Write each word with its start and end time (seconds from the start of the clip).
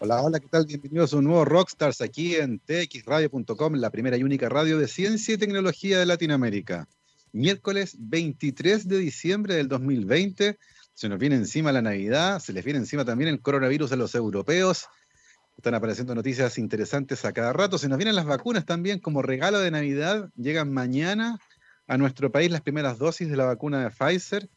Hola, 0.00 0.20
hola, 0.20 0.40
¿qué 0.40 0.48
tal? 0.48 0.66
Bienvenidos 0.66 1.14
a 1.14 1.18
un 1.18 1.24
nuevo 1.24 1.44
Rockstars 1.44 2.00
aquí 2.00 2.34
en 2.34 2.60
txradio.com, 2.60 3.74
la 3.74 3.90
primera 3.90 4.16
y 4.16 4.24
única 4.24 4.48
radio 4.48 4.76
de 4.76 4.88
ciencia 4.88 5.34
y 5.34 5.38
tecnología 5.38 6.00
de 6.00 6.04
Latinoamérica. 6.04 6.88
Miércoles 7.32 7.96
23 7.98 8.88
de 8.88 8.98
diciembre 8.98 9.54
del 9.54 9.68
2020, 9.68 10.58
se 10.92 11.08
nos 11.08 11.18
viene 11.18 11.36
encima 11.36 11.70
la 11.70 11.80
Navidad, 11.80 12.40
se 12.40 12.52
les 12.52 12.64
viene 12.64 12.80
encima 12.80 13.04
también 13.04 13.28
el 13.30 13.40
coronavirus 13.40 13.92
a 13.92 13.96
los 13.96 14.14
europeos. 14.16 14.86
Están 15.56 15.74
apareciendo 15.74 16.14
noticias 16.14 16.58
interesantes 16.58 17.24
a 17.24 17.32
cada 17.32 17.52
rato. 17.52 17.78
Se 17.78 17.88
nos 17.88 17.96
vienen 17.96 18.16
las 18.16 18.26
vacunas 18.26 18.66
también 18.66 18.98
como 18.98 19.22
regalo 19.22 19.60
de 19.60 19.70
Navidad. 19.70 20.28
Llegan 20.36 20.72
mañana 20.72 21.38
a 21.86 21.96
nuestro 21.96 22.32
país 22.32 22.50
las 22.50 22.62
primeras 22.62 22.98
dosis 22.98 23.30
de 23.30 23.36
la 23.36 23.44
vacuna 23.44 23.84
de 23.84 23.90
Pfizer 23.90 24.48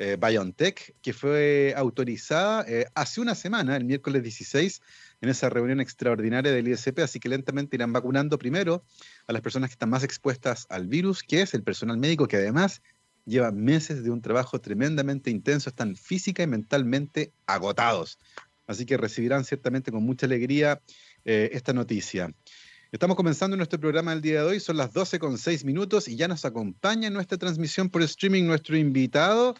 eh, 0.00 0.16
BioNTech, 0.18 0.94
que 1.02 1.12
fue 1.12 1.74
autorizada 1.76 2.64
eh, 2.66 2.86
hace 2.94 3.20
una 3.20 3.34
semana, 3.34 3.76
el 3.76 3.84
miércoles 3.84 4.22
16, 4.22 4.80
en 5.20 5.28
esa 5.28 5.50
reunión 5.50 5.78
extraordinaria 5.78 6.50
del 6.50 6.68
ISP, 6.68 7.00
así 7.00 7.20
que 7.20 7.28
lentamente 7.28 7.76
irán 7.76 7.92
vacunando 7.92 8.38
primero 8.38 8.82
a 9.26 9.34
las 9.34 9.42
personas 9.42 9.68
que 9.68 9.74
están 9.74 9.90
más 9.90 10.02
expuestas 10.02 10.66
al 10.70 10.86
virus, 10.86 11.22
que 11.22 11.42
es 11.42 11.52
el 11.52 11.62
personal 11.62 11.98
médico, 11.98 12.26
que 12.26 12.38
además 12.38 12.80
lleva 13.26 13.52
meses 13.52 14.02
de 14.02 14.10
un 14.10 14.22
trabajo 14.22 14.58
tremendamente 14.58 15.30
intenso, 15.30 15.68
están 15.68 15.94
física 15.96 16.42
y 16.42 16.46
mentalmente 16.46 17.34
agotados. 17.44 18.18
Así 18.66 18.86
que 18.86 18.96
recibirán 18.96 19.44
ciertamente 19.44 19.92
con 19.92 20.02
mucha 20.02 20.24
alegría 20.24 20.80
eh, 21.26 21.50
esta 21.52 21.74
noticia. 21.74 22.32
Estamos 22.92 23.16
comenzando 23.16 23.56
nuestro 23.56 23.78
programa 23.78 24.12
del 24.12 24.20
día 24.20 24.40
de 24.40 24.48
hoy, 24.48 24.60
son 24.60 24.76
las 24.76 24.92
12 24.92 25.18
con 25.20 25.38
6 25.38 25.64
minutos 25.64 26.08
y 26.08 26.16
ya 26.16 26.26
nos 26.26 26.44
acompaña 26.44 27.06
en 27.06 27.14
nuestra 27.14 27.38
transmisión 27.38 27.88
por 27.88 28.02
streaming 28.02 28.46
nuestro 28.46 28.76
invitado, 28.76 29.54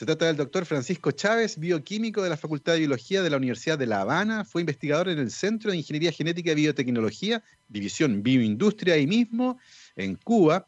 se 0.00 0.06
trata 0.06 0.24
del 0.24 0.36
doctor 0.36 0.64
Francisco 0.64 1.10
Chávez, 1.10 1.58
bioquímico 1.58 2.22
de 2.22 2.30
la 2.30 2.38
Facultad 2.38 2.72
de 2.72 2.78
Biología 2.78 3.20
de 3.20 3.28
la 3.28 3.36
Universidad 3.36 3.78
de 3.78 3.84
La 3.84 4.00
Habana. 4.00 4.46
Fue 4.46 4.62
investigador 4.62 5.10
en 5.10 5.18
el 5.18 5.30
Centro 5.30 5.70
de 5.70 5.76
Ingeniería 5.76 6.10
Genética 6.10 6.52
y 6.52 6.54
Biotecnología, 6.54 7.42
División 7.68 8.22
Bioindustria, 8.22 8.94
ahí 8.94 9.06
mismo, 9.06 9.58
en 9.96 10.14
Cuba. 10.14 10.66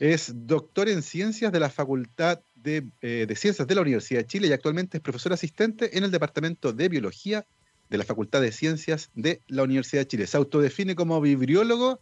Es 0.00 0.32
doctor 0.34 0.88
en 0.88 1.02
Ciencias 1.02 1.52
de 1.52 1.60
la 1.60 1.70
Facultad 1.70 2.40
de, 2.56 2.82
eh, 3.00 3.32
Ciencias 3.36 3.68
de 3.68 3.74
la 3.76 3.82
Universidad 3.82 4.22
de 4.22 4.26
Chile 4.26 4.48
y 4.48 4.52
actualmente 4.52 4.96
es 4.96 5.02
profesor 5.04 5.32
asistente 5.32 5.96
en 5.96 6.02
el 6.02 6.10
Departamento 6.10 6.72
de 6.72 6.88
Biología 6.88 7.46
de 7.90 7.98
la 7.98 8.02
Facultad 8.02 8.40
de 8.40 8.50
Ciencias 8.50 9.08
de 9.14 9.40
la 9.46 9.62
Universidad 9.62 10.02
de 10.02 10.08
Chile. 10.08 10.26
Se 10.26 10.36
autodefine 10.36 10.96
como 10.96 11.20
vibriólogo 11.20 12.00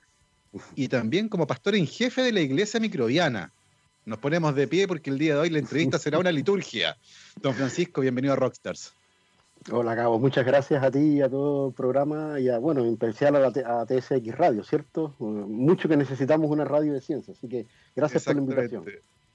y 0.75 0.89
también 0.89 1.29
como 1.29 1.47
pastor 1.47 1.75
en 1.75 1.86
jefe 1.86 2.23
de 2.23 2.33
la 2.33 2.41
Iglesia 2.41 2.81
Microbiana 2.81 3.53
nos 4.05 4.19
ponemos 4.19 4.55
de 4.55 4.67
pie 4.67 4.89
porque 4.89 5.11
el 5.11 5.19
día 5.19 5.34
de 5.34 5.41
hoy 5.41 5.50
la 5.50 5.58
entrevista 5.58 5.98
será 5.98 6.19
una 6.19 6.33
liturgia. 6.33 6.97
Don 7.41 7.55
Francisco, 7.55 8.00
bienvenido 8.00 8.34
a 8.34 8.36
Rockstars. 8.36 8.92
Hola, 9.70 9.95
Cabo. 9.95 10.19
Muchas 10.19 10.45
gracias 10.45 10.83
a 10.83 10.91
ti 10.91 10.98
y 10.98 11.22
a 11.22 11.28
todo 11.28 11.69
el 11.69 11.75
programa 11.75 12.41
y 12.41 12.48
a, 12.48 12.58
bueno, 12.58 12.84
en 12.84 12.95
especial 12.95 13.36
a, 13.36 13.41
la, 13.41 13.86
TSX 13.86 14.36
Radio, 14.36 14.64
¿cierto? 14.64 15.14
Mucho 15.19 15.89
que 15.89 15.97
necesitamos 15.97 16.50
una 16.50 16.64
radio 16.64 16.92
de 16.92 17.00
ciencia, 17.00 17.33
así 17.36 17.48
que 17.48 17.67
gracias 17.95 18.25
por 18.25 18.34
la 18.34 18.41
invitación. 18.41 18.84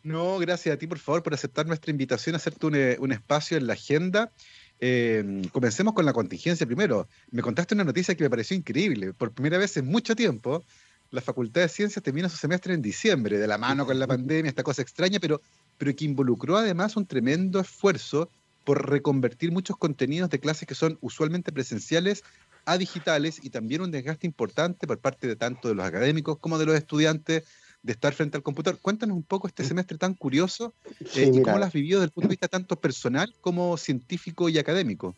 No, 0.03 0.37
gracias 0.37 0.75
a 0.75 0.77
ti, 0.77 0.87
por 0.87 0.99
favor, 0.99 1.23
por 1.23 1.33
aceptar 1.33 1.65
nuestra 1.65 1.91
invitación 1.91 2.35
a 2.35 2.37
hacerte 2.37 2.65
un, 2.65 2.75
eh, 2.75 2.97
espacio 3.11 3.57
en 3.57 3.67
la 3.67 3.73
agenda. 3.73 4.31
Eh, 4.79 5.43
comencemos 5.51 5.93
con 5.93 6.05
la 6.05 6.13
contingencia 6.13 6.65
primero. 6.65 7.07
Me 7.31 7.41
contaste 7.41 7.73
una 7.73 7.83
noticia 7.83 8.15
que 8.15 8.23
me 8.23 8.29
pareció 8.29 8.55
increíble. 8.55 9.13
Por 9.13 9.31
primera 9.31 9.57
vez 9.57 9.75
en 9.77 9.85
mucho 9.85 10.15
tiempo, 10.15 10.63
la 11.11 11.21
Facultad 11.21 11.61
de 11.61 11.69
Ciencias 11.69 12.03
termina 12.03 12.29
su 12.29 12.37
semestre 12.37 12.73
en 12.73 12.81
diciembre, 12.81 13.37
de 13.37 13.47
la 13.47 13.57
mano 13.57 13.85
con 13.85 13.97
la 13.97 14.07
pandemia, 14.07 14.49
esta 14.49 14.63
cosa 14.63 14.81
extraña, 14.81 15.19
pero, 15.19 15.41
pero 15.77 15.95
que 15.95 16.05
involucró 16.05 16.57
además 16.57 16.95
un 16.97 17.05
tremendo 17.05 17.59
esfuerzo 17.59 18.29
por 18.63 18.89
reconvertir 18.89 19.51
muchos 19.51 19.77
contenidos 19.77 20.29
de 20.29 20.39
clases 20.39 20.67
que 20.67 20.75
son 20.75 20.97
usualmente 21.01 21.51
presenciales 21.51 22.23
a 22.65 22.77
digitales 22.77 23.39
y 23.41 23.49
también 23.49 23.81
un 23.81 23.91
desgaste 23.91 24.27
importante 24.27 24.85
por 24.87 24.99
parte 24.99 25.25
de 25.27 25.37
tanto 25.37 25.69
de 25.69 25.75
los 25.75 25.85
académicos 25.85 26.37
como 26.39 26.57
de 26.57 26.65
los 26.65 26.75
estudiantes 26.75 27.45
de 27.81 27.93
estar 27.93 28.13
frente 28.13 28.35
al 28.35 28.43
computador. 28.43 28.79
Cuéntanos 28.81 29.15
un 29.15 29.23
poco 29.23 29.47
este 29.47 29.63
semestre 29.63 29.97
tan 29.97 30.13
curioso 30.13 30.73
eh, 31.15 31.31
y 31.33 31.41
cómo 31.41 31.57
lo 31.57 31.63
has 31.63 31.71
vivido 31.71 31.99
desde 31.99 32.07
el 32.07 32.11
punto 32.11 32.27
de 32.27 32.33
vista 32.33 32.49
tanto 32.49 32.77
personal 32.81 33.33
como 33.39 33.77
científico 33.77 34.49
y 34.49 34.57
académico. 34.57 35.15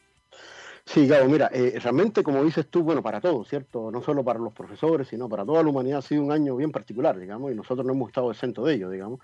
Sí, 0.86 1.08
Gabo, 1.08 1.30
mira, 1.30 1.50
eh, 1.54 1.78
realmente 1.82 2.24
como 2.24 2.44
dices 2.44 2.68
tú, 2.70 2.84
bueno, 2.84 3.04
para 3.04 3.22
todos, 3.22 3.48
¿cierto? 3.48 3.92
No 3.92 4.02
solo 4.02 4.24
para 4.24 4.40
los 4.40 4.54
profesores, 4.54 5.08
sino 5.08 5.30
para 5.30 5.46
toda 5.46 5.64
la 5.64 5.70
humanidad 5.70 6.00
ha 6.00 6.02
sido 6.02 6.24
un 6.24 6.32
año 6.32 6.56
bien 6.56 6.72
particular, 6.72 7.18
digamos, 7.20 7.52
y 7.52 7.56
nosotros 7.56 7.86
no 7.86 7.94
hemos 7.94 8.10
estado 8.10 8.32
exentos 8.32 8.66
de 8.66 8.74
ello, 8.74 8.90
digamos. 8.90 9.20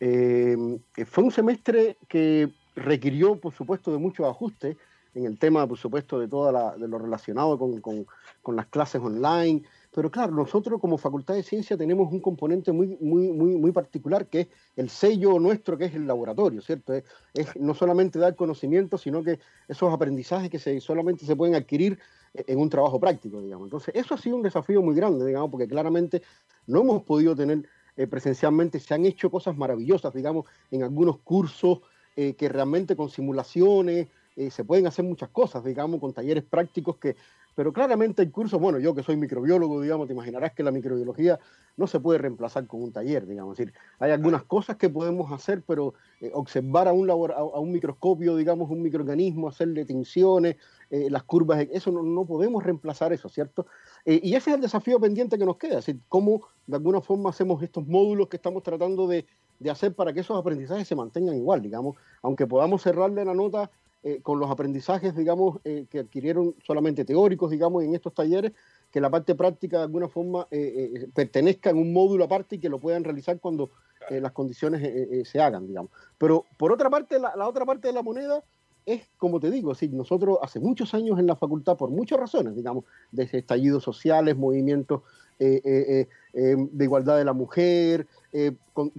Eh, 0.00 0.56
fue 1.06 1.24
un 1.24 1.30
semestre 1.30 1.98
que 2.08 2.50
requirió, 2.74 3.36
por 3.36 3.54
supuesto, 3.54 3.92
de 3.92 3.98
muchos 3.98 4.26
ajustes 4.26 4.76
en 5.14 5.26
el 5.26 5.38
tema, 5.38 5.66
por 5.66 5.78
supuesto, 5.78 6.18
de 6.18 6.26
todo 6.26 6.50
lo 6.76 6.98
relacionado 6.98 7.56
con, 7.58 7.80
con 7.80 8.56
las 8.56 8.66
clases 8.66 9.00
online, 9.00 9.62
pero 9.94 10.10
claro, 10.10 10.32
nosotros 10.32 10.80
como 10.80 10.98
Facultad 10.98 11.34
de 11.34 11.44
Ciencia 11.44 11.76
tenemos 11.76 12.12
un 12.12 12.18
componente 12.18 12.72
muy, 12.72 12.98
muy, 13.00 13.30
muy, 13.30 13.56
muy 13.56 13.70
particular 13.70 14.26
que 14.26 14.40
es 14.40 14.48
el 14.74 14.90
sello 14.90 15.38
nuestro, 15.38 15.78
que 15.78 15.84
es 15.84 15.94
el 15.94 16.04
laboratorio, 16.04 16.60
¿cierto? 16.62 16.94
Es, 16.94 17.04
no 17.54 17.74
solamente 17.74 18.18
dar 18.18 18.34
conocimiento, 18.34 18.98
sino 18.98 19.22
que 19.22 19.38
esos 19.68 19.94
aprendizajes 19.94 20.50
que 20.50 20.58
se, 20.58 20.80
solamente 20.80 21.24
se 21.24 21.36
pueden 21.36 21.54
adquirir 21.54 22.00
en 22.34 22.58
un 22.58 22.68
trabajo 22.68 22.98
práctico, 22.98 23.40
digamos. 23.40 23.66
Entonces, 23.66 23.94
eso 23.94 24.14
ha 24.14 24.18
sido 24.18 24.34
un 24.34 24.42
desafío 24.42 24.82
muy 24.82 24.96
grande, 24.96 25.24
digamos, 25.24 25.48
porque 25.52 25.68
claramente 25.68 26.22
no 26.66 26.80
hemos 26.80 27.04
podido 27.04 27.36
tener 27.36 27.62
eh, 27.96 28.08
presencialmente, 28.08 28.80
se 28.80 28.94
han 28.94 29.04
hecho 29.04 29.30
cosas 29.30 29.56
maravillosas, 29.56 30.12
digamos, 30.12 30.46
en 30.72 30.82
algunos 30.82 31.20
cursos 31.20 31.82
eh, 32.16 32.34
que 32.34 32.48
realmente 32.48 32.96
con 32.96 33.10
simulaciones 33.10 34.08
eh, 34.36 34.50
se 34.50 34.64
pueden 34.64 34.86
hacer 34.86 35.04
muchas 35.04 35.28
cosas, 35.30 35.64
digamos, 35.64 36.00
con 36.00 36.12
talleres 36.12 36.44
prácticos 36.44 36.96
que 36.96 37.16
pero 37.54 37.72
claramente 37.72 38.22
el 38.22 38.30
curso, 38.32 38.58
bueno, 38.58 38.78
yo 38.78 38.94
que 38.94 39.02
soy 39.02 39.16
microbiólogo, 39.16 39.80
digamos, 39.80 40.08
te 40.08 40.12
imaginarás 40.12 40.52
que 40.52 40.62
la 40.62 40.72
microbiología 40.72 41.38
no 41.76 41.86
se 41.86 42.00
puede 42.00 42.18
reemplazar 42.18 42.66
con 42.66 42.82
un 42.82 42.92
taller, 42.92 43.26
digamos. 43.26 43.58
Es 43.58 43.66
decir, 43.66 43.80
hay 44.00 44.10
algunas 44.10 44.42
cosas 44.44 44.76
que 44.76 44.88
podemos 44.88 45.30
hacer, 45.32 45.62
pero 45.62 45.94
eh, 46.20 46.30
observar 46.34 46.88
a 46.88 46.92
un, 46.92 47.06
labor, 47.06 47.32
a, 47.32 47.42
un 47.42 47.72
microscopio, 47.72 48.36
digamos, 48.36 48.70
un 48.70 48.82
microorganismo, 48.82 49.48
hacerle 49.48 49.84
tinciones, 49.84 50.56
eh, 50.90 51.08
las 51.10 51.22
curvas, 51.22 51.66
eso 51.70 51.90
no, 51.92 52.24
podemos 52.24 52.62
reemplazar 52.62 53.12
eso, 53.12 53.28
¿cierto? 53.28 53.66
Eh, 54.04 54.20
y 54.22 54.34
ese 54.34 54.50
es 54.50 54.56
el 54.56 54.62
desafío 54.62 54.98
pendiente 54.98 55.38
que 55.38 55.46
nos 55.46 55.56
queda, 55.56 55.78
es 55.78 55.86
decir, 55.86 56.00
cómo 56.08 56.48
de 56.66 56.76
alguna 56.76 57.00
forma 57.00 57.30
hacemos 57.30 57.62
estos 57.62 57.86
módulos 57.86 58.28
que 58.28 58.36
estamos 58.36 58.62
tratando 58.62 59.06
de, 59.06 59.26
de 59.60 59.70
hacer 59.70 59.94
para 59.94 60.12
que 60.12 60.20
esos 60.20 60.38
aprendizajes 60.38 60.88
se 60.88 60.96
mantengan 60.96 61.36
igual, 61.36 61.62
digamos, 61.62 61.96
aunque 62.22 62.46
podamos 62.46 62.82
cerrarle 62.82 63.24
la 63.24 63.34
nota 63.34 63.70
eh, 64.06 64.20
con 64.20 64.38
los 64.38 64.50
aprendizajes, 64.50 65.16
digamos, 65.16 65.60
eh, 65.64 65.86
que 65.88 66.00
adquirieron 66.00 66.54
solamente 66.62 67.06
teóricos, 67.06 67.50
digamos, 67.50 67.82
en 67.84 67.94
estos 67.94 68.12
talleres, 68.12 68.52
que 68.90 69.00
la 69.00 69.08
parte 69.08 69.34
práctica 69.34 69.78
de 69.78 69.84
alguna 69.84 70.08
forma 70.08 70.46
eh, 70.50 71.08
pertenezca 71.14 71.70
en 71.70 71.78
un 71.78 71.90
módulo 71.90 72.24
aparte 72.24 72.56
y 72.56 72.58
que 72.58 72.68
lo 72.68 72.78
puedan 72.78 73.02
realizar 73.02 73.40
cuando 73.40 73.70
las 74.10 74.32
condiciones 74.32 75.26
se 75.26 75.40
hagan, 75.40 75.66
digamos. 75.66 75.90
Pero 76.18 76.44
por 76.58 76.70
otra 76.70 76.90
parte, 76.90 77.18
la, 77.18 77.48
otra 77.48 77.64
parte 77.64 77.88
de 77.88 77.94
la 77.94 78.02
moneda 78.02 78.44
es, 78.84 79.08
como 79.16 79.40
te 79.40 79.50
digo, 79.50 79.72
así, 79.72 79.88
nosotros 79.88 80.36
hace 80.42 80.60
muchos 80.60 80.92
años 80.92 81.18
en 81.18 81.26
la 81.26 81.36
facultad, 81.36 81.78
por 81.78 81.88
muchas 81.88 82.20
razones, 82.20 82.54
digamos, 82.54 82.84
desde 83.10 83.38
estallidos 83.38 83.82
sociales, 83.82 84.36
movimientos 84.36 85.00
de 85.38 86.06
igualdad 86.78 87.16
de 87.16 87.24
la 87.24 87.32
mujer, 87.32 88.06
con 88.74 88.92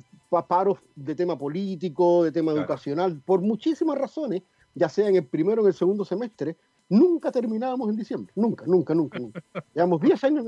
paros 0.48 0.80
de 0.96 1.14
tema 1.14 1.38
político, 1.38 2.24
de 2.24 2.32
tema 2.32 2.54
educacional, 2.54 3.22
por 3.24 3.42
muchísimas 3.42 4.00
razones, 4.00 4.42
ya 4.76 4.90
sea 4.90 5.08
en 5.08 5.16
el 5.16 5.26
primero 5.26 5.62
o 5.62 5.66
en 5.66 5.70
el 5.70 5.74
segundo 5.74 6.06
semestre, 6.06 6.58
nunca 6.90 7.32
terminábamos 7.32 7.90
en 7.90 7.96
diciembre. 7.96 8.32
Nunca, 8.36 8.66
nunca, 8.68 8.94
nunca, 8.94 9.20
nunca. 9.20 9.44
Llevamos 9.74 10.02
10 10.02 10.24
años. 10.26 10.46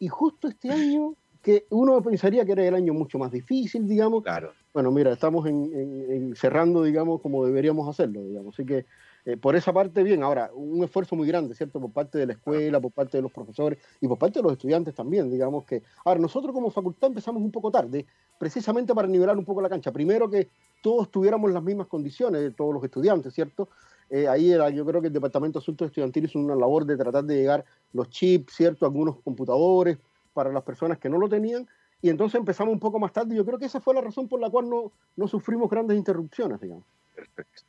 Y 0.00 0.08
justo 0.08 0.48
este 0.48 0.70
año, 0.70 1.14
que 1.42 1.66
uno 1.70 2.02
pensaría 2.02 2.44
que 2.44 2.52
era 2.52 2.66
el 2.66 2.74
año 2.74 2.94
mucho 2.94 3.18
más 3.18 3.30
difícil, 3.30 3.86
digamos. 3.86 4.22
Claro. 4.22 4.52
Bueno, 4.72 4.90
mira, 4.90 5.12
estamos 5.12 5.46
en, 5.46 6.34
cerrando, 6.36 6.82
digamos, 6.82 7.20
como 7.20 7.44
deberíamos 7.44 7.88
hacerlo, 7.88 8.22
digamos. 8.24 8.54
Así 8.54 8.66
que 8.66 8.86
eh, 9.28 9.36
por 9.36 9.54
esa 9.56 9.74
parte, 9.74 10.02
bien. 10.02 10.22
Ahora, 10.22 10.50
un 10.54 10.82
esfuerzo 10.82 11.14
muy 11.14 11.28
grande, 11.28 11.54
¿cierto? 11.54 11.78
Por 11.78 11.92
parte 11.92 12.16
de 12.16 12.24
la 12.24 12.32
escuela, 12.32 12.80
por 12.80 12.92
parte 12.92 13.18
de 13.18 13.22
los 13.22 13.30
profesores 13.30 13.78
y 14.00 14.08
por 14.08 14.18
parte 14.18 14.38
de 14.38 14.42
los 14.42 14.52
estudiantes 14.52 14.94
también, 14.94 15.30
digamos 15.30 15.66
que. 15.66 15.82
Ahora, 16.06 16.18
nosotros 16.18 16.50
como 16.54 16.70
facultad 16.70 17.08
empezamos 17.08 17.42
un 17.42 17.50
poco 17.50 17.70
tarde, 17.70 18.06
precisamente 18.38 18.94
para 18.94 19.06
nivelar 19.06 19.36
un 19.36 19.44
poco 19.44 19.60
la 19.60 19.68
cancha. 19.68 19.92
Primero 19.92 20.30
que 20.30 20.48
todos 20.82 21.10
tuviéramos 21.10 21.52
las 21.52 21.62
mismas 21.62 21.88
condiciones, 21.88 22.56
todos 22.56 22.72
los 22.72 22.82
estudiantes, 22.82 23.34
¿cierto? 23.34 23.68
Eh, 24.08 24.26
ahí 24.26 24.50
era, 24.50 24.70
yo 24.70 24.86
creo 24.86 25.02
que 25.02 25.08
el 25.08 25.12
Departamento 25.12 25.58
de 25.58 25.62
Asuntos 25.62 25.88
Estudiantiles 25.88 26.30
hizo 26.30 26.38
una 26.38 26.56
labor 26.56 26.86
de 26.86 26.96
tratar 26.96 27.24
de 27.24 27.36
llegar 27.36 27.66
los 27.92 28.08
chips, 28.08 28.54
¿cierto? 28.54 28.86
Algunos 28.86 29.20
computadores 29.20 29.98
para 30.32 30.50
las 30.50 30.62
personas 30.62 30.96
que 30.96 31.10
no 31.10 31.18
lo 31.18 31.28
tenían. 31.28 31.68
Y 32.00 32.08
entonces 32.08 32.38
empezamos 32.38 32.72
un 32.72 32.80
poco 32.80 32.98
más 32.98 33.12
tarde. 33.12 33.36
Yo 33.36 33.44
creo 33.44 33.58
que 33.58 33.66
esa 33.66 33.78
fue 33.78 33.92
la 33.94 34.00
razón 34.00 34.26
por 34.26 34.40
la 34.40 34.48
cual 34.48 34.70
no, 34.70 34.90
no 35.16 35.28
sufrimos 35.28 35.68
grandes 35.68 35.98
interrupciones, 35.98 36.58
digamos. 36.58 36.84
Perfecto. 37.14 37.68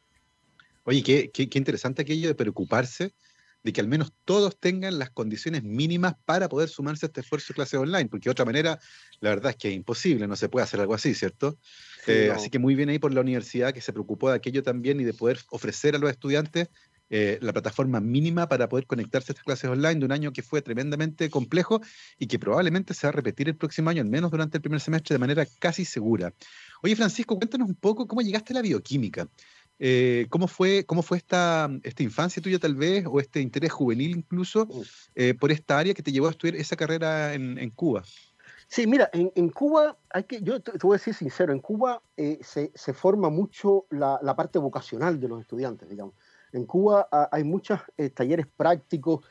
Oye, 0.90 1.04
qué, 1.04 1.30
qué, 1.32 1.48
qué 1.48 1.60
interesante 1.60 2.02
aquello 2.02 2.30
de 2.30 2.34
preocuparse 2.34 3.14
de 3.62 3.74
que 3.74 3.80
al 3.80 3.88
menos 3.88 4.12
todos 4.26 4.60
tengan 4.60 4.98
las 4.98 5.12
condiciones 5.12 5.62
mínimas 5.64 6.16
para 6.26 6.50
poder 6.50 6.68
sumarse 6.68 7.06
a 7.06 7.08
este 7.08 7.22
esfuerzo 7.22 7.50
de 7.50 7.58
clase 7.58 7.78
online, 7.78 8.10
porque 8.10 8.26
de 8.26 8.32
otra 8.32 8.44
manera, 8.44 8.80
la 9.20 9.30
verdad 9.30 9.52
es 9.52 9.58
que 9.58 9.68
es 9.68 9.76
imposible, 9.76 10.26
no 10.28 10.36
se 10.36 10.50
puede 10.50 10.64
hacer 10.64 10.80
algo 10.80 10.96
así, 10.96 11.14
¿cierto? 11.14 11.60
Eh, 12.08 12.32
así 12.34 12.50
que 12.50 12.58
muy 12.58 12.74
bien 12.74 12.90
ahí 12.90 12.98
por 12.98 13.14
la 13.14 13.22
universidad 13.22 13.72
que 13.72 13.82
se 13.82 13.94
preocupó 13.94 14.32
de 14.32 14.38
aquello 14.38 14.64
también 14.64 15.00
y 15.00 15.04
de 15.04 15.14
poder 15.14 15.40
ofrecer 15.52 15.96
a 15.96 16.00
los 16.00 16.10
estudiantes 16.10 16.70
eh, 17.12 17.40
la 17.42 17.54
plataforma 17.54 18.00
mínima 18.00 18.48
para 18.48 18.70
poder 18.70 18.86
conectarse 18.86 19.32
a 19.32 19.34
estas 19.34 19.44
clases 19.44 19.70
online 19.70 19.96
de 19.96 20.06
un 20.06 20.12
año 20.12 20.32
que 20.32 20.44
fue 20.44 20.62
tremendamente 20.62 21.30
complejo 21.32 21.82
y 22.20 22.28
que 22.28 22.38
probablemente 22.38 22.94
se 22.94 23.08
va 23.08 23.10
a 23.10 23.14
repetir 23.14 23.50
el 23.50 23.56
próximo 23.56 23.90
año, 23.90 24.02
al 24.04 24.10
menos 24.10 24.30
durante 24.30 24.58
el 24.58 24.62
primer 24.62 24.80
semestre, 24.80 25.16
de 25.16 25.20
manera 25.20 25.46
casi 25.60 25.86
segura. 25.86 26.34
Oye, 26.84 26.96
Francisco, 26.96 27.36
cuéntanos 27.36 27.68
un 27.68 27.76
poco 27.76 28.08
cómo 28.08 28.22
llegaste 28.22 28.54
a 28.54 28.58
la 28.58 28.62
bioquímica. 28.62 29.28
Eh, 29.82 30.28
¿cómo, 30.30 30.48
fue, 30.48 30.86
¿Cómo 30.86 31.02
fue 31.02 31.18
esta, 31.18 31.70
esta 31.84 32.04
infancia 32.04 32.42
tuya 32.42 32.60
tal 32.60 32.76
vez, 32.76 33.06
o 33.10 33.20
este 33.22 33.40
interés 33.40 33.72
juvenil 33.72 34.12
incluso, 34.12 34.68
eh, 35.16 35.34
por 35.34 35.52
esta 35.52 35.80
área 35.80 35.94
que 35.94 36.04
te 36.04 36.12
llevó 36.12 36.28
a 36.28 36.32
estudiar 36.32 36.58
esa 36.58 36.76
carrera 36.76 37.34
en, 37.34 37.70
Cuba? 37.72 38.04
Sí, 38.68 38.86
mira, 38.86 39.10
en, 39.14 39.50
Cuba, 39.50 39.98
hay 40.10 40.24
que, 40.24 40.42
yo 40.42 40.62
te, 40.62 40.74
voy 40.80 40.96
a 40.96 40.98
decir 40.98 41.14
sincero, 41.14 41.54
en 41.54 41.60
Cuba 41.60 42.02
eh, 42.18 42.40
se, 42.44 42.72
se, 42.76 42.94
forma 42.94 43.30
mucho 43.30 43.86
la, 43.90 44.20
la, 44.22 44.36
parte 44.36 44.60
vocacional 44.60 45.20
de 45.20 45.30
los 45.30 45.40
estudiantes, 45.42 45.90
digamos. 45.90 46.14
En 46.52 46.66
Cuba 46.66 47.08
hay 47.32 47.44
muchos 47.44 47.80
talleres 48.16 48.48
prácticos, 48.48 49.24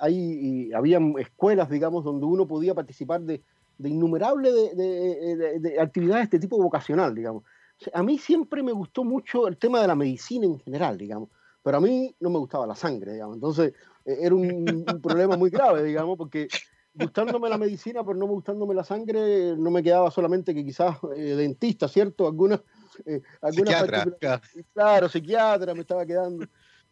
hay, 0.00 0.70
había 0.72 1.00
escuelas, 1.18 1.70
digamos, 1.70 2.04
donde 2.04 2.26
uno 2.26 2.46
podía 2.46 2.74
participar 2.74 3.22
de, 3.22 3.40
de 3.78 3.88
innumerables 3.88 4.52
de, 4.76 5.58
de, 5.60 5.80
actividades 5.80 6.22
de 6.22 6.36
este 6.36 6.38
tipo 6.40 6.58
vocacional, 6.58 7.14
digamos 7.14 7.44
a 7.92 8.02
mí 8.02 8.18
siempre 8.18 8.62
me 8.62 8.72
gustó 8.72 9.04
mucho 9.04 9.48
el 9.48 9.56
tema 9.56 9.80
de 9.80 9.86
la 9.86 9.94
medicina 9.94 10.46
en 10.46 10.58
general, 10.58 10.96
digamos, 10.96 11.30
pero 11.62 11.78
a 11.78 11.80
mí 11.80 12.14
no 12.20 12.30
me 12.30 12.38
gustaba 12.38 12.66
la 12.66 12.74
sangre, 12.74 13.12
digamos. 13.14 13.36
Entonces 13.36 13.74
e, 14.04 14.18
era 14.20 14.34
un, 14.34 14.84
problema 15.02 15.36
muy 15.36 15.50
grave, 15.50 15.82
digamos, 15.82 16.16
porque 16.16 16.48
gustándome 16.94 17.48
la 17.48 17.58
medicina, 17.58 18.02
pero 18.04 18.16
no 18.16 18.26
gustándome 18.26 18.74
la 18.74 18.84
sangre, 18.84 19.56
no 19.56 19.70
me 19.70 19.82
quedaba 19.82 20.10
solamente 20.10 20.54
que 20.54 20.64
quizás 20.64 20.96
eh, 21.14 21.34
dentista, 21.36 21.88
¿cierto? 21.88 22.26
Algunas, 22.26 22.60
eh, 23.04 23.20
psiquiatra, 23.50 24.40
claro, 24.72 25.08
psiquiatra 25.08 25.74
me 25.74 25.80
estaba 25.80 26.06
quedando. 26.06 26.46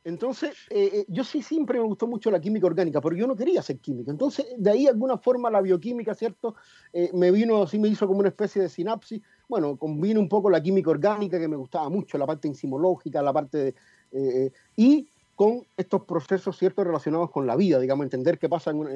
Entonces, 0.04 0.50
eh, 0.68 0.90
eh, 0.92 1.04
yo 1.08 1.24
sí 1.24 1.40
siempre 1.40 1.78
me 1.78 1.86
gustó 1.86 2.06
mucho 2.06 2.30
la 2.30 2.38
química 2.38 2.66
orgánica, 2.66 3.00
pero 3.00 3.16
yo 3.16 3.26
no 3.26 3.34
quería 3.34 3.62
ser 3.62 3.78
químico. 3.78 4.10
Entonces, 4.10 4.46
de 4.58 4.70
ahí, 4.70 4.82
de 4.84 4.90
alguna 4.90 5.16
forma, 5.16 5.50
la 5.50 5.62
bioquímica, 5.62 6.14
¿cierto? 6.14 6.56
Eh, 6.92 7.10
me 7.14 7.30
vino, 7.30 7.62
así 7.62 7.78
me 7.78 7.88
hizo 7.88 8.06
como 8.06 8.20
una 8.20 8.28
especie 8.28 8.60
de 8.60 8.68
sinapsis. 8.68 9.22
Bueno, 9.48 9.76
combino 9.76 10.20
un 10.20 10.28
poco 10.28 10.50
la 10.50 10.62
química 10.62 10.90
orgánica, 10.90 11.38
que 11.38 11.48
me 11.48 11.56
gustaba 11.56 11.88
mucho, 11.88 12.18
la 12.18 12.26
parte 12.26 12.48
enzimológica, 12.48 13.22
la 13.22 13.32
parte 13.32 13.74
de. 14.12 14.52
y 14.76 15.08
con 15.34 15.66
estos 15.76 16.02
procesos, 16.04 16.56
¿cierto?, 16.56 16.84
relacionados 16.84 17.30
con 17.30 17.44
la 17.44 17.56
vida, 17.56 17.80
digamos, 17.80 18.04
entender 18.04 18.38
qué 18.38 18.48
pasa 18.48 18.70
en 18.70 18.76
una, 18.76 18.90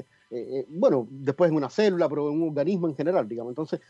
bueno, 0.69 1.09
después 1.11 1.51
en 1.51 1.57
una 1.57 1.69
célula, 1.69 2.09
pero 2.09 2.31
en 2.31 2.41
un 2.41 2.51
organismo 2.51 2.87
en 2.87 2.95
general, 2.95 3.29
digamos. 3.29 3.51
Entonces, 3.51 3.81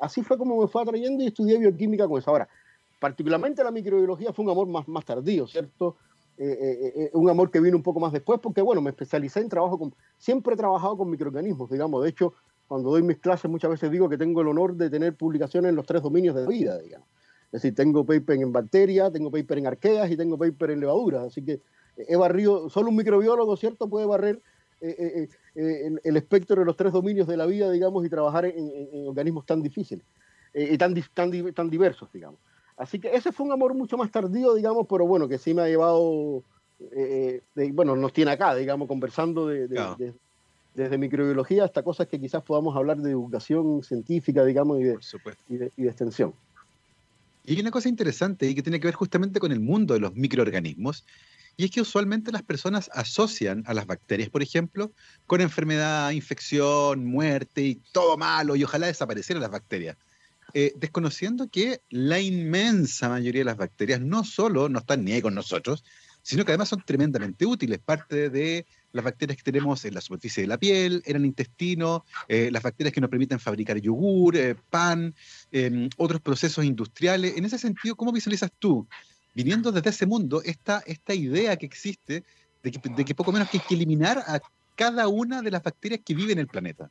así 0.00 0.22
fue 0.22 0.38
como 0.38 0.60
me 0.60 0.68
fue 0.68 0.82
atrayendo 0.82 1.24
y 1.24 1.26
estudié 1.26 1.58
bioquímica 1.58 2.06
con 2.06 2.18
eso. 2.20 2.30
Ahora, 2.30 2.48
particularmente 2.98 3.62
la 3.62 3.70
microbiología 3.70 4.32
fue 4.32 4.44
un 4.44 4.50
amor 4.50 4.68
más, 4.68 4.88
más 4.88 5.04
tardío, 5.04 5.46
¿cierto? 5.46 5.96
Eh, 6.38 6.58
eh, 6.60 6.92
eh, 6.96 7.10
un 7.14 7.30
amor 7.30 7.50
que 7.50 7.60
vino 7.60 7.76
un 7.76 7.82
poco 7.82 7.98
más 7.98 8.12
después, 8.12 8.40
porque 8.40 8.60
bueno, 8.60 8.82
me 8.82 8.90
especialicé 8.90 9.40
en 9.40 9.48
trabajo 9.48 9.78
con, 9.78 9.94
siempre 10.18 10.54
he 10.54 10.56
trabajado 10.56 10.96
con 10.96 11.10
microorganismos, 11.10 11.70
digamos, 11.70 12.02
de 12.02 12.10
hecho, 12.10 12.34
cuando 12.68 12.90
doy 12.90 13.02
mis 13.02 13.18
clases 13.18 13.50
muchas 13.50 13.70
veces 13.70 13.90
digo 13.90 14.08
que 14.08 14.18
tengo 14.18 14.40
el 14.40 14.48
honor 14.48 14.74
de 14.74 14.90
tener 14.90 15.14
publicaciones 15.14 15.70
en 15.70 15.76
los 15.76 15.86
tres 15.86 16.02
dominios 16.02 16.34
de 16.34 16.42
la 16.42 16.48
vida, 16.48 16.78
digamos. 16.78 17.08
Es 17.46 17.62
decir, 17.62 17.74
tengo 17.74 18.04
paper 18.04 18.38
en 18.38 18.52
bacterias, 18.52 19.12
tengo 19.12 19.30
paper 19.30 19.58
en 19.58 19.66
arqueas 19.68 20.10
y 20.10 20.16
tengo 20.16 20.36
paper 20.36 20.70
en 20.70 20.80
levaduras, 20.80 21.26
así 21.26 21.44
que 21.44 21.60
he 21.96 22.16
barrido, 22.16 22.68
solo 22.68 22.90
un 22.90 22.96
microbiólogo, 22.96 23.56
¿cierto?, 23.56 23.88
puede 23.88 24.06
barrer 24.06 24.42
el, 24.80 26.16
espectro 26.16 26.56
de 26.56 26.64
los 26.64 26.76
tres 26.76 26.92
dominios 26.92 27.26
de 27.26 27.36
la 27.36 27.46
vida, 27.46 27.70
digamos, 27.70 28.04
y 28.04 28.10
trabajar 28.10 28.44
en, 28.44 29.08
organismos 29.08 29.46
tan 29.46 29.62
difíciles 29.62 30.04
y 30.52 30.76
tan, 30.76 30.94
tan, 31.14 31.54
tan 31.54 31.70
diversos, 31.70 32.10
digamos. 32.12 32.40
Así 32.76 32.98
que 32.98 33.14
ese 33.14 33.32
fue 33.32 33.46
un 33.46 33.52
amor 33.52 33.74
mucho 33.74 33.96
más 33.96 34.10
tardío, 34.10 34.54
digamos, 34.54 34.86
pero 34.88 35.06
bueno, 35.06 35.28
que 35.28 35.38
sí 35.38 35.54
me 35.54 35.62
ha 35.62 35.68
llevado, 35.68 36.42
eh, 36.92 37.42
bueno, 37.72 37.96
nos 37.96 38.12
tiene 38.12 38.32
acá, 38.32 38.54
digamos, 38.54 38.86
conversando 38.86 39.46
de, 39.46 40.12
desde 40.76 40.98
microbiología 40.98 41.64
hasta 41.64 41.82
cosas 41.82 42.06
que 42.06 42.20
quizás 42.20 42.42
podamos 42.42 42.76
hablar 42.76 42.98
de 42.98 43.10
educación 43.10 43.82
científica, 43.82 44.44
digamos, 44.44 44.78
y 44.80 44.84
de, 44.84 44.98
y 45.48 45.56
de, 45.56 45.72
y 45.76 45.82
de 45.84 45.88
extensión. 45.88 46.34
Y 47.44 47.54
hay 47.54 47.60
una 47.60 47.70
cosa 47.70 47.88
interesante 47.88 48.46
y 48.46 48.54
que 48.54 48.62
tiene 48.62 48.78
que 48.78 48.88
ver 48.88 48.94
justamente 48.94 49.40
con 49.40 49.52
el 49.52 49.60
mundo 49.60 49.94
de 49.94 50.00
los 50.00 50.14
microorganismos, 50.14 51.04
y 51.56 51.64
es 51.64 51.70
que 51.70 51.80
usualmente 51.80 52.30
las 52.30 52.42
personas 52.42 52.90
asocian 52.92 53.64
a 53.66 53.72
las 53.72 53.86
bacterias, 53.86 54.28
por 54.28 54.42
ejemplo, 54.42 54.92
con 55.26 55.40
enfermedad, 55.40 56.10
infección, 56.10 57.06
muerte 57.06 57.62
y 57.62 57.80
todo 57.92 58.18
malo, 58.18 58.54
y 58.56 58.64
ojalá 58.64 58.88
desaparecieran 58.88 59.40
las 59.40 59.50
bacterias. 59.50 59.96
Eh, 60.52 60.74
desconociendo 60.76 61.48
que 61.48 61.80
la 61.88 62.20
inmensa 62.20 63.08
mayoría 63.08 63.40
de 63.40 63.46
las 63.46 63.56
bacterias 63.56 64.00
no 64.00 64.24
solo 64.24 64.68
no 64.68 64.78
están 64.78 65.04
ni 65.04 65.12
ahí 65.12 65.22
con 65.22 65.34
nosotros, 65.34 65.82
sino 66.22 66.44
que 66.44 66.52
además 66.52 66.68
son 66.68 66.82
tremendamente 66.84 67.46
útiles. 67.46 67.78
Parte 67.78 68.30
de 68.30 68.66
las 68.96 69.04
bacterias 69.04 69.36
que 69.36 69.44
tenemos 69.44 69.84
en 69.84 69.94
la 69.94 70.00
superficie 70.00 70.42
de 70.42 70.48
la 70.48 70.58
piel, 70.58 71.02
en 71.06 71.16
el 71.16 71.26
intestino, 71.26 72.04
eh, 72.28 72.50
las 72.50 72.62
bacterias 72.62 72.92
que 72.92 73.00
nos 73.00 73.10
permiten 73.10 73.38
fabricar 73.38 73.80
yogur, 73.80 74.36
eh, 74.36 74.56
pan, 74.70 75.14
em, 75.52 75.88
otros 75.96 76.20
procesos 76.20 76.64
industriales. 76.64 77.36
En 77.36 77.44
ese 77.44 77.58
sentido, 77.58 77.94
¿cómo 77.94 78.12
visualizas 78.12 78.50
tú, 78.58 78.86
viniendo 79.34 79.70
desde 79.70 79.90
ese 79.90 80.06
mundo, 80.06 80.42
esta, 80.44 80.82
esta 80.86 81.14
idea 81.14 81.56
que 81.56 81.66
existe 81.66 82.24
de 82.62 82.70
que, 82.72 82.80
de 82.88 83.04
que 83.04 83.14
poco 83.14 83.32
menos 83.32 83.48
que 83.50 83.58
hay 83.58 83.64
que 83.68 83.74
eliminar 83.74 84.18
a 84.18 84.40
cada 84.74 85.08
una 85.08 85.42
de 85.42 85.50
las 85.50 85.62
bacterias 85.62 86.00
que 86.04 86.14
viven 86.14 86.32
en 86.32 86.40
el 86.40 86.46
planeta? 86.46 86.90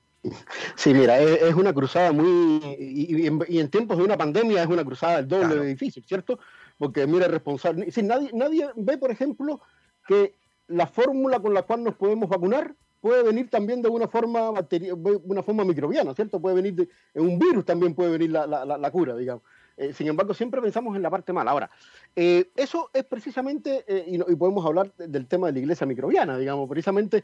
Sí, 0.76 0.94
mira, 0.94 1.20
es, 1.20 1.54
una 1.54 1.74
cruzada 1.74 2.12
muy. 2.12 2.60
Y, 2.80 3.28
en, 3.28 3.70
tiempos 3.70 3.98
de 3.98 4.04
una 4.04 4.18
pandemia 4.18 4.64
es 4.64 4.68
una 4.68 4.84
cruzada 4.84 5.18
del 5.18 5.28
doble 5.28 5.56
de 5.56 5.66
difícil, 5.68 6.04
¿cierto? 6.06 6.40
Porque, 6.78 7.06
mira, 7.08 7.28
responsable. 7.28 7.92
Si 7.92 8.02
nadie, 8.02 8.32
nadie 8.34 8.68
ve, 8.76 8.98
por 8.98 9.12
ejemplo, 9.12 9.62
que 10.08 10.36
la 10.68 10.88
fórmula 10.88 11.40
con 11.40 11.54
la 11.54 11.64
cual 11.64 11.84
nos 11.84 11.96
podemos 11.96 12.30
vacunar 12.30 12.76
puede 13.02 13.24
venir 13.24 13.50
también 13.50 13.82
de 13.82 13.90
una 13.90 14.08
forma 14.08 14.50
una 14.50 15.44
forma 15.44 15.64
microbiana, 15.64 16.14
¿cierto? 16.16 16.42
Puede 16.42 16.56
venir 16.56 16.76
de 16.76 16.90
un 17.14 17.38
virus 17.38 17.66
también 17.66 17.94
puede 17.94 18.12
venir 18.12 18.32
la, 18.32 18.48
la, 18.48 18.66
la 18.66 18.92
cura, 18.92 19.16
digamos. 19.16 19.44
Eh, 19.78 19.94
sin 19.94 20.08
embargo, 20.08 20.34
siempre 20.34 20.62
pensamos 20.62 20.96
en 20.96 21.02
la 21.02 21.10
parte 21.10 21.34
mala. 21.34 21.52
Ahora, 21.52 21.70
eh, 22.16 22.50
eso 22.56 22.90
es 22.94 23.04
precisamente, 23.04 23.84
eh, 23.88 24.06
y, 24.08 24.36
podemos 24.36 24.66
hablar 24.66 24.94
del 24.96 25.28
tema 25.28 25.48
de 25.48 25.54
la 25.54 25.60
iglesia 25.60 25.86
microbiana, 25.86 26.38
digamos, 26.38 26.70
precisamente 26.70 27.24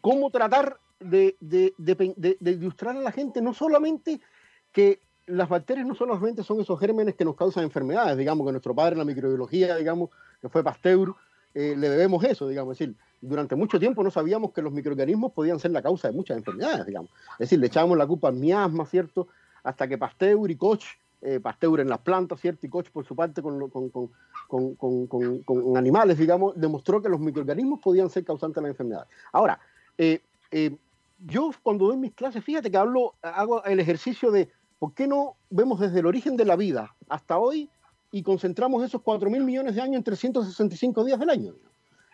cómo 0.00 0.30
tratar 0.30 0.78
de, 1.00 1.36
ilustrar 2.40 2.96
a 2.96 3.00
la 3.00 3.12
gente 3.12 3.40
no 3.40 3.54
solamente 3.54 4.20
que 4.72 5.00
las 5.26 5.48
bacterias 5.48 5.86
no 5.86 5.94
solamente 5.94 6.44
son 6.44 6.60
esos 6.60 6.78
gérmenes 6.78 7.16
que 7.16 7.24
nos 7.24 7.34
causan 7.34 7.64
enfermedades, 7.64 8.16
digamos, 8.16 8.46
que 8.46 8.52
nuestro 8.52 8.74
padre 8.74 8.92
en 8.92 8.98
la 8.98 9.04
microbiología, 9.04 9.76
digamos, 9.76 10.10
que 10.40 10.48
fue 10.48 10.62
Pasteur, 10.62 11.14
le 11.56 11.88
debemos 11.88 12.22
eso, 12.24 12.46
digamos, 12.46 12.72
es 12.72 12.80
decir, 12.80 12.96
durante 13.20 13.56
mucho 13.56 13.80
tiempo 13.80 14.02
no 14.02 14.10
sabíamos 14.10 14.52
que 14.52 14.60
los 14.60 14.72
microorganismos 14.72 15.32
podían 15.32 15.58
ser 15.58 15.70
la 15.70 15.82
causa 15.82 16.08
de 16.08 16.14
muchas 16.14 16.36
enfermedades, 16.36 16.86
digamos. 16.86 17.10
Es 17.32 17.50
decir, 17.50 17.58
le 17.58 17.68
echábamos 17.68 17.96
la 17.96 18.06
culpa 18.06 18.28
al 18.28 18.34
miasma, 18.34 18.84
¿cierto? 18.84 19.28
Hasta 19.62 19.88
que 19.88 19.96
Pasteur 19.96 20.50
y 20.50 20.56
Koch 20.56 20.84
eh, 21.22 21.40
Pasteur 21.40 21.80
en 21.80 21.88
las 21.88 22.00
plantas, 22.00 22.40
¿cierto? 22.40 22.66
Y 22.66 22.68
Koch, 22.68 22.90
por 22.90 23.06
su 23.06 23.16
parte, 23.16 23.42
con, 23.42 23.68
con, 23.68 25.76
animales, 25.76 26.18
digamos, 26.18 26.52
demostró 26.54 27.00
que 27.00 27.08
los 27.08 27.18
microorganismos 27.18 27.80
podían 27.80 28.10
ser 28.10 28.24
causantes 28.24 28.56
de 28.56 28.62
la 28.62 28.68
enfermedad. 28.68 29.06
Ahora, 29.32 29.58
eh, 29.96 30.20
eh, 30.50 30.76
yo 31.26 31.50
cuando 31.62 31.86
doy 31.86 31.96
mis 31.96 32.12
clases, 32.12 32.44
fíjate 32.44 32.70
que 32.70 32.76
hablo, 32.76 33.14
hago 33.22 33.64
el 33.64 33.80
ejercicio 33.80 34.30
de 34.30 34.50
por 34.78 34.92
qué 34.92 35.08
no 35.08 35.36
vemos 35.48 35.80
desde 35.80 36.00
el 36.00 36.06
origen 36.06 36.36
de 36.36 36.44
la 36.44 36.54
vida 36.54 36.94
hasta 37.08 37.38
hoy 37.38 37.70
y 38.10 38.22
concentramos 38.22 38.84
esos 38.84 39.02
4 39.02 39.30
mil 39.30 39.42
millones 39.42 39.74
de 39.74 39.80
años 39.80 39.96
en 39.96 40.04
365 40.04 41.04
días 41.04 41.18
del 41.18 41.30
año. 41.30 41.54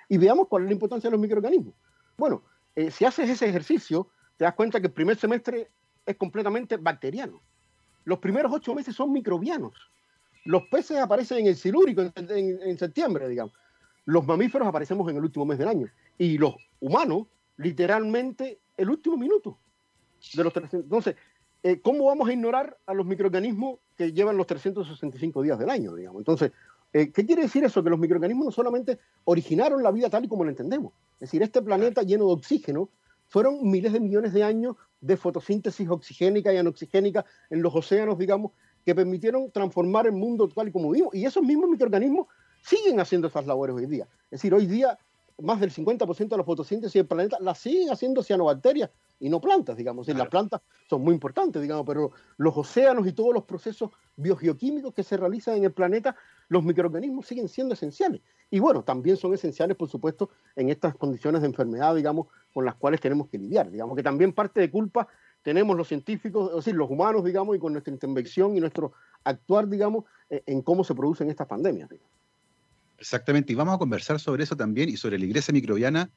Y 0.08 0.18
veamos 0.18 0.48
cuál 0.48 0.64
es 0.64 0.68
la 0.68 0.72
importancia 0.74 1.08
de 1.08 1.12
los 1.12 1.20
microorganismos. 1.20 1.74
Bueno, 2.16 2.42
si 2.90 3.04
haces 3.04 3.30
ese 3.30 3.48
ejercicio, 3.48 4.08
te 4.36 4.44
das 4.44 4.54
cuenta 4.54 4.80
que 4.80 4.86
el 4.88 4.92
primer 4.92 5.16
semestre 5.16 5.70
es 6.04 6.16
completamente 6.16 6.76
bacteriano 6.76 7.40
los 8.04 8.18
primeros 8.18 8.52
ocho 8.52 8.74
meses 8.74 8.94
son 8.94 9.12
microbianos. 9.12 9.74
Los 10.44 10.64
peces 10.64 10.98
aparecen 10.98 11.38
en 11.38 11.46
el 11.48 11.56
silúrico 11.56 12.02
en, 12.02 12.78
septiembre, 12.78 13.28
digamos. 13.28 13.52
Los 14.04 14.26
mamíferos 14.26 14.66
aparecemos 14.66 15.08
en 15.08 15.16
el 15.16 15.22
último 15.22 15.46
mes 15.46 15.58
del 15.58 15.68
año. 15.68 15.88
Y 16.18 16.36
los 16.38 16.56
humanos, 16.80 17.28
literalmente, 17.56 18.58
el 18.76 18.90
último 18.90 19.16
minuto 19.16 19.58
de 20.34 20.44
los 20.44 20.52
Entonces, 20.72 21.16
eh, 21.62 21.80
¿cómo 21.80 22.06
vamos 22.06 22.28
a 22.28 22.32
ignorar 22.32 22.76
a 22.86 22.94
los 22.94 23.06
microorganismos 23.06 23.78
que 23.96 24.12
llevan 24.12 24.36
los 24.36 24.46
365 24.46 25.42
días 25.42 25.58
del 25.58 25.70
año, 25.70 25.94
digamos? 25.94 26.20
Entonces, 26.20 26.52
eh, 26.92 27.10
¿qué 27.12 27.24
quiere 27.24 27.42
decir 27.42 27.64
eso? 27.64 27.82
Que 27.82 27.90
los 27.90 27.98
microorganismos 27.98 28.46
no 28.46 28.52
solamente 28.52 28.98
originaron 29.24 29.82
la 29.82 29.90
vida 29.90 30.10
tal 30.10 30.24
y 30.24 30.28
como 30.28 30.44
la 30.44 30.50
entendemos. 30.50 30.92
Es 31.14 31.20
decir, 31.20 31.42
este 31.42 31.62
planeta 31.62 32.02
lleno 32.02 32.26
de 32.26 32.32
oxígeno 32.32 32.88
fueron 33.28 33.70
miles 33.70 33.92
de 33.92 34.00
millones 34.00 34.32
de 34.32 34.42
años 34.42 34.76
de 35.00 35.16
fotosíntesis 35.16 35.88
oxigénica 35.88 36.52
y 36.52 36.58
anoxigénica 36.58 37.24
en 37.48 37.62
los 37.62 37.74
océanos, 37.74 38.18
digamos, 38.18 38.52
que 38.84 38.94
permitieron 38.94 39.50
transformar 39.50 40.06
el 40.06 40.12
mundo 40.12 40.48
tal 40.48 40.68
y 40.68 40.72
como 40.72 40.90
vivimos. 40.90 41.14
Y 41.14 41.24
esos 41.24 41.42
mismos 41.42 41.70
microorganismos 41.70 42.26
siguen 42.62 43.00
haciendo 43.00 43.28
esas 43.28 43.46
labores 43.46 43.74
hoy 43.76 43.86
día. 43.86 44.06
Es 44.24 44.42
decir, 44.42 44.52
hoy 44.52 44.66
día 44.66 44.98
más 45.40 45.60
del 45.60 45.70
50% 45.70 46.28
de 46.28 46.36
la 46.36 46.44
fotosíntesis 46.44 46.94
del 46.94 47.06
planeta 47.06 47.38
la 47.40 47.54
siguen 47.54 47.90
haciendo 47.90 48.22
cianobacterias 48.22 48.90
y 49.20 49.28
no 49.28 49.40
plantas, 49.40 49.76
digamos. 49.76 50.08
Y 50.08 50.14
las 50.14 50.28
plantas 50.28 50.60
son 50.90 51.02
muy 51.02 51.14
importantes, 51.14 51.62
digamos, 51.62 51.86
pero 51.86 52.10
los 52.38 52.56
océanos 52.56 53.06
y 53.06 53.12
todos 53.12 53.32
los 53.32 53.44
procesos 53.44 53.90
biogeoquímicos 54.16 54.92
que 54.94 55.02
se 55.02 55.16
realizan 55.16 55.56
en 55.56 55.64
el 55.64 55.72
planeta, 55.72 56.16
los 56.48 56.64
microorganismos 56.64 57.26
siguen 57.26 57.48
siendo 57.48 57.74
esenciales. 57.74 58.20
Y 58.50 58.58
bueno, 58.58 58.82
también 58.82 59.16
son 59.16 59.32
esenciales, 59.32 59.76
por 59.76 59.88
supuesto, 59.88 60.30
en 60.56 60.68
estas 60.68 60.94
condiciones 60.96 61.40
de 61.40 61.46
enfermedad, 61.46 61.94
digamos, 61.94 62.26
con 62.52 62.64
las 62.64 62.74
cuales 62.74 63.00
tenemos 63.00 63.28
que 63.28 63.38
lidiar. 63.38 63.70
Digamos 63.70 63.96
que 63.96 64.02
también 64.02 64.32
parte 64.32 64.60
de 64.60 64.70
culpa 64.70 65.08
tenemos 65.42 65.76
los 65.76 65.88
científicos, 65.88 66.50
es 66.50 66.56
decir, 66.56 66.74
los 66.74 66.90
humanos, 66.90 67.24
digamos, 67.24 67.56
y 67.56 67.58
con 67.58 67.72
nuestra 67.72 67.92
intervención 67.92 68.56
y 68.56 68.60
nuestro 68.60 68.92
actuar, 69.24 69.68
digamos, 69.68 70.04
eh, 70.30 70.42
en 70.46 70.62
cómo 70.62 70.84
se 70.84 70.94
producen 70.94 71.30
estas 71.30 71.46
pandemias. 71.46 71.88
Exactamente, 73.02 73.52
y 73.52 73.56
vamos 73.56 73.74
a 73.74 73.78
conversar 73.78 74.20
sobre 74.20 74.44
eso 74.44 74.56
también 74.56 74.88
y 74.88 74.96
sobre 74.96 75.18
la 75.18 75.24
iglesia 75.24 75.52
microbiana 75.52 76.08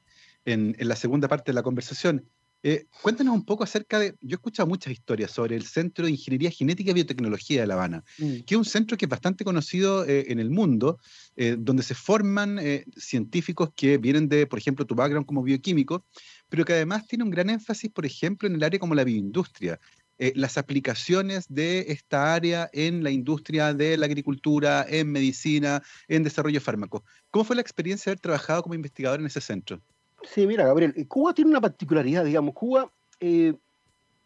en, 0.44 0.76
la 0.78 0.94
segunda 0.94 1.26
parte 1.26 1.50
de 1.50 1.54
la 1.54 1.64
conversación. 1.64 2.24
Eh, 2.62 2.86
cuéntanos 3.02 3.34
un 3.34 3.44
poco 3.44 3.64
acerca 3.64 3.98
de, 3.98 4.14
yo 4.20 4.36
he 4.36 4.38
escuchado 4.38 4.68
muchas 4.68 4.92
historias 4.92 5.32
sobre 5.32 5.56
el 5.56 5.64
Centro 5.64 6.04
de 6.04 6.12
Ingeniería 6.12 6.48
Genética 6.52 6.92
y 6.92 6.94
Biotecnología 6.94 7.60
de 7.60 7.66
La 7.66 7.74
Habana, 7.74 8.04
mm. 8.18 8.40
que 8.46 8.54
es 8.54 8.56
un 8.56 8.64
centro 8.64 8.96
que 8.96 9.06
es 9.06 9.08
bastante 9.08 9.44
conocido 9.44 10.04
eh, 10.04 10.26
en 10.28 10.38
el 10.38 10.50
mundo, 10.50 11.00
donde 11.58 11.82
se 11.82 11.94
forman 11.94 12.58
científicos 12.96 13.70
que 13.76 13.98
vienen 13.98 14.28
de, 14.28 14.46
por 14.46 14.58
ejemplo, 14.58 14.86
tu 14.86 14.94
background 14.94 15.26
como 15.26 15.42
bioquímico, 15.42 16.06
pero 16.48 16.64
que 16.64 16.72
además 16.72 17.06
tiene 17.06 17.24
un 17.24 17.30
gran 17.30 17.50
énfasis, 17.50 17.90
por 17.90 18.06
ejemplo, 18.06 18.48
en 18.48 18.54
el 18.54 18.62
área 18.62 18.78
como 18.78 18.94
la 18.94 19.04
bioindustria. 19.04 19.78
Eh, 20.18 20.32
las 20.34 20.56
aplicaciones 20.56 21.44
de 21.50 21.80
esta 21.88 22.32
área 22.32 22.70
en 22.72 23.04
la 23.04 23.10
industria 23.10 23.74
de 23.74 23.98
la 23.98 24.06
agricultura, 24.06 24.86
en 24.88 25.12
medicina, 25.12 25.82
en 26.08 26.22
desarrollo 26.22 26.54
de 26.54 26.60
fármacos. 26.60 27.02
¿Cómo 27.30 27.44
fue 27.44 27.54
la 27.54 27.60
experiencia 27.60 28.08
de 28.08 28.12
haber 28.12 28.20
trabajado 28.20 28.62
como 28.62 28.74
investigador 28.74 29.20
en 29.20 29.26
ese 29.26 29.42
centro? 29.42 29.78
Sí, 30.22 30.46
mira, 30.46 30.64
Gabriel, 30.64 30.94
eh, 30.96 31.06
Cuba 31.06 31.34
tiene 31.34 31.50
una 31.50 31.60
particularidad, 31.60 32.24
digamos, 32.24 32.54
Cuba 32.54 32.90
eh, 33.20 33.52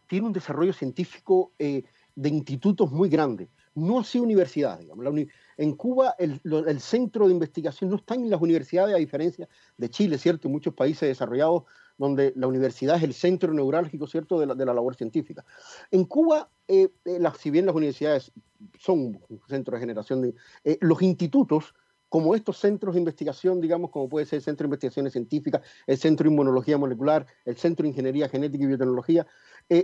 tiene 0.06 0.26
un 0.28 0.32
desarrollo 0.32 0.72
científico 0.72 1.52
de 1.58 2.28
institutos 2.28 2.92
muy 2.92 3.08
grande, 3.08 3.48
no 3.74 3.98
así 3.98 4.20
universidades, 4.20 4.80
digamos. 4.80 5.26
en 5.56 5.74
Cuba 5.74 6.14
el, 6.18 6.40
el, 6.44 6.80
centro 6.80 7.26
de 7.26 7.32
investigación 7.32 7.90
no 7.90 7.96
está 7.96 8.14
en 8.14 8.30
las 8.30 8.40
universidades, 8.40 8.94
a 8.94 8.98
diferencia 8.98 9.48
de 9.76 9.90
Chile, 9.90 10.18
¿cierto? 10.18 10.46
En 10.46 10.52
muchos 10.52 10.74
países 10.74 11.08
desarrollados 11.08 11.64
donde 12.00 12.32
la 12.34 12.46
universidad 12.46 12.96
es 12.96 13.02
el 13.02 13.12
centro 13.12 13.52
neurálgico, 13.52 14.06
¿cierto?, 14.06 14.40
de 14.40 14.46
la, 14.46 14.72
labor 14.72 14.96
científica. 14.96 15.44
En 15.90 16.06
Cuba, 16.06 16.48
eh, 16.66 16.88
eh, 17.04 17.20
si 17.38 17.50
bien 17.50 17.66
las 17.66 17.74
universidades 17.74 18.32
son 18.78 19.20
un 19.28 19.40
centro 19.46 19.74
de 19.74 19.80
generación 19.80 20.22
de... 20.22 20.34
Eh, 20.64 20.78
los 20.80 21.02
institutos, 21.02 21.74
como 22.08 22.34
estos 22.34 22.56
centros 22.56 22.94
de 22.94 23.00
investigación, 23.00 23.60
digamos, 23.60 23.90
como 23.90 24.08
puede 24.08 24.24
ser 24.24 24.38
el 24.38 24.42
Centro 24.42 24.64
de 24.64 24.68
Investigaciones 24.68 25.12
Científicas, 25.12 25.60
el 25.86 25.98
Centro 25.98 26.24
de 26.24 26.32
Inmunología 26.32 26.78
Molecular, 26.78 27.26
el 27.44 27.56
Centro 27.56 27.82
de 27.82 27.90
Ingeniería 27.90 28.30
Genética 28.30 28.64
y 28.64 28.66
Biotecnología, 28.66 29.26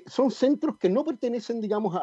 son 0.07 0.31
centros 0.31 0.79
que 0.79 0.89
no 0.89 1.05
pertenecen, 1.05 1.61
digamos, 1.61 1.95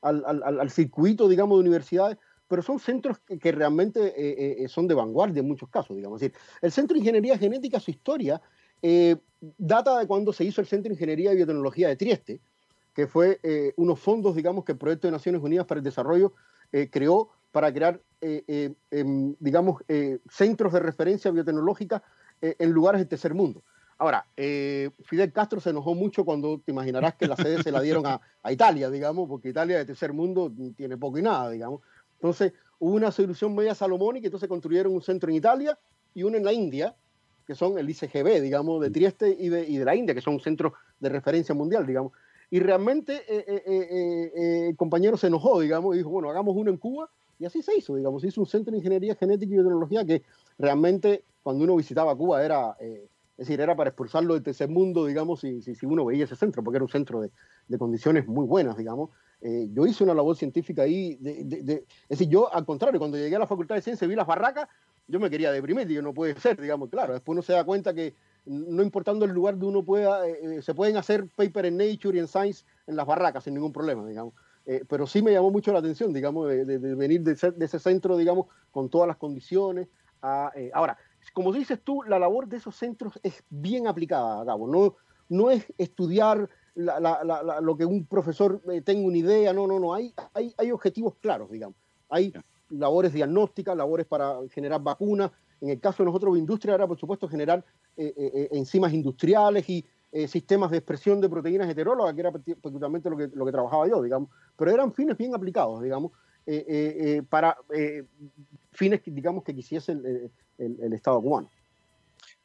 al, 0.00 0.70
circuito, 0.70 1.28
digamos, 1.28 1.58
de 1.58 1.60
universidades, 1.60 2.18
pero 2.48 2.62
son 2.62 2.78
centros 2.78 3.18
que, 3.18 3.52
realmente 3.52 4.66
son 4.68 4.86
de 4.88 4.94
vanguardia 4.94 5.40
en 5.40 5.48
muchos 5.48 5.68
casos, 5.68 5.94
digamos. 5.94 6.20
Decir, 6.20 6.34
el 6.62 6.72
Centro 6.72 6.94
de 6.94 7.00
Ingeniería 7.00 7.36
Genética, 7.36 7.80
su 7.80 7.90
historia 7.90 8.40
eh, 8.86 9.16
data 9.56 9.98
de 9.98 10.06
cuando 10.06 10.30
se 10.30 10.44
hizo 10.44 10.60
el 10.60 10.66
Centro 10.66 10.90
de 10.90 10.94
Ingeniería 10.94 11.32
y 11.32 11.36
Biotecnología 11.36 11.88
de 11.88 11.96
Trieste, 11.96 12.40
que 12.92 13.06
fue 13.06 13.40
eh, 13.42 13.72
unos 13.76 13.98
fondos, 13.98 14.36
digamos, 14.36 14.62
que 14.62 14.72
el 14.72 14.78
Proyecto 14.78 15.08
de 15.08 15.12
Naciones 15.12 15.40
Unidas 15.40 15.64
para 15.64 15.78
el 15.78 15.84
Desarrollo 15.84 16.34
eh, 16.70 16.90
creó 16.90 17.30
para 17.50 17.72
crear, 17.72 17.98
em, 18.20 19.34
digamos, 19.38 19.82
centros 20.28 20.72
de 20.72 20.80
referencia 20.80 21.30
biotecnológica 21.30 22.02
en 22.42 22.70
lugares 22.72 23.00
del 23.00 23.08
tercer 23.08 23.32
mundo. 23.32 23.62
Ahora, 23.96 24.26
Fidel 24.34 25.32
Castro 25.32 25.60
se 25.60 25.70
enojó 25.70 25.94
mucho 25.94 26.24
cuando 26.24 26.58
te 26.58 26.72
imaginarás 26.72 27.14
que 27.14 27.28
la 27.28 27.36
sede 27.36 27.62
se 27.62 27.70
la 27.70 27.80
dieron 27.80 28.04
a, 28.06 28.20
a, 28.42 28.52
Italia, 28.52 28.90
digamos, 28.90 29.28
porque 29.28 29.50
Italia 29.50 29.78
de 29.78 29.84
tercer 29.84 30.12
mundo 30.12 30.52
tiene 30.76 30.96
poco 30.96 31.18
y 31.18 31.22
nada, 31.22 31.48
digamos. 31.48 31.80
Entonces, 32.16 32.52
hubo 32.80 32.96
una 32.96 33.12
solución 33.12 33.54
media 33.54 33.74
salomónica, 33.74 34.26
entonces 34.26 34.48
construyeron 34.48 34.92
un 34.92 35.02
centro 35.02 35.30
en 35.30 35.36
Italia 35.36 35.78
y 36.12 36.24
uno 36.24 36.36
en 36.36 36.44
la 36.44 36.52
India, 36.52 36.96
que 37.46 37.54
son 37.54 37.78
el 37.78 37.88
ICGB, 37.88 38.40
digamos, 38.40 38.80
de 38.80 38.90
mm. 38.90 38.92
Trieste 38.92 39.36
y 39.38 39.48
de, 39.48 39.68
y 39.68 39.76
de 39.76 39.84
la 39.84 39.94
India, 39.94 40.14
que 40.14 40.20
son 40.20 40.34
un 40.34 40.40
centro 40.40 40.74
de 41.00 41.08
referencia 41.08 41.54
mundial, 41.54 41.86
digamos. 41.86 42.12
Y 42.50 42.60
realmente 42.60 43.22
eh, 43.28 43.44
eh, 43.48 43.62
eh, 43.66 44.68
el 44.68 44.76
compañero 44.76 45.16
se 45.16 45.26
enojó, 45.26 45.60
digamos, 45.60 45.94
y 45.94 45.98
dijo, 45.98 46.10
bueno, 46.10 46.30
hagamos 46.30 46.54
uno 46.56 46.70
en 46.70 46.76
Cuba, 46.76 47.10
y 47.38 47.46
así 47.46 47.62
se 47.62 47.76
hizo, 47.76 47.96
digamos, 47.96 48.22
se 48.22 48.28
hizo 48.28 48.40
un 48.40 48.46
centro 48.46 48.70
de 48.70 48.78
ingeniería 48.78 49.14
genética 49.16 49.50
y 49.50 49.56
biotecnología 49.56 50.04
que 50.04 50.22
realmente 50.58 51.24
cuando 51.42 51.64
uno 51.64 51.76
visitaba 51.76 52.16
Cuba 52.16 52.44
era, 52.44 52.76
es 52.80 53.08
decir, 53.36 53.60
era 53.60 53.74
para 53.74 53.90
expulsarlo 53.90 54.34
del 54.34 54.42
tercer 54.42 54.68
mundo, 54.68 55.04
digamos, 55.04 55.40
si, 55.40 55.60
si, 55.62 55.74
si, 55.74 55.84
uno 55.84 56.04
veía 56.04 56.24
ese 56.24 56.36
centro, 56.36 56.62
porque 56.62 56.76
era 56.76 56.84
un 56.84 56.90
centro 56.90 57.20
de, 57.20 57.30
de 57.66 57.78
condiciones 57.78 58.26
muy 58.28 58.46
buenas, 58.46 58.76
digamos. 58.76 59.10
yo 59.42 59.84
hice 59.84 60.04
una 60.04 60.14
labor 60.14 60.36
científica 60.36 60.82
ahí, 60.82 61.16
de, 61.16 61.42
de, 61.44 61.74
es 61.74 62.08
decir, 62.08 62.28
yo 62.28 62.54
al 62.54 62.64
contrario, 62.64 63.00
cuando 63.00 63.18
llegué 63.18 63.34
a 63.34 63.40
la 63.40 63.48
Facultad 63.48 63.74
de 63.74 63.82
Ciencias 63.82 64.08
vi 64.08 64.14
las 64.14 64.28
barracas 64.28 64.68
yo 65.06 65.20
me 65.20 65.30
quería 65.30 65.52
deprimir, 65.52 65.86
digo, 65.86 66.02
no 66.02 66.14
puede 66.14 66.38
ser, 66.40 66.60
digamos, 66.60 66.88
claro, 66.88 67.12
después 67.12 67.34
uno 67.34 67.42
se 67.42 67.52
da 67.52 67.64
cuenta 67.64 67.94
que 67.94 68.14
no 68.46 68.82
importando 68.82 69.24
el 69.24 69.30
lugar 69.32 69.56
de 69.56 69.66
uno 69.66 69.82
pueda, 69.82 70.26
eh, 70.28 70.56
eh, 70.58 70.62
se 70.62 70.74
pueden 70.74 70.96
hacer 70.96 71.28
paper 71.28 71.66
en 71.66 71.78
Nature 71.78 72.16
y 72.16 72.20
en 72.20 72.28
Science 72.28 72.64
en 72.86 72.96
las 72.96 73.06
barracas 73.06 73.44
sin 73.44 73.54
ningún 73.54 73.72
problema, 73.72 74.06
digamos. 74.06 74.34
Eh, 74.66 74.84
pero 74.88 75.06
sí 75.06 75.22
me 75.22 75.32
llamó 75.32 75.50
mucho 75.50 75.72
la 75.72 75.78
atención, 75.78 76.12
digamos, 76.12 76.48
de, 76.48 76.78
venir 76.94 77.22
de 77.22 77.32
ese, 77.32 77.78
centro, 77.78 78.16
digamos, 78.16 78.46
con 78.70 78.88
todas 78.88 79.06
las 79.06 79.16
condiciones. 79.16 79.88
ahora, 80.22 80.96
como 81.34 81.52
dices 81.52 81.80
tú, 81.82 82.02
la 82.02 82.18
labor 82.18 82.48
de 82.48 82.56
esos 82.56 82.74
centros 82.74 83.18
es 83.22 83.42
bien 83.50 83.86
aplicada, 83.86 84.42
Gabo. 84.44 84.66
No, 84.66 84.96
no 85.28 85.50
es 85.50 85.66
estudiar 85.76 86.48
lo 86.74 87.76
que 87.76 87.84
un 87.84 88.06
profesor 88.06 88.60
tenga 88.84 89.06
una 89.06 89.18
idea, 89.18 89.52
no, 89.52 89.66
no, 89.66 89.78
no. 89.78 89.92
Hay, 89.92 90.14
hay, 90.32 90.54
hay 90.56 90.70
objetivos 90.70 91.14
claros, 91.20 91.50
digamos. 91.50 91.76
Hay 92.08 92.32
labores 92.70 93.12
diagnósticas, 93.12 93.76
labores 93.76 94.06
para 94.06 94.36
generar 94.50 94.82
vacunas. 94.82 95.30
En 95.60 95.70
el 95.70 95.80
caso 95.80 96.02
de 96.02 96.06
nosotros, 96.06 96.36
industria 96.36 96.74
era, 96.74 96.86
por 96.86 96.98
supuesto, 96.98 97.28
generar 97.28 97.64
eh, 97.96 98.12
eh, 98.16 98.30
eh, 98.34 98.48
enzimas 98.52 98.92
industriales 98.92 99.68
y 99.68 99.84
sistemas 100.28 100.70
de 100.70 100.76
expresión 100.76 101.20
de 101.20 101.28
proteínas 101.28 101.68
heterólogas, 101.68 102.14
que 102.14 102.20
era 102.20 102.30
particularmente 102.30 103.10
lo 103.10 103.16
que, 103.16 103.26
lo 103.34 103.44
que 103.44 103.50
trabajaba 103.50 103.88
yo, 103.88 104.00
digamos. 104.00 104.30
Pero 104.56 104.70
eran 104.70 104.92
fines 104.92 105.16
bien 105.16 105.34
aplicados, 105.34 105.82
digamos, 105.82 106.12
para 107.28 107.56
fines, 108.70 109.00
digamos, 109.06 109.42
que 109.42 109.52
quisiese 109.52 109.90
el, 109.90 110.30
el 110.56 110.92
Estado 110.92 111.20
cubano. 111.20 111.50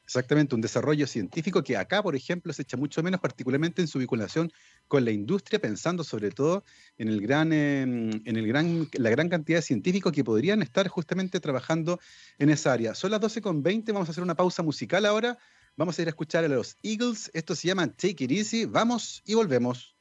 Exactamente, 0.09 0.55
un 0.55 0.61
desarrollo 0.61 1.05
científico 1.05 1.61
que 1.61 1.77
acá, 1.77 2.01
por 2.01 2.15
ejemplo, 2.15 2.51
se 2.51 2.63
echa 2.63 2.75
mucho 2.77 3.03
menos, 3.03 3.21
particularmente 3.21 3.83
en 3.83 3.87
su 3.87 3.99
vinculación 3.99 4.51
con 4.87 5.05
la 5.05 5.11
industria, 5.11 5.59
pensando 5.59 6.03
sobre 6.03 6.31
todo 6.31 6.63
en, 6.97 7.09
el 7.09 7.21
gran, 7.21 7.53
em, 7.53 8.09
en 8.25 8.35
el 8.35 8.47
gran, 8.47 8.89
la 8.93 9.11
gran 9.11 9.29
cantidad 9.29 9.59
de 9.59 9.61
científicos 9.61 10.11
que 10.11 10.23
podrían 10.23 10.63
estar 10.63 10.87
justamente 10.87 11.39
trabajando 11.39 11.99
en 12.39 12.49
esa 12.49 12.73
área. 12.73 12.95
Son 12.95 13.11
las 13.11 13.21
12.20, 13.21 13.93
vamos 13.93 14.09
a 14.09 14.11
hacer 14.11 14.23
una 14.23 14.33
pausa 14.33 14.63
musical 14.63 15.05
ahora. 15.05 15.37
Vamos 15.77 15.99
a 15.99 16.01
ir 16.01 16.07
a 16.07 16.09
escuchar 16.09 16.43
a 16.43 16.47
los 16.47 16.75
Eagles. 16.81 17.29
Esto 17.35 17.53
se 17.53 17.67
llama 17.67 17.85
Take 17.85 18.23
It 18.23 18.31
Easy. 18.31 18.65
Vamos 18.65 19.21
y 19.27 19.35
volvemos. 19.35 19.95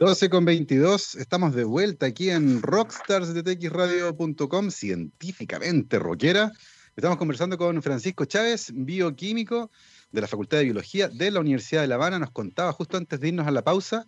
12.22, 0.00 1.20
estamos 1.20 1.54
de 1.54 1.64
vuelta 1.64 2.06
aquí 2.06 2.30
en 2.30 2.62
rockstarsdetxradio.com, 2.62 4.70
científicamente 4.70 5.98
rockera. 5.98 6.50
Estamos 6.96 7.18
conversando 7.18 7.58
con 7.58 7.82
Francisco 7.82 8.24
Chávez, 8.24 8.70
bioquímico 8.72 9.68
de 10.12 10.20
la 10.20 10.28
Facultad 10.28 10.58
de 10.58 10.64
Biología 10.64 11.08
de 11.08 11.32
la 11.32 11.40
Universidad 11.40 11.80
de 11.80 11.88
La 11.88 11.96
Habana. 11.96 12.20
Nos 12.20 12.30
contaba 12.30 12.72
justo 12.72 12.96
antes 12.96 13.18
de 13.18 13.28
irnos 13.28 13.48
a 13.48 13.50
la 13.50 13.64
pausa 13.64 14.06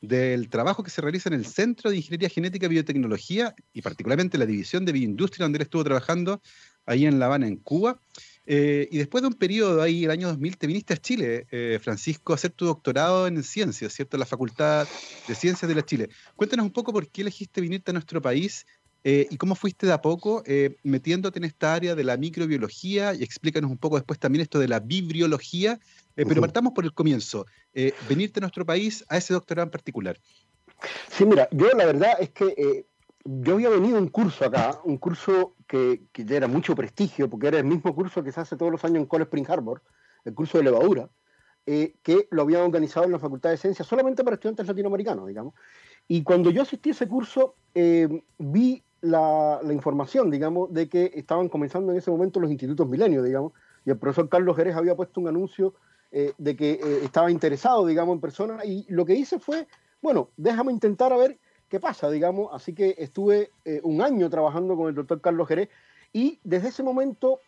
del 0.00 0.48
trabajo 0.48 0.84
que 0.84 0.90
se 0.90 1.00
realiza 1.00 1.28
en 1.30 1.34
el 1.34 1.44
Centro 1.44 1.90
de 1.90 1.96
Ingeniería 1.96 2.28
Genética 2.28 2.66
y 2.66 2.68
Biotecnología 2.68 3.56
y 3.72 3.82
particularmente 3.82 4.38
la 4.38 4.46
División 4.46 4.84
de 4.84 4.92
Bioindustria 4.92 5.46
donde 5.46 5.56
él 5.56 5.62
estuvo 5.62 5.82
trabajando 5.82 6.40
ahí 6.86 7.06
en 7.06 7.18
La 7.18 7.26
Habana, 7.26 7.48
en 7.48 7.56
Cuba. 7.56 8.00
Eh, 8.46 8.88
y 8.92 8.98
después 8.98 9.20
de 9.20 9.28
un 9.28 9.34
periodo 9.34 9.82
ahí, 9.82 10.04
el 10.04 10.10
año 10.12 10.28
2000, 10.28 10.56
te 10.58 10.66
viniste 10.68 10.94
a 10.94 10.96
Chile, 10.96 11.46
eh, 11.50 11.78
Francisco, 11.82 12.32
a 12.32 12.36
hacer 12.36 12.52
tu 12.52 12.66
doctorado 12.66 13.26
en 13.26 13.42
ciencias, 13.42 13.92
¿cierto? 13.92 14.16
En 14.16 14.20
la 14.20 14.26
Facultad 14.26 14.86
de 15.26 15.34
Ciencias 15.34 15.68
de 15.68 15.74
la 15.74 15.84
Chile. 15.84 16.08
Cuéntanos 16.36 16.64
un 16.64 16.72
poco 16.72 16.92
por 16.92 17.10
qué 17.10 17.22
elegiste 17.22 17.60
venirte 17.60 17.90
a 17.90 17.94
nuestro 17.94 18.22
país 18.22 18.64
eh, 19.04 19.28
¿Y 19.30 19.36
cómo 19.36 19.54
fuiste 19.54 19.86
de 19.86 19.92
a 19.92 20.02
poco 20.02 20.42
eh, 20.44 20.76
metiéndote 20.82 21.38
en 21.38 21.44
esta 21.44 21.74
área 21.74 21.94
de 21.94 22.04
la 22.04 22.16
microbiología? 22.16 23.14
Y 23.14 23.22
explícanos 23.22 23.70
un 23.70 23.78
poco 23.78 23.96
después 23.96 24.18
también 24.18 24.42
esto 24.42 24.58
de 24.58 24.68
la 24.68 24.80
bibliología. 24.80 25.78
Eh, 26.16 26.24
pero 26.26 26.40
partamos 26.40 26.72
por 26.72 26.84
el 26.84 26.92
comienzo. 26.92 27.46
venirte 28.08 28.40
a 28.40 28.42
nuestro 28.42 28.66
país 28.66 29.04
a 29.08 29.16
ese 29.16 29.34
doctorado 29.34 29.66
en 29.66 29.70
particular. 29.70 30.18
Sí, 31.08 31.24
mira, 31.24 31.48
yo 31.52 31.68
la 31.70 31.86
verdad 31.86 32.12
es 32.18 32.30
que 32.30 32.86
yo 33.24 33.54
había 33.54 33.68
venido 33.68 33.98
a 33.98 34.00
un 34.00 34.08
curso 34.08 34.44
acá, 34.44 34.80
un 34.84 34.96
curso 34.96 35.54
que, 35.68 36.02
que 36.12 36.24
ya 36.24 36.36
era 36.36 36.48
mucho 36.48 36.74
prestigio, 36.74 37.30
porque 37.30 37.48
era 37.48 37.58
el 37.58 37.64
mismo 37.64 37.94
curso 37.94 38.22
que 38.22 38.32
se 38.32 38.40
hace 38.40 38.56
todos 38.56 38.72
los 38.72 38.84
años 38.84 38.98
en 38.98 39.06
College 39.06 39.28
Spring 39.28 39.46
Harbor, 39.48 39.82
el 40.24 40.34
curso 40.34 40.58
de 40.58 40.64
levadura, 40.64 41.08
que 41.64 42.26
lo 42.30 42.42
habían 42.42 42.62
organizado 42.62 43.06
en 43.06 43.12
la 43.12 43.18
Facultad 43.18 43.50
de 43.50 43.58
Ciencias 43.58 43.86
solamente 43.86 44.24
para 44.24 44.34
estudiantes 44.34 44.66
latinoamericanos, 44.66 45.28
digamos. 45.28 45.54
Y 46.08 46.22
cuando 46.22 46.50
yo 46.50 46.62
asistí 46.62 46.88
a 46.88 46.92
ese 46.92 47.06
curso, 47.06 47.54
vi 48.38 48.82
la, 49.00 49.60
información, 49.70 50.30
digamos, 50.30 50.72
de 50.72 50.88
que 50.88 51.12
estaban 51.14 51.48
comenzando 51.48 51.92
en 51.92 51.98
ese 51.98 52.10
momento 52.10 52.40
los 52.40 52.50
institutos 52.50 52.88
milenios, 52.88 53.24
digamos, 53.24 53.52
y 53.84 53.90
el 53.90 53.98
profesor 53.98 54.28
Carlos 54.28 54.56
Jerez 54.56 54.76
había 54.76 54.96
puesto 54.96 55.20
un 55.20 55.28
anuncio 55.28 55.74
eh, 56.10 56.32
de 56.38 56.56
que 56.56 56.72
eh, 56.72 57.00
estaba 57.04 57.30
interesado, 57.30 57.86
digamos, 57.86 58.14
en 58.14 58.20
persona, 58.20 58.64
y 58.64 58.86
lo 58.88 59.04
que 59.04 59.14
hice 59.14 59.38
fue, 59.38 59.66
bueno, 60.02 60.30
déjame 60.36 60.72
intentar 60.72 61.12
a 61.12 61.16
ver 61.16 61.38
qué 61.68 61.80
pasa, 61.80 62.10
digamos, 62.10 62.48
así 62.52 62.74
que 62.74 62.94
estuve 62.98 63.50
eh, 63.64 63.80
un 63.84 64.02
año 64.02 64.28
trabajando 64.30 64.76
con 64.76 64.88
el 64.88 64.94
doctor 64.94 65.20
Carlos 65.20 65.48
Jerez, 65.48 65.68
y 66.10 66.40
desde 66.42 66.68
ese 66.68 66.82
momento, 66.82 67.40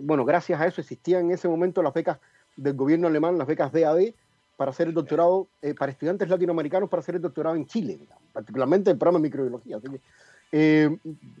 bueno, 0.00 0.24
gracias 0.24 0.58
a 0.58 0.66
eso 0.66 0.80
existían 0.80 1.26
en 1.26 1.32
ese 1.32 1.46
momento 1.46 1.82
las 1.82 1.92
becas 1.92 2.18
del 2.56 2.72
gobierno 2.72 3.06
alemán, 3.06 3.36
las 3.36 3.46
becas 3.46 3.70
DAD, 3.70 4.14
para 4.56 4.70
hacer 4.70 4.88
el 4.88 4.94
doctorado, 4.94 5.48
para 5.78 5.92
estudiantes 5.92 6.26
latinoamericanos 6.26 6.88
para 6.88 7.00
hacer 7.00 7.16
el 7.16 7.20
doctorado 7.20 7.54
en 7.54 7.66
Chile, 7.66 7.98
particularmente 8.32 8.90
el 8.90 8.96
programa 8.96 9.18
de 9.18 9.24
microbiología. 9.24 9.76
Así 9.76 9.88
que, 9.90 10.00
eh, 10.52 10.96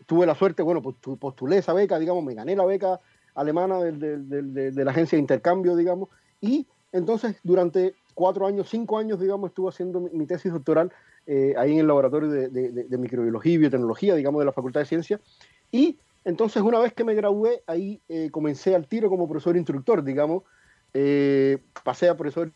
tuve 0.06 0.26
la 0.26 0.34
suerte, 0.34 0.62
bueno, 0.62 0.82
pues 0.82 0.96
postulé 1.18 1.58
esa 1.58 1.72
beca, 1.72 1.98
digamos, 1.98 2.24
me 2.24 2.34
gané 2.34 2.56
la 2.56 2.64
beca 2.64 3.00
alemana 3.34 3.78
de, 3.80 4.72
la 4.74 4.90
agencia 4.90 5.16
de 5.16 5.20
intercambio, 5.20 5.76
digamos, 5.76 6.08
y 6.40 6.66
entonces 6.92 7.36
durante 7.42 7.94
cuatro 8.14 8.46
años, 8.46 8.68
cinco 8.68 8.98
años, 8.98 9.20
digamos, 9.20 9.50
estuve 9.50 9.68
haciendo 9.68 10.00
mi, 10.00 10.26
tesis 10.26 10.52
doctoral 10.52 10.92
eh, 11.26 11.54
ahí 11.58 11.72
en 11.72 11.80
el 11.80 11.86
laboratorio 11.86 12.28
de, 12.28 12.98
microbiología 12.98 13.54
y 13.54 13.58
biotecnología, 13.58 14.14
digamos, 14.14 14.40
de 14.40 14.46
la 14.46 14.52
Facultad 14.52 14.80
de 14.80 14.86
Ciencias, 14.86 15.20
y 15.70 15.98
entonces 16.24 16.62
una 16.62 16.80
vez 16.80 16.92
que 16.92 17.04
me 17.04 17.14
gradué, 17.14 17.62
ahí 17.66 18.00
eh, 18.08 18.30
comencé 18.30 18.74
al 18.74 18.88
tiro 18.88 19.08
como 19.08 19.28
profesor 19.28 19.56
instructor, 19.56 20.02
digamos, 20.02 20.42
pasé 21.84 22.08
a 22.08 22.16
profesor 22.16 22.50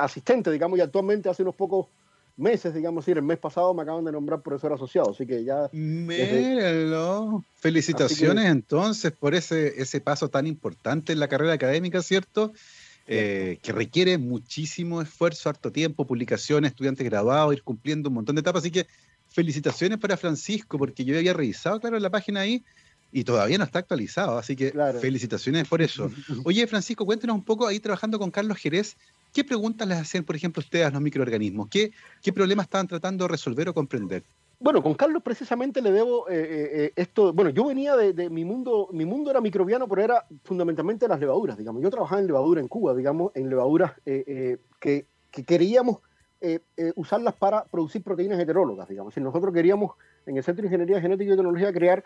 asistente, 0.00 0.50
digamos, 0.50 0.78
y 0.78 0.82
actualmente 0.82 1.28
hace 1.28 1.42
unos 1.42 1.54
pocos 1.54 1.88
meses, 2.36 2.74
digamos, 2.74 3.04
decir, 3.04 3.16
el 3.16 3.24
mes 3.24 3.38
pasado 3.38 3.72
me 3.74 3.82
acaban 3.82 4.04
de 4.04 4.12
nombrar 4.12 4.42
profesor 4.42 4.72
asociado, 4.72 5.10
así 5.10 5.26
que 5.26 5.44
ya... 5.44 5.68
Míralo. 5.72 7.44
Felicitaciones 7.54 8.46
entonces 8.46 9.12
por 9.12 9.34
ese, 9.34 9.80
ese 9.80 10.00
paso 10.00 10.28
tan 10.28 10.46
importante 10.46 11.12
en 11.12 11.20
la 11.20 11.28
carrera 11.28 11.54
académica, 11.54 12.02
¿cierto? 12.02 12.52
Eh, 13.08 13.58
que 13.62 13.72
requiere 13.72 14.18
muchísimo 14.18 15.00
esfuerzo, 15.00 15.48
harto 15.48 15.70
tiempo, 15.70 16.06
publicaciones, 16.06 16.72
estudiantes 16.72 17.04
graduados, 17.04 17.54
ir 17.54 17.62
cumpliendo 17.62 18.08
un 18.08 18.16
montón 18.16 18.34
de 18.34 18.40
etapas, 18.40 18.62
así 18.62 18.70
que 18.70 18.86
felicitaciones 19.28 19.98
para 19.98 20.16
Francisco, 20.16 20.76
porque 20.76 21.04
yo 21.04 21.16
había 21.16 21.32
revisado, 21.32 21.80
claro, 21.80 21.98
la 21.98 22.10
página 22.10 22.40
ahí 22.40 22.64
y 23.12 23.24
todavía 23.24 23.58
no 23.58 23.64
está 23.64 23.78
actualizado, 23.78 24.38
así 24.38 24.56
que 24.56 24.72
felicitaciones 25.00 25.68
por 25.68 25.82
eso. 25.82 26.10
Oye, 26.44 26.66
Francisco, 26.66 27.06
cuéntenos 27.06 27.36
un 27.36 27.44
poco, 27.44 27.66
ahí 27.66 27.78
trabajando 27.78 28.18
con 28.18 28.30
Carlos 28.30 28.58
Jerez, 28.58 28.96
¿qué 29.36 29.44
preguntas 29.44 29.86
les 29.86 29.98
hacían, 29.98 30.24
por 30.24 30.34
ejemplo, 30.34 30.60
ustedes 30.60 30.86
a 30.86 30.90
los 30.90 31.02
microorganismos? 31.02 31.68
¿Qué, 31.68 31.92
problemas 32.32 32.64
estaban 32.64 32.86
tratando 32.86 33.24
de 33.24 33.28
resolver 33.28 33.68
o 33.68 33.74
comprender? 33.74 34.22
Bueno, 34.58 34.82
con 34.82 34.94
Carlos 34.94 35.22
precisamente 35.22 35.82
le 35.82 35.92
debo 35.92 36.26
eh, 36.30 36.36
eh, 36.36 36.70
eh, 36.72 36.92
esto. 36.96 37.34
Bueno, 37.34 37.50
yo 37.50 37.66
venía 37.66 37.94
de, 37.96 38.30
mi 38.30 38.46
mundo, 38.46 38.88
mi 38.92 39.04
mundo 39.04 39.30
era 39.30 39.42
microbiano, 39.42 39.86
pero 39.86 40.02
era 40.02 40.24
fundamentalmente 40.44 41.06
las 41.06 41.20
levaduras, 41.20 41.58
digamos. 41.58 41.82
Yo 41.82 41.90
trabajaba 41.90 42.22
en 42.22 42.28
levadura 42.28 42.62
en 42.62 42.68
Cuba, 42.68 42.94
digamos, 42.94 43.30
en 43.34 43.50
levaduras 43.50 43.92
que, 44.06 44.58
que, 44.80 45.44
queríamos 45.44 45.98
usarlas 46.94 47.34
para 47.34 47.64
producir 47.64 48.02
proteínas 48.02 48.40
heterólogas, 48.40 48.88
digamos. 48.88 49.12
Si 49.12 49.20
nosotros 49.20 49.52
queríamos 49.52 49.96
en 50.24 50.38
el 50.38 50.44
Centro 50.44 50.62
de 50.62 50.68
Ingeniería 50.68 51.02
Genética 51.02 51.34
y 51.34 51.36
Tecnología 51.36 51.70
crear 51.74 52.02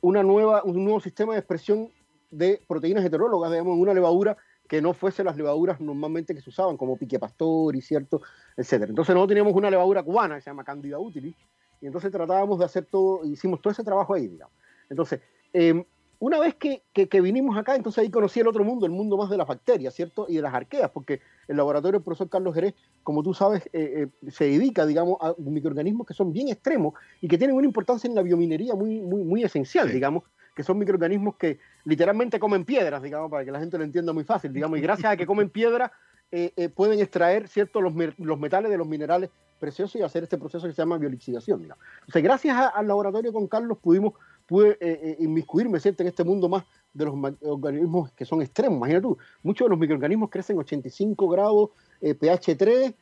una 0.00 0.24
nueva, 0.24 0.64
un 0.64 0.82
nuevo 0.82 0.98
sistema 0.98 1.34
de 1.34 1.38
expresión 1.38 1.90
de 2.32 2.60
proteínas 2.66 3.04
heterólogas, 3.04 3.52
digamos, 3.52 3.76
en 3.76 3.82
una 3.82 3.94
levadura 3.94 4.36
que 4.68 4.80
no 4.80 4.94
fuese 4.94 5.22
las 5.24 5.36
levaduras 5.36 5.80
normalmente 5.80 6.34
que 6.34 6.40
se 6.40 6.50
usaban, 6.50 6.76
como 6.76 6.96
pique 6.96 7.18
pastor 7.18 7.76
y 7.76 7.82
cierto, 7.82 8.22
etcétera. 8.56 8.90
Entonces 8.90 9.14
nosotros 9.14 9.28
teníamos 9.28 9.54
una 9.54 9.70
levadura 9.70 10.02
cubana 10.02 10.36
que 10.36 10.42
se 10.42 10.50
llama 10.50 10.64
Candida 10.64 10.98
utilis, 10.98 11.36
y 11.80 11.86
entonces 11.86 12.10
tratábamos 12.10 12.58
de 12.58 12.64
hacer 12.64 12.86
todo, 12.86 13.24
hicimos 13.26 13.60
todo 13.60 13.72
ese 13.72 13.84
trabajo 13.84 14.14
ahí, 14.14 14.26
digamos. 14.26 14.54
Entonces, 14.88 15.20
em, 15.52 15.84
una 16.18 16.38
vez 16.38 16.54
que, 16.54 16.82
que, 16.94 17.20
vinimos 17.20 17.58
acá, 17.58 17.76
entonces 17.76 18.02
ahí 18.02 18.10
conocí 18.10 18.40
el 18.40 18.48
otro 18.48 18.64
mundo, 18.64 18.86
el 18.86 18.92
mundo 18.92 19.18
más 19.18 19.28
de 19.28 19.36
las 19.36 19.46
bacterias, 19.46 19.92
¿cierto? 19.92 20.24
Y 20.28 20.36
de 20.36 20.42
las 20.42 20.54
arqueas, 20.54 20.90
porque 20.90 21.20
el 21.48 21.56
laboratorio 21.58 21.98
del 21.98 22.04
profesor 22.04 22.30
Carlos 22.30 22.54
Jerez, 22.54 22.74
como 23.02 23.22
tú 23.22 23.34
sabes, 23.34 23.66
eh, 23.74 24.08
eh, 24.24 24.30
se 24.30 24.46
dedica, 24.46 24.86
digamos, 24.86 25.18
a 25.20 25.34
microorganismos 25.36 26.06
que 26.06 26.14
son 26.14 26.32
bien 26.32 26.48
extremos 26.48 26.94
y 27.20 27.28
que 27.28 27.36
tienen 27.36 27.54
una 27.54 27.66
importancia 27.66 28.08
en 28.08 28.14
la 28.14 28.22
biominería 28.22 28.74
muy, 28.74 29.00
muy, 29.00 29.22
muy 29.22 29.42
esencial, 29.42 29.92
digamos, 29.92 30.22
que 30.54 30.62
son 30.62 30.78
microorganismos 30.78 31.36
que 31.36 31.58
literalmente 31.84 32.38
comen 32.38 32.64
piedras, 32.64 33.02
digamos, 33.02 33.30
para 33.30 33.44
que 33.44 33.50
la 33.50 33.58
gente 33.58 33.76
lo 33.76 33.84
entienda 33.84 34.12
muy 34.12 34.24
fácil, 34.24 34.52
digamos, 34.52 34.78
y 34.78 34.82
gracias 34.82 35.12
a 35.12 35.16
que 35.16 35.26
comen 35.26 35.50
piedra 35.50 35.92
eh, 36.30 36.52
eh, 36.56 36.68
pueden 36.68 37.00
extraer, 37.00 37.48
¿cierto?, 37.48 37.80
los, 37.80 37.92
los, 38.18 38.38
metales 38.38 38.70
de 38.70 38.78
los 38.78 38.86
minerales 38.86 39.30
preciosos 39.58 40.00
y 40.00 40.02
hacer 40.02 40.22
este 40.24 40.38
proceso 40.38 40.66
que 40.66 40.72
se 40.72 40.82
llama 40.82 40.98
biolixidación, 40.98 41.62
digamos. 41.62 41.84
Entonces, 42.00 42.22
gracias 42.22 42.56
al 42.74 42.88
laboratorio 42.88 43.32
con 43.32 43.46
Carlos 43.46 43.78
pudimos, 43.78 44.14
pude 44.46 44.76
eh, 44.80 45.16
inmiscuirme, 45.20 45.80
¿cierto?, 45.80 46.02
en 46.02 46.08
este 46.08 46.24
mundo 46.24 46.48
más 46.48 46.64
de 46.92 47.04
los 47.04 47.14
organismos 47.42 48.12
que 48.12 48.24
son 48.24 48.42
extremos. 48.42 48.78
Imagínate 48.78 49.02
tú, 49.02 49.18
muchos 49.42 49.66
de 49.66 49.70
los 49.70 49.78
microorganismos 49.78 50.30
crecen 50.30 50.58
85 50.58 51.28
grados, 51.28 51.70
pH 52.00 52.56
3 52.56 52.94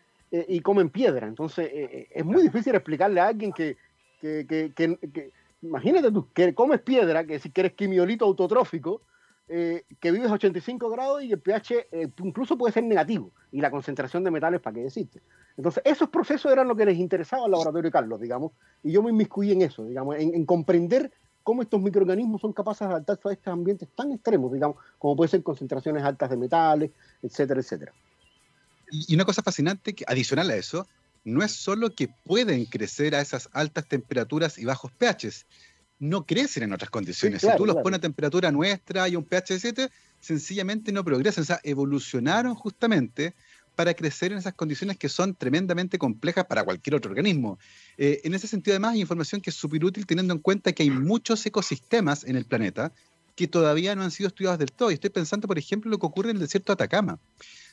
y 0.49 0.61
comen 0.61 0.89
piedra. 0.89 1.27
Entonces, 1.27 1.71
es 2.11 2.25
muy 2.25 2.43
difícil 2.43 2.75
explicarle 2.75 3.21
a 3.21 3.27
alguien 3.27 3.53
que, 3.53 3.77
que, 4.21 4.47
que 4.47 5.33
imagínate 5.63 6.11
tú, 6.11 6.29
que 6.33 6.55
comes 6.55 6.81
piedra, 6.81 7.25
que 7.25 7.39
si 7.39 7.51
que 7.51 7.63
eres 7.63 7.73
quimiolito 7.75 8.25
autotrófico, 8.25 9.03
eh, 9.49 9.85
que 10.01 10.13
vives 10.13 10.31
a 10.31 10.35
85 10.35 10.91
grados 10.91 11.23
y 11.23 11.33
el 11.33 11.41
pH 11.41 11.89
eh, 11.93 12.09
incluso 12.23 12.57
puede 12.57 12.73
ser 12.73 12.85
negativo, 12.85 13.33
y 13.51 13.61
la 13.61 13.71
concentración 13.71 14.25
de 14.25 14.31
metales, 14.31 14.61
¿para 14.61 14.75
qué 14.75 14.87
existe? 14.87 15.21
Entonces, 15.57 15.83
esos 15.85 16.09
procesos 16.09 16.51
eran 16.53 16.69
lo 16.69 16.77
que 16.77 16.87
les 16.87 16.99
interesaba 16.99 17.45
al 17.45 17.51
laboratorio 17.51 17.89
de 17.89 17.93
Carlos, 17.93 18.21
digamos, 18.21 18.53
y 18.83 18.93
yo 18.93 19.03
me 19.03 19.11
inmiscuí 19.11 19.53
en 19.53 19.63
eso, 19.63 19.85
digamos, 19.85 20.17
en, 20.19 20.45
comprender 20.47 21.13
cómo 21.43 21.63
estos 21.63 21.81
microorganismos 21.81 22.41
son 22.41 22.53
capaces 22.53 22.87
de 22.87 22.95
adaptarse 22.95 23.29
a 23.29 23.33
estos 23.33 23.53
ambientes 23.53 23.89
tan 23.95 24.13
extremos, 24.13 24.53
digamos, 24.53 24.77
como 24.99 25.17
pueden 25.17 25.31
ser 25.31 25.43
concentraciones 25.43 26.03
altas 26.03 26.31
de 26.31 26.37
metales, 26.37 26.91
etcétera, 27.21 27.61
etcétera. 27.61 27.93
Y 28.91 29.15
una 29.15 29.25
cosa 29.25 29.43
fascinante, 29.43 29.95
que 29.95 30.05
adicional 30.07 30.51
a 30.51 30.57
eso, 30.57 30.87
no 31.25 31.43
es 31.43 31.53
solo 31.53 31.95
que 31.95 32.09
pueden 32.09 32.65
crecer 32.67 33.15
a 33.15 33.21
esas 33.21 33.49
altas 33.53 33.87
temperaturas 33.87 34.59
y 34.59 34.65
bajos 34.65 34.91
pHs, 34.93 35.47
no 35.99 36.27
crecen 36.27 36.65
en 36.65 36.73
otras 36.73 36.91
condiciones. 36.91 37.43
si 37.43 37.49
tú 37.57 37.65
los 37.65 37.77
pones 37.77 37.99
a 37.99 38.01
temperatura 38.01 38.51
nuestra 38.51 39.09
y 39.09 39.15
un 39.15 39.25
pH 39.25 39.55
de 39.55 39.61
7, 39.61 39.91
sencillamente 40.21 40.91
no 40.91 41.05
progresan. 41.05 41.43
O 41.43 41.45
sea, 41.47 41.61
evolucionaron 41.63 42.57
justamente 42.57 43.35
para 43.77 43.95
crecer 43.95 44.33
en 44.33 44.39
esas 44.39 44.55
condiciones 44.55 44.99
que 44.99 45.09
son 45.09 45.35
tremendamente 45.35 45.99
complejas 45.99 46.45
para 46.47 46.65
cualquier 46.65 46.97
otro 46.97 47.11
organismo. 47.11 47.59
Eh, 47.97 48.21
en 48.25 48.35
ese 48.35 48.49
sentido, 48.49 48.75
además, 48.75 48.95
hay 48.95 49.01
información 49.01 49.41
que 49.41 49.51
es 49.51 49.57
súper 49.57 49.85
útil 49.85 50.05
teniendo 50.05 50.35
en 50.35 50.41
cuenta 50.41 50.73
que 50.73 50.83
hay 50.83 50.91
muchos 50.91 51.47
ecosistemas 51.47 52.25
en 52.25 52.35
el 52.35 52.47
planeta 52.47 52.93
que 53.37 53.47
todavía 53.47 53.95
no 53.95 54.03
han 54.03 54.11
sido 54.11 54.27
estudiados 54.27 54.59
del 54.59 54.73
todo. 54.73 54.91
Y 54.91 54.95
estoy 54.95 55.11
pensando, 55.11 55.47
por 55.47 55.57
ejemplo, 55.57 55.89
en 55.89 55.93
lo 55.93 55.99
que 55.99 56.07
ocurre 56.07 56.31
en 56.31 56.37
el 56.37 56.43
desierto 56.43 56.73
de 56.73 56.75
Atacama, 56.75 57.21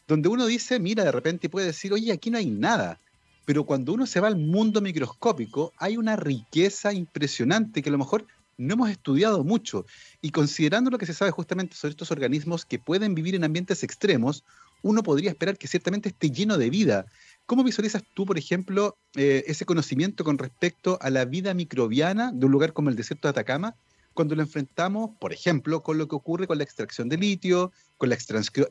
donde 0.08 0.30
uno 0.30 0.46
dice, 0.46 0.80
mira, 0.80 1.04
de 1.04 1.12
repente 1.12 1.50
puede 1.50 1.66
decir, 1.66 1.92
oye, 1.92 2.12
aquí 2.12 2.30
no 2.30 2.38
hay 2.38 2.50
nada 2.50 3.02
pero 3.46 3.66
cuando 3.66 3.94
uno 3.94 4.06
se 4.06 4.20
va 4.20 4.28
al 4.28 4.38
mundo 4.38 4.82
microscópico, 4.82 5.74
hay 5.78 5.98
una 5.98 6.16
riqueza 6.16 6.94
impresionante 6.94 7.82
que 7.82 7.90
a 7.90 7.92
lo 7.92 7.98
mejor 7.98 8.26
no 8.60 8.74
hemos 8.74 8.90
estudiado 8.90 9.44
mucho. 9.44 9.86
Y 10.22 10.32
considerando 10.32 10.92
lo 10.92 10.98
que 10.98 11.06
se 11.06 11.14
sabe 11.14 11.32
justamente 11.32 11.76
sobre 11.76 11.92
estos 11.92 12.12
organismos 12.12 12.66
que 12.66 12.78
pueden 12.78 13.16
vivir 13.16 13.34
en 13.36 13.44
ambientes 13.44 13.84
extremos, 13.84 14.44
uno 14.82 15.02
podría 15.02 15.32
esperar 15.32 15.58
que 15.58 15.68
ciertamente 15.68 16.10
esté 16.10 16.30
lleno 16.30 16.58
de 16.58 16.70
vida. 16.70 17.06
¿Cómo 17.46 17.64
visualizas 17.64 18.04
tú, 18.14 18.26
por 18.26 18.38
ejemplo, 18.38 18.98
eh, 19.16 19.44
ese 19.48 19.66
conocimiento 19.66 20.24
con 20.24 20.38
respecto 20.38 21.00
a 21.02 21.10
la 21.10 21.26
vida 21.26 21.54
microbiana 21.54 22.32
de 22.32 22.46
un 22.46 22.52
lugar 22.52 22.74
como 22.74 22.90
el 22.90 22.96
desierto 22.96 23.28
de 23.28 23.32
Atacama, 23.32 23.76
cuando 24.14 24.36
lo 24.36 24.42
enfrentamos, 24.42 25.12
por 25.20 25.34
ejemplo, 25.34 25.82
con 25.82 25.98
lo 25.98 26.08
que 26.08 26.16
ocurre 26.16 26.46
con 26.46 26.58
la 26.58 26.64
extracción 26.64 27.08
de 27.10 27.18
litio, 27.18 27.72
con 27.98 28.10
la, 28.10 28.18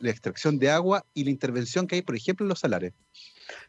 la 0.00 0.10
extracción 0.10 0.58
de 0.58 0.70
agua 0.70 1.04
y 1.14 1.24
la 1.24 1.30
intervención 1.30 1.86
que 1.86 1.96
hay, 1.96 2.02
por 2.02 2.16
ejemplo, 2.16 2.44
en 2.44 2.50
los 2.50 2.60
salares? 2.60 2.92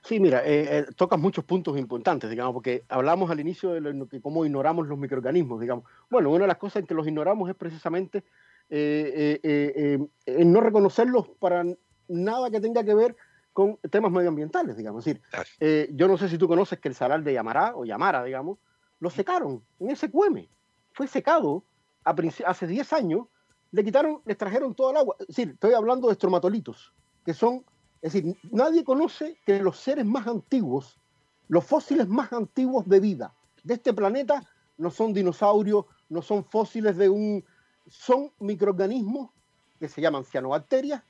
Sí, 0.02 0.20
mira, 0.20 0.46
eh, 0.46 0.80
eh, 0.80 0.86
tocas 0.96 1.20
muchos 1.20 1.44
puntos 1.44 1.78
importantes, 1.78 2.30
digamos, 2.30 2.54
porque 2.54 2.84
hablamos 2.90 3.30
al 3.32 3.40
inicio 3.40 3.72
de 3.72 4.22
cómo 4.22 4.46
ignoramos 4.46 4.88
los 4.88 4.98
microorganismos, 4.98 5.60
digamos. 5.60 5.86
Bueno, 6.10 6.30
una 6.32 6.42
de 6.42 6.48
las 6.48 6.58
cosas 6.58 6.82
en 6.82 6.88
que 6.88 6.94
los 6.94 7.08
ignoramos 7.08 7.50
es 7.50 7.56
precisamente 7.56 8.24
eh, 8.70 10.00
no 10.28 10.62
reconocerlos 10.62 11.30
para 11.40 11.64
nada 12.08 12.50
que 12.50 12.62
tenga 12.62 12.84
que 12.84 12.94
ver 12.94 13.16
con 13.54 13.78
temas 13.90 14.12
medioambientales, 14.12 14.78
digamos. 14.78 15.06
Es 15.06 15.20
decir, 15.60 15.90
yo 15.96 16.08
no 16.08 16.18
sé 16.18 16.30
si 16.30 16.38
tú 16.38 16.48
conoces 16.48 16.80
que 16.80 16.88
el 16.88 16.96
salar 16.96 17.24
de 17.24 17.34
Yamará 17.34 17.76
o 17.76 17.86
Yamara, 17.86 18.24
digamos, 18.24 18.58
lo 19.00 19.10
secaron 19.10 19.64
en 19.80 19.92
ese 19.92 20.10
cueme. 20.10 20.50
Fue 20.94 21.08
secado 21.08 21.64
hace 22.04 22.68
10 22.68 22.94
años, 22.94 23.28
le 23.72 23.84
quitaron, 23.84 24.22
le 24.26 24.34
extrajeron 24.34 24.74
todo 24.74 24.92
el 24.92 24.98
agua. 24.98 25.16
Es 25.20 25.28
decir, 25.28 25.52
estoy 25.52 25.74
hablando 25.74 26.08
de 26.08 26.14
estromatolitos, 26.14 26.94
que 27.24 27.34
son 27.34 27.64
es 28.02 28.14
decir, 28.14 28.38
nadie 28.52 28.84
conoce 28.84 29.38
que 29.46 29.62
los 29.62 29.78
seres 29.78 30.06
más 30.06 30.28
antiguos, 30.28 31.00
los 31.48 31.66
fósiles 31.66 32.08
más 32.08 32.32
antiguos 32.32 32.88
de 32.88 33.00
vida 33.00 33.34
de 33.64 33.74
este 33.74 33.94
planeta, 33.94 34.48
no 34.78 34.90
son 34.90 35.14
dinosaurios, 35.14 35.86
no 36.08 36.22
son 36.22 36.46
fósiles 36.46 36.96
de 36.96 37.10
un... 37.10 37.44
son 37.88 38.32
microorganismos 38.40 39.32
que 39.80 39.90
se 39.90 40.02
llaman 40.02 40.24
cianobacterias, 40.24 41.04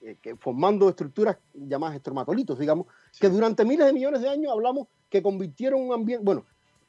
eh, 0.00 0.16
que 0.22 0.36
formando 0.36 0.88
estructuras 0.88 1.36
llamadas 1.52 1.96
estromatolitos, 1.96 2.58
digamos, 2.58 2.86
que 3.18 3.28
durante 3.28 3.64
miles 3.64 3.86
de 3.86 3.92
millones 3.92 4.20
de 4.20 4.28
años 4.28 4.52
hablamos 4.52 4.86
que 5.10 5.22
convirtieron 5.22 5.80
un 5.80 5.92
ambiente, 5.92 6.24
bueno, 6.24 6.44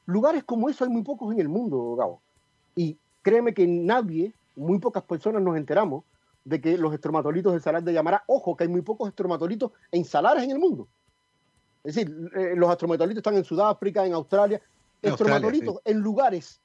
lugares 0.06 0.44
como 0.44 0.70
eso 0.70 0.84
hay 0.84 0.92
muy 0.92 1.04
pocos 1.04 1.34
en 1.34 1.40
el 1.40 1.50
mundo, 1.50 1.96
Gabo. 1.96 2.22
Y 2.76 2.98
créeme 3.24 3.54
que 3.54 3.66
nadie, 3.66 4.34
muy 4.56 4.78
pocas 4.80 5.04
personas 5.04 5.42
nos 5.42 5.58
enteramos 5.58 6.04
de 6.48 6.62
que 6.62 6.78
los 6.78 6.94
estromatolitos 6.94 7.52
del 7.52 7.62
salar 7.62 7.84
de 7.84 7.94
Yamará, 7.94 8.24
ojo, 8.28 8.56
que 8.56 8.64
hay 8.64 8.70
muy 8.70 8.82
pocos 8.82 9.10
estromatolitos 9.10 9.72
en 9.92 10.06
salares 10.06 10.44
en 10.44 10.52
el 10.52 10.60
mundo. 10.60 10.88
Es 11.84 11.96
decir, 11.96 12.32
eh, 12.36 12.54
los 12.56 12.72
estromatolitos 12.72 13.20
están 13.20 13.36
en 13.36 13.44
Sudáfrica, 13.44 14.06
en 14.06 14.14
Australia, 14.14 14.62
estromatolitos 15.02 15.82
en 15.84 16.00
lugares 16.00 16.62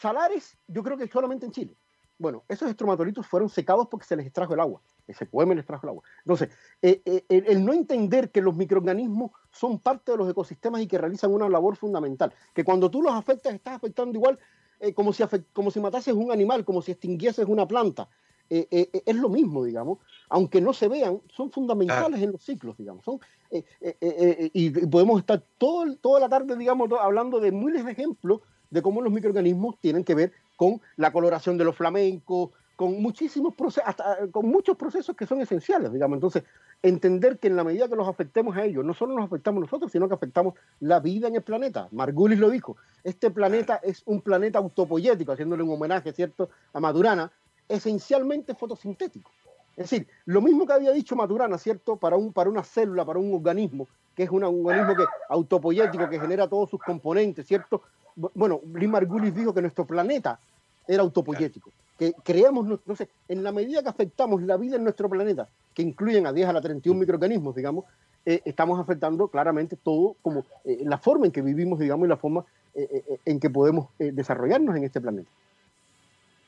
salares, 0.00 0.56
yo 0.66 0.82
creo 0.82 0.96
que 0.96 1.06
solamente 1.06 1.46
en 1.46 1.52
Chile. 1.52 1.76
Bueno, 2.18 2.44
esos 2.48 2.68
estromatolitos 2.70 3.26
fueron 3.26 3.48
secados 3.48 3.88
porque 3.90 4.06
se 4.06 4.16
les 4.16 4.26
extrajo 4.26 4.54
el 4.54 4.60
agua. 4.60 4.80
Ese 5.06 5.26
poema 5.26 5.54
les 5.54 5.62
extrajo 5.62 5.86
el 5.86 5.90
agua. 5.90 6.04
Entonces, 6.24 6.48
eh, 6.80 7.02
eh, 7.04 7.24
el, 7.28 7.64
no 7.64 7.72
entender 7.72 8.30
que 8.30 8.40
los 8.40 8.54
microorganismos 8.54 9.32
son 9.50 9.80
parte 9.80 10.12
de 10.12 10.18
los 10.18 10.30
ecosistemas 10.30 10.80
y 10.80 10.86
que 10.86 10.96
realizan 10.96 11.32
una 11.32 11.48
labor 11.48 11.76
fundamental, 11.76 12.32
que 12.54 12.64
cuando 12.64 12.90
tú 12.90 13.02
los 13.02 13.12
afectas 13.12 13.54
estás 13.54 13.74
afectando 13.74 14.16
igual 14.16 14.38
eh, 14.80 14.94
como, 14.94 15.12
si 15.12 15.24
como 15.52 15.70
si 15.70 15.80
matases 15.80 16.14
un 16.14 16.30
animal, 16.30 16.64
como 16.64 16.82
si 16.82 16.92
extinguieses 16.92 17.46
una 17.46 17.66
planta. 17.66 18.08
Es 18.48 19.16
lo 19.16 19.28
mismo, 19.28 19.64
digamos, 19.64 19.98
aunque 20.28 20.60
no 20.60 20.72
se 20.72 20.88
vean, 20.88 21.20
son 21.28 21.50
fundamentales 21.50 22.22
en 22.22 22.32
los 22.32 22.42
ciclos, 22.42 22.76
digamos. 22.76 23.04
Son, 23.04 23.20
y, 23.50 24.70
podemos 24.86 25.20
estar 25.20 25.42
todo, 25.58 25.94
toda 25.96 26.20
la 26.20 26.28
tarde, 26.28 26.56
digamos, 26.56 26.88
hablando 27.00 27.40
de 27.40 27.52
miles 27.52 27.84
de 27.84 27.92
ejemplos 27.92 28.40
de 28.70 28.82
cómo 28.82 29.00
los 29.02 29.12
microorganismos 29.12 29.78
tienen 29.80 30.04
que 30.04 30.14
ver 30.14 30.32
con 30.56 30.80
la 30.96 31.12
coloración 31.12 31.56
de 31.58 31.64
los 31.64 31.76
flamencos, 31.76 32.50
con 32.76 33.00
muchísimos 33.00 33.54
procesos, 33.54 33.88
hasta 33.88 34.26
con 34.32 34.48
muchos 34.48 34.76
procesos 34.76 35.14
que 35.16 35.26
son 35.26 35.40
esenciales, 35.40 35.92
digamos. 35.92 36.16
Entonces, 36.16 36.42
entender 36.82 37.38
que 37.38 37.48
en 37.48 37.56
la 37.56 37.64
medida 37.64 37.88
que 37.88 37.96
los 37.96 38.08
afectemos 38.08 38.56
a 38.56 38.64
ellos, 38.64 38.84
no 38.84 38.94
solo 38.94 39.14
nos 39.14 39.26
afectamos 39.26 39.60
nosotros, 39.60 39.92
sino 39.92 40.08
que 40.08 40.14
afectamos 40.14 40.54
la 40.80 41.00
vida 41.00 41.28
en 41.28 41.36
el 41.36 41.42
planeta. 41.42 41.88
Margulis 41.92 42.38
lo 42.38 42.50
dijo, 42.50 42.76
este 43.04 43.30
planeta 43.30 43.76
es 43.82 44.02
un 44.06 44.20
planeta 44.20 44.58
autopoyético, 44.58 45.32
haciéndole 45.32 45.62
un 45.62 45.70
homenaje, 45.70 46.12
¿cierto?, 46.12 46.50
a 46.72 46.80
Madurana, 46.80 47.30
esencialmente 47.68 48.54
fotosintético. 48.54 49.30
Es 49.76 49.90
decir, 49.90 50.06
lo 50.26 50.40
mismo 50.40 50.66
que 50.66 50.72
había 50.72 50.92
dicho 50.92 51.16
Maturana, 51.16 51.58
¿cierto?, 51.58 51.96
para, 51.96 52.16
un, 52.16 52.32
para 52.32 52.48
una 52.48 52.62
célula, 52.62 53.04
para 53.04 53.18
un 53.18 53.34
organismo, 53.34 53.88
que 54.14 54.22
es 54.22 54.30
un 54.30 54.44
organismo 54.44 54.94
que, 54.94 55.04
autopoyético, 55.28 56.08
que 56.08 56.20
genera 56.20 56.48
todos 56.48 56.70
sus 56.70 56.80
componentes, 56.80 57.46
¿cierto? 57.46 57.82
bueno, 58.16 58.60
Lee 58.74 58.86
Margulis 58.86 59.34
dijo 59.34 59.52
que 59.52 59.60
nuestro 59.60 59.84
planeta 59.84 60.38
era 60.86 61.02
autopoyético, 61.02 61.70
que 61.98 62.12
creamos, 62.22 62.66
no 62.84 62.96
sé, 62.96 63.08
en 63.28 63.42
la 63.42 63.52
medida 63.52 63.82
que 63.82 63.88
afectamos 63.88 64.42
la 64.42 64.56
vida 64.56 64.76
en 64.76 64.84
nuestro 64.84 65.08
planeta, 65.08 65.48
que 65.74 65.82
incluyen 65.82 66.26
a 66.26 66.32
10 66.32 66.48
a 66.48 66.52
la 66.52 66.60
31 66.60 66.98
microorganismos, 66.98 67.54
digamos, 67.54 67.84
eh, 68.26 68.40
estamos 68.44 68.78
afectando 68.78 69.28
claramente 69.28 69.76
todo, 69.76 70.16
como 70.22 70.44
eh, 70.64 70.82
la 70.84 70.98
forma 70.98 71.26
en 71.26 71.32
que 71.32 71.42
vivimos, 71.42 71.78
digamos, 71.78 72.06
y 72.06 72.08
la 72.08 72.16
forma 72.16 72.44
eh, 72.74 73.18
en 73.24 73.38
que 73.38 73.50
podemos 73.50 73.88
desarrollarnos 73.98 74.76
en 74.76 74.84
este 74.84 75.00
planeta. 75.00 75.28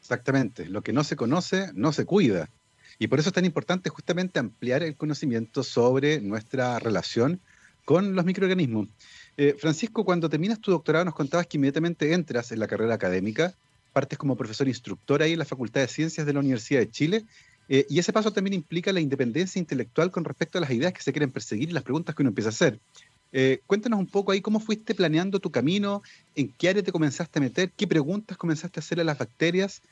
Exactamente, 0.06 0.66
lo 0.66 0.82
que 0.82 0.92
no 0.92 1.02
se 1.02 1.16
conoce 1.16 1.72
no 1.74 1.92
se 1.92 2.04
cuida. 2.04 2.48
Y 3.00 3.08
por 3.08 3.18
eso 3.18 3.30
es 3.30 3.32
tan 3.32 3.44
importante 3.44 3.90
justamente 3.90 4.38
ampliar 4.38 4.84
el 4.84 4.96
conocimiento 4.96 5.64
sobre 5.64 6.20
nuestra 6.20 6.78
relación 6.78 7.40
con 7.84 8.14
los 8.14 8.24
microorganismos. 8.24 8.86
Eh, 9.36 9.56
Francisco, 9.58 10.04
cuando 10.04 10.30
terminas 10.30 10.60
tu 10.60 10.70
doctorado 10.70 11.04
nos 11.04 11.14
contabas 11.16 11.48
que 11.48 11.56
inmediatamente 11.56 12.12
entras 12.12 12.52
en 12.52 12.60
la 12.60 12.68
carrera 12.68 12.94
académica, 12.94 13.52
partes 13.92 14.16
como 14.16 14.36
profesor 14.36 14.68
instructor 14.68 15.22
ahí 15.22 15.32
en 15.32 15.40
la 15.40 15.44
Facultad 15.44 15.80
de 15.80 15.88
Ciencias 15.88 16.24
de 16.24 16.32
la 16.32 16.38
Universidad 16.38 16.78
de 16.78 16.90
Chile, 16.90 17.24
eh, 17.68 17.84
y 17.88 17.98
ese 17.98 18.12
paso 18.12 18.32
también 18.32 18.54
implica 18.54 18.92
la 18.92 19.00
independencia 19.00 19.58
intelectual 19.58 20.12
con 20.12 20.24
respecto 20.24 20.58
a 20.58 20.60
las 20.60 20.70
ideas 20.70 20.92
que 20.92 21.02
se 21.02 21.12
quieren 21.12 21.32
perseguir 21.32 21.70
y 21.70 21.72
las 21.72 21.82
preguntas 21.82 22.14
que 22.14 22.22
uno 22.22 22.28
empieza 22.28 22.50
a 22.50 22.50
hacer. 22.50 22.78
Eh, 23.32 23.60
cuéntanos 23.66 23.98
un 23.98 24.06
poco 24.06 24.32
ahí 24.32 24.40
cómo 24.40 24.60
fuiste 24.60 24.94
planeando 24.94 25.40
tu 25.40 25.50
camino, 25.50 26.02
en 26.34 26.52
qué 26.52 26.68
área 26.68 26.82
te 26.82 26.92
comenzaste 26.92 27.38
a 27.38 27.42
meter, 27.42 27.72
qué 27.76 27.86
preguntas 27.86 28.36
comenzaste 28.36 28.78
a 28.78 28.82
hacer 28.82 29.00
a 29.00 29.04
las 29.04 29.18
bacterias, 29.18 29.82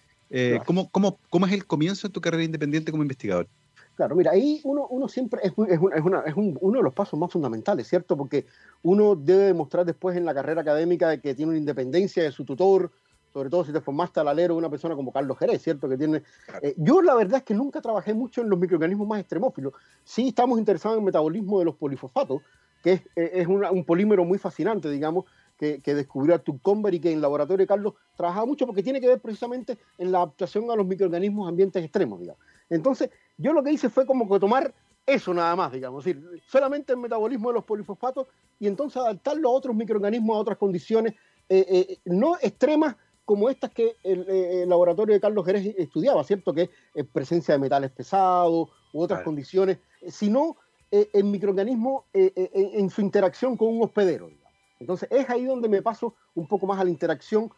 cómo, 0.66 0.90
cómo, 0.90 1.18
cómo 1.30 1.46
es 1.46 1.52
el 1.52 1.66
comienzo 1.66 2.08
de 2.08 2.12
tu 2.12 2.20
carrera 2.20 2.44
independiente 2.44 2.90
como 2.90 3.02
investigador. 3.02 3.48
Claro, 3.96 4.16
mira, 4.16 4.32
ahí 4.32 4.60
uno, 4.64 4.88
uno 4.90 5.06
siempre 5.08 5.40
es, 5.44 5.52
es, 5.68 5.78
es, 5.94 6.34
uno 6.34 6.78
de 6.78 6.82
los 6.82 6.92
pasos 6.94 7.18
más 7.18 7.30
fundamentales, 7.30 7.86
¿cierto? 7.86 8.16
Porque 8.16 8.44
uno 8.82 9.14
debe 9.14 9.44
demostrar 9.44 9.86
después 9.86 10.16
en 10.16 10.24
la 10.24 10.34
carrera 10.34 10.62
académica 10.62 11.16
que 11.18 11.34
tiene 11.34 11.50
una 11.50 11.58
independencia 11.58 12.22
de 12.24 12.32
su 12.32 12.44
tutor, 12.44 12.90
sobre 13.32 13.50
todo 13.50 13.64
si 13.64 13.72
te 13.72 13.80
formaste 13.80 14.18
al 14.18 14.28
alero 14.28 14.54
de 14.54 14.58
una 14.58 14.70
persona 14.70 14.96
como 14.96 15.12
Carlos 15.12 15.38
Jerez, 15.38 15.62
¿cierto? 15.62 15.88
Que 15.88 15.96
tiene, 15.96 16.22
eh, 16.62 16.74
yo 16.76 17.02
la 17.02 17.14
verdad 17.14 17.38
es 17.38 17.42
que 17.44 17.54
nunca 17.54 17.80
trabajé 17.80 18.14
mucho 18.14 18.40
en 18.40 18.50
los 18.50 18.58
microorganismos 18.58 19.06
más 19.06 19.20
extremófilos. 19.20 19.74
Sí 20.02 20.28
estamos 20.28 20.58
interesados 20.58 20.96
en 20.96 21.02
el 21.02 21.06
metabolismo 21.06 21.60
de 21.60 21.64
los 21.64 21.76
polifosfatos, 21.76 22.42
que 22.82 22.92
es, 22.92 23.02
eh, 23.14 23.46
un 23.46 23.84
polímero 23.84 24.24
muy 24.24 24.38
fascinante, 24.38 24.90
digamos, 24.90 25.24
que, 25.58 25.80
que 25.80 25.94
descubrió 25.94 26.34
Arthur 26.34 26.60
Comber 26.60 26.94
y 26.94 27.00
que 27.00 27.10
en 27.10 27.16
el 27.16 27.22
laboratorio 27.22 27.62
de 27.62 27.66
Carlos 27.66 27.94
trabajaba 28.16 28.46
mucho 28.46 28.66
porque 28.66 28.82
tiene 28.82 29.00
que 29.00 29.08
ver 29.08 29.20
precisamente 29.20 29.78
en 29.98 30.12
la 30.12 30.18
adaptación 30.18 30.70
a 30.70 30.76
los 30.76 30.86
microorganismos 30.86 31.48
ambientes 31.48 31.82
extremos, 31.82 32.20
digamos. 32.20 32.40
Entonces, 32.70 33.10
yo 33.36 33.52
lo 33.52 33.62
que 33.62 33.72
hice 33.72 33.90
fue 33.90 34.06
como 34.06 34.28
que 34.28 34.40
tomar 34.40 34.74
eso 35.06 35.34
nada 35.34 35.54
más, 35.54 35.72
digamos, 35.72 36.06
es 36.06 36.16
decir, 36.16 36.42
solamente 36.48 36.92
el 36.92 36.98
metabolismo 36.98 37.50
de 37.50 37.54
los 37.54 37.64
polifosfatos 37.64 38.26
y 38.58 38.66
entonces 38.66 38.96
adaptarlo 39.02 39.50
a 39.50 39.52
otros 39.52 39.76
microorganismos, 39.76 40.36
a 40.36 40.40
otras 40.40 40.56
condiciones 40.56 41.14
eh, 41.48 41.66
eh, 41.68 41.98
no 42.06 42.36
extremas 42.40 42.96
como 43.24 43.48
estas 43.48 43.70
que 43.70 43.96
el, 44.02 44.68
laboratorio 44.68 45.14
de 45.14 45.20
Carlos 45.20 45.44
Jerez 45.46 45.74
estudiaba, 45.78 46.24
¿cierto? 46.24 46.52
Que 46.52 46.70
es 46.94 47.06
presencia 47.06 47.54
de 47.54 47.58
metales 47.58 47.90
pesados 47.90 48.68
u 48.92 49.00
otras 49.00 49.22
condiciones, 49.22 49.78
sino 50.08 50.56
eh, 50.90 51.08
el 51.12 51.24
microorganismo 51.24 52.04
en 52.12 52.90
su 52.90 53.00
interacción 53.00 53.56
con 53.56 53.68
un 53.68 53.82
hospedero. 53.82 54.30
Entonces 54.78 55.08
es 55.10 55.28
ahí 55.30 55.44
donde 55.44 55.68
me 55.68 55.82
paso 55.82 56.14
un 56.34 56.46
poco 56.46 56.66
más 56.66 56.80
a 56.80 56.84
la 56.84 56.90
interacción 56.90 57.50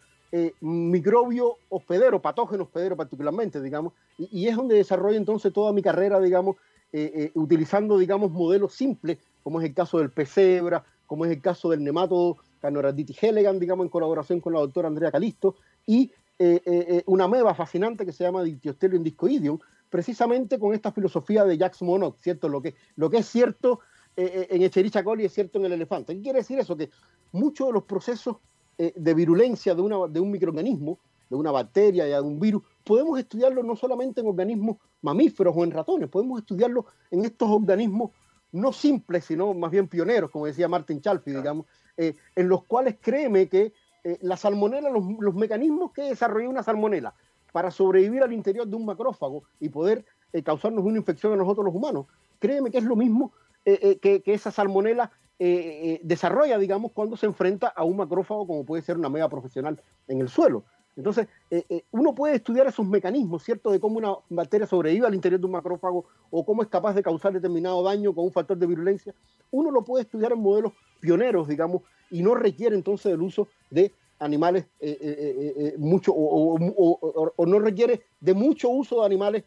microbio 0.60 1.56
hospedero, 1.68 2.20
patógeno 2.20 2.64
hospedero 2.64 2.96
particularmente, 2.96 3.60
digamos, 3.60 3.92
y, 4.18 4.48
es 4.48 4.56
donde 4.56 4.76
desarrollo 4.76 5.16
entonces 5.16 5.52
toda 5.52 5.72
mi 5.72 5.82
carrera, 5.82 6.20
digamos, 6.20 6.56
eh, 6.92 7.12
eh, 7.14 7.30
utilizando, 7.34 7.98
digamos, 7.98 8.30
modelos 8.30 8.74
simples, 8.74 9.18
como 9.42 9.60
es 9.60 9.66
el 9.66 9.74
caso 9.74 9.98
del 9.98 10.10
pesebra, 10.10 10.84
como 11.06 11.24
es 11.24 11.32
el 11.32 11.40
caso 11.40 11.70
del 11.70 11.82
nematodo 11.82 12.38
Canoraditis 12.60 13.22
elegans, 13.22 13.60
digamos, 13.60 13.84
en 13.84 13.90
colaboración 13.90 14.40
con 14.40 14.52
la 14.52 14.60
doctora 14.60 14.88
Andrea 14.88 15.12
Calisto, 15.12 15.56
y 15.86 16.10
eh, 16.38 17.02
una 17.06 17.28
meba 17.28 17.54
fascinante 17.54 18.04
que 18.04 18.12
se 18.12 18.24
llama 18.24 18.42
Dictyostelium 18.42 19.02
discoideum, 19.02 19.58
precisamente 19.88 20.58
con 20.58 20.74
esta 20.74 20.92
filosofía 20.92 21.44
de 21.44 21.56
Jacques 21.56 21.82
Monod, 21.82 22.14
¿cierto? 22.16 22.48
Lo 22.48 22.60
que, 22.60 22.74
lo 22.96 23.08
que 23.08 23.18
es 23.18 23.26
cierto 23.26 23.80
en 24.16 24.62
Echerichia 24.62 25.04
coli 25.04 25.26
es 25.26 25.32
cierto 25.32 25.58
en 25.58 25.66
el 25.66 25.72
elefante. 25.72 26.14
¿Qué 26.14 26.22
quiere 26.22 26.38
decir 26.38 26.58
eso? 26.58 26.76
Que 26.76 26.90
muchos 27.32 27.66
de 27.66 27.72
los 27.74 27.84
procesos 27.84 28.36
de 28.78 29.14
virulencia 29.14 29.74
de, 29.74 29.82
una, 29.82 30.06
de 30.08 30.20
un 30.20 30.30
microorganismo, 30.30 30.98
de 31.28 31.36
una 31.36 31.50
bacteria 31.50 32.06
y 32.06 32.10
de 32.10 32.20
un 32.20 32.40
virus, 32.40 32.62
podemos 32.84 33.18
estudiarlo 33.18 33.62
no 33.62 33.76
solamente 33.76 34.20
en 34.20 34.28
organismos 34.28 34.78
mamíferos 35.02 35.54
o 35.56 35.64
en 35.64 35.70
ratones, 35.70 36.08
podemos 36.08 36.40
estudiarlo 36.40 36.86
en 37.10 37.24
estos 37.24 37.50
organismos 37.50 38.10
no 38.52 38.72
simples, 38.72 39.24
sino 39.24 39.52
más 39.54 39.70
bien 39.70 39.88
pioneros, 39.88 40.30
como 40.30 40.46
decía 40.46 40.68
Martin 40.68 41.00
Chalfi, 41.00 41.30
digamos, 41.30 41.66
eh, 41.96 42.16
en 42.34 42.48
los 42.48 42.64
cuales 42.64 42.96
créeme 43.00 43.48
que 43.48 43.72
eh, 44.04 44.18
la 44.22 44.36
salmonela, 44.36 44.90
los, 44.90 45.34
mecanismos 45.34 45.92
que 45.92 46.02
desarrolló 46.02 46.48
una 46.48 46.62
salmonela 46.62 47.14
para 47.52 47.70
sobrevivir 47.70 48.22
al 48.22 48.32
interior 48.32 48.66
de 48.66 48.76
un 48.76 48.86
macrófago 48.86 49.44
y 49.60 49.68
poder 49.68 50.04
eh, 50.32 50.42
causarnos 50.42 50.84
una 50.84 50.98
infección 50.98 51.32
a 51.32 51.36
nosotros 51.36 51.66
los 51.66 51.74
humanos, 51.74 52.06
créeme 52.38 52.70
que 52.70 52.78
es 52.78 52.84
lo 52.84 52.96
mismo 52.96 53.32
que, 53.66 54.22
que, 54.24 54.34
esa 54.34 54.50
salmonela 54.50 55.10
desarrolla, 55.38 56.58
digamos, 56.58 56.92
cuando 56.92 57.16
se 57.16 57.26
enfrenta 57.26 57.68
a 57.68 57.84
un 57.84 57.96
macrófago 57.96 58.46
como 58.46 58.64
puede 58.64 58.82
ser 58.82 58.96
una 58.96 59.08
mega 59.08 59.28
profesional 59.28 59.82
en 60.08 60.20
el 60.20 60.28
suelo. 60.28 60.64
Entonces, 60.96 61.28
eh, 61.50 61.64
eh, 61.68 61.84
uno 61.90 62.14
puede 62.14 62.36
estudiar 62.36 62.66
esos 62.66 62.86
mecanismos, 62.86 63.44
¿cierto?, 63.44 63.70
de 63.70 63.78
cómo 63.78 63.98
una 63.98 64.16
bacteria 64.30 64.66
sobrevive 64.66 65.06
al 65.06 65.14
interior 65.14 65.38
de 65.38 65.46
un 65.46 65.52
macrófago 65.52 66.06
o 66.30 66.44
cómo 66.44 66.62
es 66.62 66.68
capaz 66.68 66.94
de 66.94 67.02
causar 67.02 67.34
determinado 67.34 67.82
daño 67.82 68.14
con 68.14 68.24
un 68.24 68.32
factor 68.32 68.56
de 68.56 68.66
virulencia. 68.66 69.14
Uno 69.50 69.70
lo 69.70 69.84
puede 69.84 70.04
estudiar 70.04 70.32
en 70.32 70.40
modelos 70.40 70.72
pioneros, 71.00 71.48
digamos, 71.48 71.82
y 72.10 72.22
no 72.22 72.34
requiere 72.34 72.74
entonces 72.74 73.12
el 73.12 73.20
uso 73.20 73.48
de 73.70 73.92
animales 74.18 74.66
eh, 74.80 75.74
mucho 75.76 76.12
o, 76.16 77.46
no 77.46 77.58
requiere 77.58 78.00
de 78.18 78.32
mucho 78.32 78.70
uso 78.70 79.00
de 79.00 79.06
animales 79.06 79.44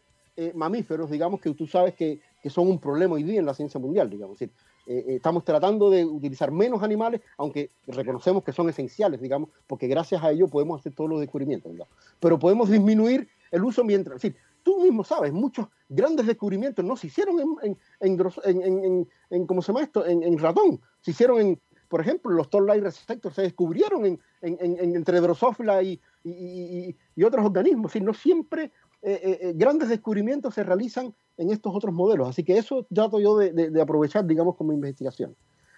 mamíferos, 0.54 1.10
digamos, 1.10 1.40
que 1.40 1.52
tú 1.52 1.66
sabes 1.66 1.94
que, 1.94 2.20
que, 2.42 2.50
son 2.50 2.68
un 2.68 2.78
problema 2.78 3.14
hoy 3.14 3.22
día 3.22 3.40
en 3.40 3.46
la 3.46 3.54
ciencia 3.54 3.80
mundial, 3.80 4.08
digamos. 4.10 4.38
decir, 4.38 4.54
eh, 4.86 5.04
eh, 5.06 5.14
estamos 5.16 5.44
tratando 5.44 5.90
de 5.90 6.04
utilizar 6.04 6.50
menos 6.50 6.82
animales, 6.82 7.20
aunque 7.36 7.70
reconocemos 7.86 8.42
que 8.42 8.52
son 8.52 8.68
esenciales, 8.68 9.20
digamos, 9.20 9.50
porque 9.66 9.86
gracias 9.86 10.22
a 10.22 10.30
ello 10.30 10.48
podemos 10.48 10.80
hacer 10.80 10.94
todos 10.94 11.10
los 11.10 11.20
descubrimientos, 11.20 11.72
Pero 12.18 12.38
podemos 12.38 12.70
disminuir 12.70 13.28
el 13.50 13.64
uso 13.64 13.84
mientras, 13.84 14.16
es 14.16 14.22
decir, 14.22 14.36
tú 14.62 14.82
mismo 14.82 15.04
sabes, 15.04 15.32
muchos 15.32 15.66
grandes 15.88 16.26
descubrimientos 16.26 16.84
no 16.84 16.96
se 16.96 17.08
hicieron 17.08 17.58
en, 17.62 17.76
en, 18.00 19.08
en, 19.30 19.46
¿cómo 19.46 19.62
se 19.62 19.72
llama 19.72 19.82
esto? 19.82 20.06
En, 20.06 20.38
ratón, 20.38 20.80
se 21.00 21.10
hicieron 21.10 21.40
en, 21.40 21.60
por 21.88 22.00
ejemplo, 22.00 22.30
los 22.30 22.48
toll-like 22.50 22.84
receptors 22.84 23.34
se 23.34 23.42
descubrieron 23.42 24.06
en, 24.06 24.20
entre 24.42 25.20
Drosophila 25.20 25.82
y, 25.82 26.00
y, 26.24 26.96
y, 27.16 27.24
otros 27.24 27.44
organismos, 27.44 27.94
y 27.96 28.00
no 28.00 28.14
siempre 28.14 28.70
eh, 29.02 29.52
grandes 29.54 29.88
descubrimientos 29.88 30.54
se 30.54 30.62
realizan 30.62 31.14
en 31.40 31.50
estos 31.50 31.74
otros 31.74 31.94
modelos. 31.94 32.28
Así 32.28 32.44
que 32.44 32.58
eso 32.58 32.86
trato 32.92 33.18
yo 33.18 33.38
de, 33.38 33.80
aprovechar, 33.80 34.26
digamos, 34.26 34.56
como 34.56 34.72
investigación. 34.72 35.34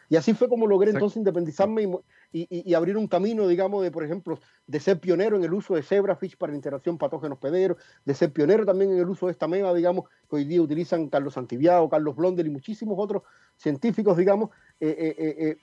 Y 0.08 0.16
así 0.16 0.35
fue 0.35 0.48
como 0.48 0.66
logré 0.66 0.90
entonces 0.90 1.16
independizarme 1.16 1.88
y, 2.32 2.74
abrir 2.74 2.98
un 2.98 3.06
camino, 3.06 3.48
digamos, 3.48 3.82
de, 3.82 3.90
por 3.90 4.04
ejemplo, 4.04 4.38
de 4.66 4.78
ser 4.78 5.00
pionero 5.00 5.37
en 5.37 5.44
el 5.44 5.54
uso 5.54 5.74
de 5.74 5.82
zebrafish 5.82 6.37
para 6.37 6.54
interacción 6.54 6.98
patógenos 6.98 7.38
pederos, 7.38 7.78
de 8.04 8.12
ser 8.12 8.30
pionero 8.30 8.66
también 8.66 8.90
en 8.90 8.98
el 8.98 9.08
uso 9.08 9.26
de 9.26 9.32
esta 9.32 9.48
mega, 9.48 9.72
digamos, 9.72 10.04
que 10.28 10.37
hoy 10.37 10.44
día 10.44 10.61
utilizan 10.61 11.08
Carlos 11.08 11.32
Santiago, 11.32 11.88
Carlos 11.88 12.14
Blondel 12.14 12.46
y 12.46 12.50
muchísimos 12.50 12.98
otros 12.98 13.22
científicos, 13.56 14.18
digamos, 14.18 14.50
eh, 14.80 15.14
eh, 15.18 15.37
eh, 15.38 15.56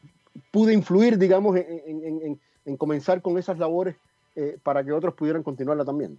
pude 0.51 0.73
influir, 0.73 1.19
digamos, 1.19 1.55
en, 1.55 2.39
comenzar 2.77 3.21
con 3.21 3.37
esas 3.37 3.59
labores 3.59 3.97
para 4.63 4.83
que 4.83 4.91
otros 4.91 5.13
pudieran 5.13 5.43
continuarla 5.43 5.83
también. 5.85 6.17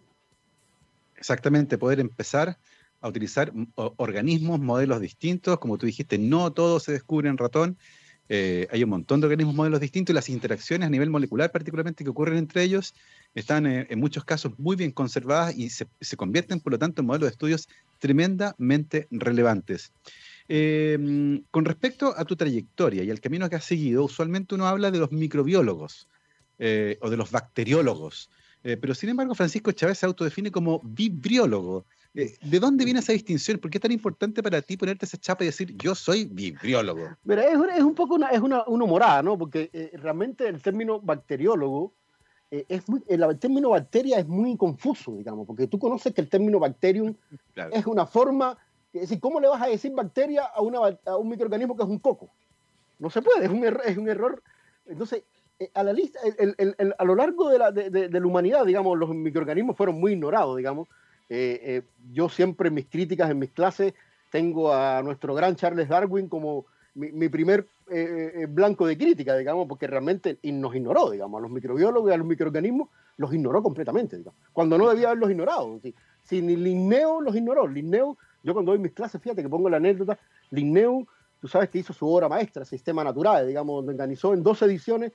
Exactamente, 1.21 1.79
poder 1.79 2.01
empezar 2.01 2.59
a 3.01 3.09
utilizar 3.09 3.53
organismos, 3.75 4.59
modelos 4.59 5.01
distintos, 5.01 5.59
como 5.59 5.79
tú 5.79 5.87
dijiste, 5.87 6.19
no 6.19 6.53
todo 6.53 6.81
se 6.81 6.93
descubre 6.93 7.29
en 7.29 7.39
ratón, 7.39 7.79
eh, 8.33 8.69
hay 8.71 8.85
un 8.85 8.91
montón 8.91 9.21
de 9.21 9.27
organismos, 9.27 9.55
modelos 9.55 9.81
distintos 9.81 10.13
y 10.13 10.15
las 10.15 10.29
interacciones 10.29 10.87
a 10.87 10.91
nivel 10.91 11.11
molecular 11.11 11.51
particularmente 11.51 12.05
que 12.05 12.11
ocurren 12.11 12.39
entre 12.39 12.63
ellos 12.63 12.95
están 13.35 13.67
eh, 13.67 13.89
en 13.91 13.99
muchos 13.99 14.25
casos 14.25 14.57
muy 14.57 14.77
bien 14.77 14.93
conservadas 14.93 15.57
y 15.57 15.69
se, 15.69 15.89
convierten 16.17 16.61
por 16.61 16.73
lo 16.73 16.79
tanto 16.79 17.03
en 17.03 17.07
modelos 17.07 17.27
de 17.27 17.33
estudios 17.33 17.69
tremendamente 17.99 19.09
relevantes. 19.11 19.93
Em, 20.47 21.43
con 21.51 21.65
respecto 21.65 22.15
a 22.17 22.25
tu 22.25 22.37
trayectoria 22.37 23.03
y 23.03 23.11
al 23.11 23.21
camino 23.21 23.51
que 23.51 23.57
has 23.57 23.65
seguido, 23.65 24.05
usualmente 24.05 24.55
uno 24.55 24.67
habla 24.67 24.91
de 24.91 24.99
los 25.01 25.11
microbiólogos 25.11 26.09
eh, 26.59 26.99
o 27.01 27.11
de 27.11 27.17
los 27.17 27.31
bacteriólogos, 27.33 28.31
pero 28.63 28.95
sin 28.95 29.11
embargo 29.11 29.35
Francisco 29.35 29.73
Chávez 29.73 29.99
se 29.99 30.07
autodefine 30.07 30.51
como 30.51 30.81
vibriólogo. 30.83 31.85
Eh, 32.15 32.37
¿De 32.43 32.59
dónde 32.59 32.85
viene 32.85 33.01
esa 33.01 33.13
distinción? 33.13 33.59
¿Por 33.59 33.71
qué 33.71 33.79
es 33.79 33.83
tan 33.83 33.93
importante 33.93 34.43
para 34.43 34.61
ti 34.63 34.77
ponerte 34.77 35.05
esa 35.05 35.17
chapa 35.17 35.45
y 35.45 35.47
decir 35.47 35.77
yo 35.77 35.95
soy 35.95 36.25
vibriólogo? 36.25 37.09
Mira, 37.25 37.45
es, 37.47 37.83
un 37.83 37.95
poco 37.95 38.17
una, 38.17 38.31
es 38.31 38.41
una, 38.41 38.65
humorada, 38.67 39.23
¿no? 39.23 39.39
Porque 39.39 39.71
eh, 39.73 39.93
realmente 39.95 40.49
el 40.49 40.61
término 40.61 41.01
bacteriólogo 41.01 41.93
eh, 42.51 42.65
es 42.69 42.89
muy, 42.89 43.01
el, 43.07 43.39
término 43.39 43.71
bacteria 43.71 44.19
es 44.19 44.27
muy 44.27 44.57
confuso, 44.57 45.13
digamos, 45.13 45.47
porque 45.47 45.69
tú 45.69 45.79
conoces 45.79 46.13
que 46.13 46.21
el 46.21 46.29
término 46.29 46.59
bacterium 46.59 47.15
es 47.73 47.87
una 47.87 48.07
forma, 48.07 48.59
es 48.93 49.03
decir, 49.03 49.21
¿cómo 49.21 49.39
le 49.39 49.47
vas 49.47 49.63
a 49.63 49.69
decir 49.69 49.93
bacteria 49.93 50.47
a, 50.47 50.61
una, 50.61 50.81
a 51.07 51.17
un 51.17 51.29
microorganismo 51.29 51.77
que 51.77 51.85
es 51.85 51.89
un 51.89 52.01
coco? 52.01 52.29
No 52.99 53.09
se 53.09 53.23
puede, 53.23 53.45
es 53.45 53.51
un, 53.51 53.65
es 53.65 53.97
un 53.97 54.09
error. 54.09 54.43
Entonces, 54.85 55.23
a 55.75 55.83
la 55.83 55.93
lista, 55.93 56.19
a 56.99 57.05
lo 57.05 57.15
largo 57.15 57.51
de 57.51 57.59
la, 57.59 57.71
de, 57.71 57.91
de 57.91 58.21
la 58.21 58.27
humanidad, 58.27 58.65
digamos, 58.65 58.99
los 58.99 59.11
microorganismos 59.11 59.77
fueron 59.77 60.01
muy 60.01 60.13
ignorados, 60.13 60.57
digamos 60.57 60.89
eh, 61.31 61.61
eh, 61.63 61.83
yo 62.13 62.29
siempre 62.29 62.69
en 62.69 62.75
mis 62.75 62.87
críticas, 62.87 63.31
en 63.31 63.39
mis 63.39 63.53
clases, 63.53 63.95
tengo 64.33 64.75
a 64.75 65.01
nuestro 65.03 65.33
gran 65.33 65.55
Charles 65.55 65.89
Darwin 65.89 66.29
como 66.29 66.67
mi, 66.95 67.29
primer 67.29 67.69
eh, 67.89 68.47
blanco 68.51 68.85
de 68.85 68.99
crítica, 68.99 69.37
digamos, 69.37 69.69
porque 69.69 69.87
realmente 69.87 70.39
nos 70.43 70.75
ignoró, 70.75 71.09
digamos, 71.11 71.39
a 71.39 71.43
los 71.43 71.51
microbiólogos 71.53 72.11
y 72.11 72.15
a 72.15 72.17
los 72.17 72.27
microorganismos 72.27 72.89
los 73.17 73.33
ignoró 73.33 73.63
completamente, 73.63 74.17
digamos, 74.17 74.39
cuando 74.53 74.77
no 74.77 74.89
debía 74.89 75.07
haberlos 75.07 75.31
ignorado. 75.31 75.81
Si, 76.25 76.43
ni 76.43 76.57
Linneo 76.57 77.21
los 77.21 77.35
ignoró, 77.37 77.67
Linneo, 77.69 78.19
yo 78.43 78.53
cuando 78.53 78.73
doy 78.73 78.81
mis 78.81 78.93
clases, 78.93 79.23
fíjate 79.23 79.43
que 79.43 79.49
pongo 79.49 79.71
la 79.71 79.77
anécdota, 79.77 80.19
Linneo, 80.51 81.07
tú 81.41 81.47
sabes 81.47 81.71
que 81.71 81.79
hizo 81.79 81.93
su 81.93 82.09
obra 82.09 82.29
maestra, 82.29 82.65
Sistema 82.65 83.05
Natural, 83.05 83.47
digamos, 83.47 83.77
donde 83.77 83.93
organizó 83.93 84.35
en 84.35 84.43
dos 84.43 84.61
ediciones 84.63 85.13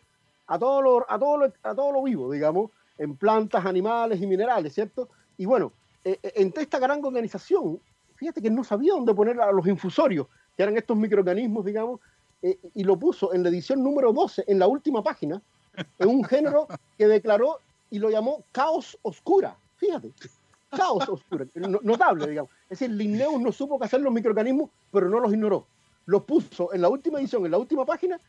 a 0.48 0.60
todo 0.60 0.82
lo, 0.82 1.06
a 1.10 1.20
todo 1.20 1.52
a 1.64 1.76
todo 1.76 1.92
lo 1.92 2.04
vivo, 2.04 2.32
digamos, 2.32 2.72
en 2.98 3.16
plantas, 3.16 3.66
animales 3.66 4.22
y 4.22 4.28
minerales, 4.28 4.74
¿cierto? 4.74 5.10
Y 5.38 5.46
bueno, 5.46 5.72
eh, 6.04 6.20
eh, 6.22 6.34
entre 6.36 6.64
esta 6.64 6.80
gran 6.80 7.04
organización, 7.04 7.80
fíjate 8.16 8.42
que 8.42 8.50
no 8.50 8.64
sabía 8.64 8.94
dónde 8.94 9.14
poner 9.14 9.40
a 9.42 9.52
los 9.52 9.68
infusorios, 9.68 10.28
que 10.56 10.64
eran 10.64 10.78
estos 10.78 10.96
microorganismos, 10.96 11.66
digamos, 11.66 12.00
eh, 12.42 12.58
y 12.74 12.84
lo 12.84 12.98
puso 12.98 13.34
en 13.34 13.44
la 13.44 13.50
edición 13.50 13.84
número 13.84 14.14
12, 14.14 14.46
en 14.48 14.60
la 14.60 14.68
última 14.68 15.04
página, 15.04 15.42
en 16.00 16.08
un 16.08 16.24
género 16.24 16.68
que 16.98 17.08
declaró 17.08 17.60
y 17.90 18.00
lo 18.00 18.10
llamó 18.10 18.44
caos 18.52 18.98
oscura. 19.02 19.58
Fíjate, 19.78 20.12
caos 20.70 21.10
oscura, 21.10 21.46
notable, 21.56 22.28
digamos. 22.28 22.52
Es 22.70 22.80
decir, 22.80 22.92
Linnaeus 22.92 23.42
no 23.42 23.52
supo 23.52 23.78
qué 23.80 23.86
hacer 23.86 24.02
los 24.02 24.14
microorganismos, 24.14 24.70
pero 24.92 25.10
no 25.10 25.20
los 25.20 25.34
ignoró. 25.34 25.66
Los 26.06 26.24
puso 26.24 26.72
en 26.74 26.82
la 26.82 26.90
última 26.90 27.20
edición, 27.20 27.46
en 27.46 27.52
la 27.52 27.58
última 27.58 27.84
página, 27.84 28.20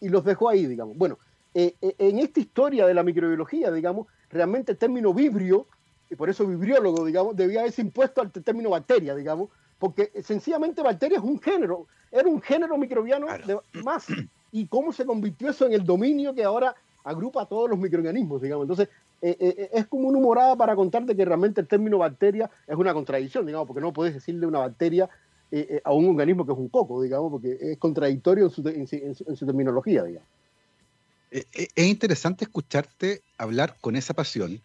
y 0.00 0.08
los 0.08 0.24
dejó 0.24 0.48
ahí, 0.48 0.66
digamos. 0.66 0.96
Bueno, 0.96 1.18
en 1.54 2.18
esta 2.18 2.40
historia 2.40 2.86
de 2.86 2.94
la 2.94 3.02
microbiología, 3.02 3.70
digamos, 3.70 4.06
realmente 4.30 4.72
el 4.72 4.78
término 4.78 5.12
vibrio 5.12 5.66
y 6.12 6.14
por 6.14 6.28
eso 6.28 6.46
vibriólogo, 6.46 7.06
digamos, 7.06 7.34
debía 7.34 7.60
haberse 7.60 7.80
impuesto 7.80 8.20
al 8.20 8.30
término 8.30 8.68
bacteria, 8.68 9.14
digamos, 9.14 9.48
porque 9.78 10.12
sencillamente 10.22 10.82
bacteria 10.82 11.16
es 11.16 11.24
un 11.24 11.40
género, 11.40 11.86
era 12.10 12.28
un 12.28 12.42
género 12.42 12.76
microbiano 12.76 13.26
de, 13.26 13.58
más. 13.82 14.06
Y 14.52 14.66
cómo 14.66 14.92
se 14.92 15.06
convirtió 15.06 15.48
eso 15.48 15.64
en 15.64 15.72
el 15.72 15.84
dominio 15.84 16.34
que 16.34 16.44
ahora 16.44 16.74
agrupa 17.02 17.42
a 17.42 17.46
todos 17.46 17.70
los 17.70 17.78
microorganismos, 17.78 18.42
digamos. 18.42 18.64
Entonces, 18.64 18.90
eh, 19.22 19.36
eh, 19.40 19.54
eh, 19.56 19.70
es 19.72 19.86
como 19.86 20.08
una 20.08 20.18
humorada 20.18 20.54
para 20.54 20.76
contarte 20.76 21.16
que 21.16 21.24
realmente 21.24 21.62
el 21.62 21.66
término 21.66 21.96
bacteria 21.96 22.50
es 22.66 22.76
una 22.76 22.92
contradicción, 22.92 23.46
digamos, 23.46 23.66
porque 23.66 23.80
no 23.80 23.94
puedes 23.94 24.12
decirle 24.12 24.46
una 24.46 24.58
bacteria 24.58 25.08
a 25.84 25.92
un 25.92 26.08
organismo 26.08 26.46
que 26.46 26.52
es 26.52 26.58
un 26.58 26.68
coco, 26.68 27.02
digamos, 27.02 27.30
porque 27.30 27.58
es 27.60 27.78
contradictorio 27.78 28.44
en 28.44 28.50
su, 28.50 28.68
en 28.68 29.36
su 29.36 29.46
terminología, 29.46 30.02
digamos. 30.02 30.28
Es 31.32 31.86
interesante 31.86 32.44
escucharte 32.44 33.22
hablar 33.38 33.76
con 33.80 33.96
esa 33.96 34.12
pasión, 34.12 34.60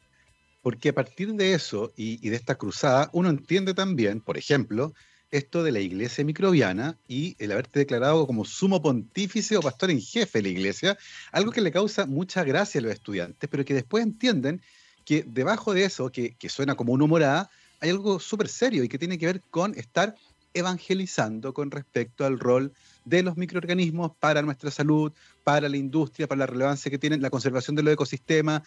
porque 0.62 0.90
a 0.90 0.94
partir 0.94 1.34
de 1.34 1.54
eso 1.54 1.94
y, 1.96 2.30
de 2.30 2.36
esta 2.36 2.56
cruzada, 2.56 3.10
uno 3.14 3.30
entiende 3.30 3.74
también, 3.74 4.20
por 4.20 4.38
ejemplo, 4.38 4.94
esto 5.32 5.64
de 5.64 5.72
la 5.72 5.80
iglesia 5.80 6.26
microbiana 6.26 6.98
y 7.08 7.38
el 7.40 7.54
haberte 7.54 7.80
declarado 7.80 8.28
como 8.28 8.44
sumo 8.44 8.82
pontífice 8.82 9.56
o 9.56 9.62
pastor 9.62 9.92
en 9.92 10.02
jefe 10.02 10.40
de 10.40 10.44
la 10.44 10.50
iglesia, 10.50 10.98
algo 11.32 11.52
que 11.52 11.62
le 11.62 11.72
causa 11.72 12.06
mucha 12.06 12.44
gracia 12.44 12.80
a 12.80 12.84
los 12.84 12.92
estudiantes, 12.92 13.50
pero 13.50 13.64
que 13.64 13.74
después 13.74 14.04
entienden 14.04 14.62
que 15.06 15.24
debajo 15.26 15.74
de 15.74 15.86
eso, 15.86 16.12
que, 16.12 16.36
suena 16.50 16.76
como 16.76 16.92
una 16.92 17.06
humorada, 17.06 17.50
hay 17.80 17.92
algo 17.92 18.20
súper 18.20 18.50
serio 18.50 18.84
y 18.84 18.90
que 18.90 19.00
tiene 19.00 19.18
que 19.18 19.28
ver 19.28 19.42
con 19.50 19.74
estar 19.78 20.16
evangelizando 20.58 21.54
con 21.54 21.72
respecto 21.72 22.26
al 22.26 22.40
rol 22.40 22.74
de 23.06 23.24
los 23.24 23.38
microorganismos 23.38 24.12
para 24.20 24.42
nuestra 24.42 24.72
salud, 24.72 25.12
para 25.44 25.70
la 25.70 25.78
industria, 25.78 26.28
para 26.28 26.40
la 26.40 26.46
relevancia 26.48 26.92
que 26.92 26.98
tienen, 26.98 27.22
la 27.22 27.30
conservación 27.30 27.76
de 27.76 27.84
los 27.84 27.94
ecosistemas, 27.94 28.64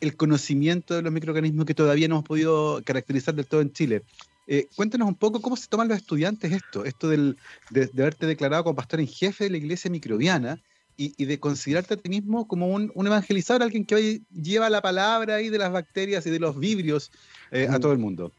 el 0.00 0.16
conocimiento 0.16 0.94
de 0.94 1.02
los 1.02 1.12
microorganismos 1.12 1.66
que 1.66 1.74
todavía 1.74 2.08
no 2.08 2.16
hemos 2.16 2.24
podido 2.24 2.82
caracterizar 2.84 3.34
del 3.34 3.46
todo 3.46 3.60
en 3.60 3.72
Chile. 3.72 4.02
Eh, 4.46 4.66
cuéntanos 4.74 5.08
un 5.08 5.14
poco 5.14 5.40
cómo 5.40 5.56
se 5.56 5.68
toman 5.68 5.88
los 5.88 5.96
estudiantes 5.96 6.52
esto, 6.52 6.84
esto 6.84 7.08
del, 7.08 7.38
de, 7.70 7.88
haberte 7.94 8.26
declarado 8.26 8.64
como 8.64 8.76
pastor 8.76 9.00
en 9.00 9.06
jefe 9.06 9.44
de 9.44 9.50
la 9.50 9.56
iglesia 9.56 9.90
microbiana 9.90 10.60
y, 10.96 11.24
de 11.24 11.40
considerarte 11.40 11.94
a 11.94 11.96
ti 11.96 12.08
mismo 12.08 12.46
como 12.46 12.68
un, 12.68 12.92
evangelizador, 12.94 13.62
alguien 13.62 13.84
que 13.84 14.20
lleva 14.30 14.70
la 14.70 14.80
palabra 14.80 15.36
ahí 15.36 15.48
de 15.48 15.58
las 15.58 15.72
bacterias 15.72 16.24
y 16.26 16.30
de 16.30 16.38
los 16.38 16.58
vibrios 16.58 17.10
eh, 17.50 17.66
a 17.68 17.80
todo 17.80 17.92
el 17.92 17.98
mundo. 17.98 18.32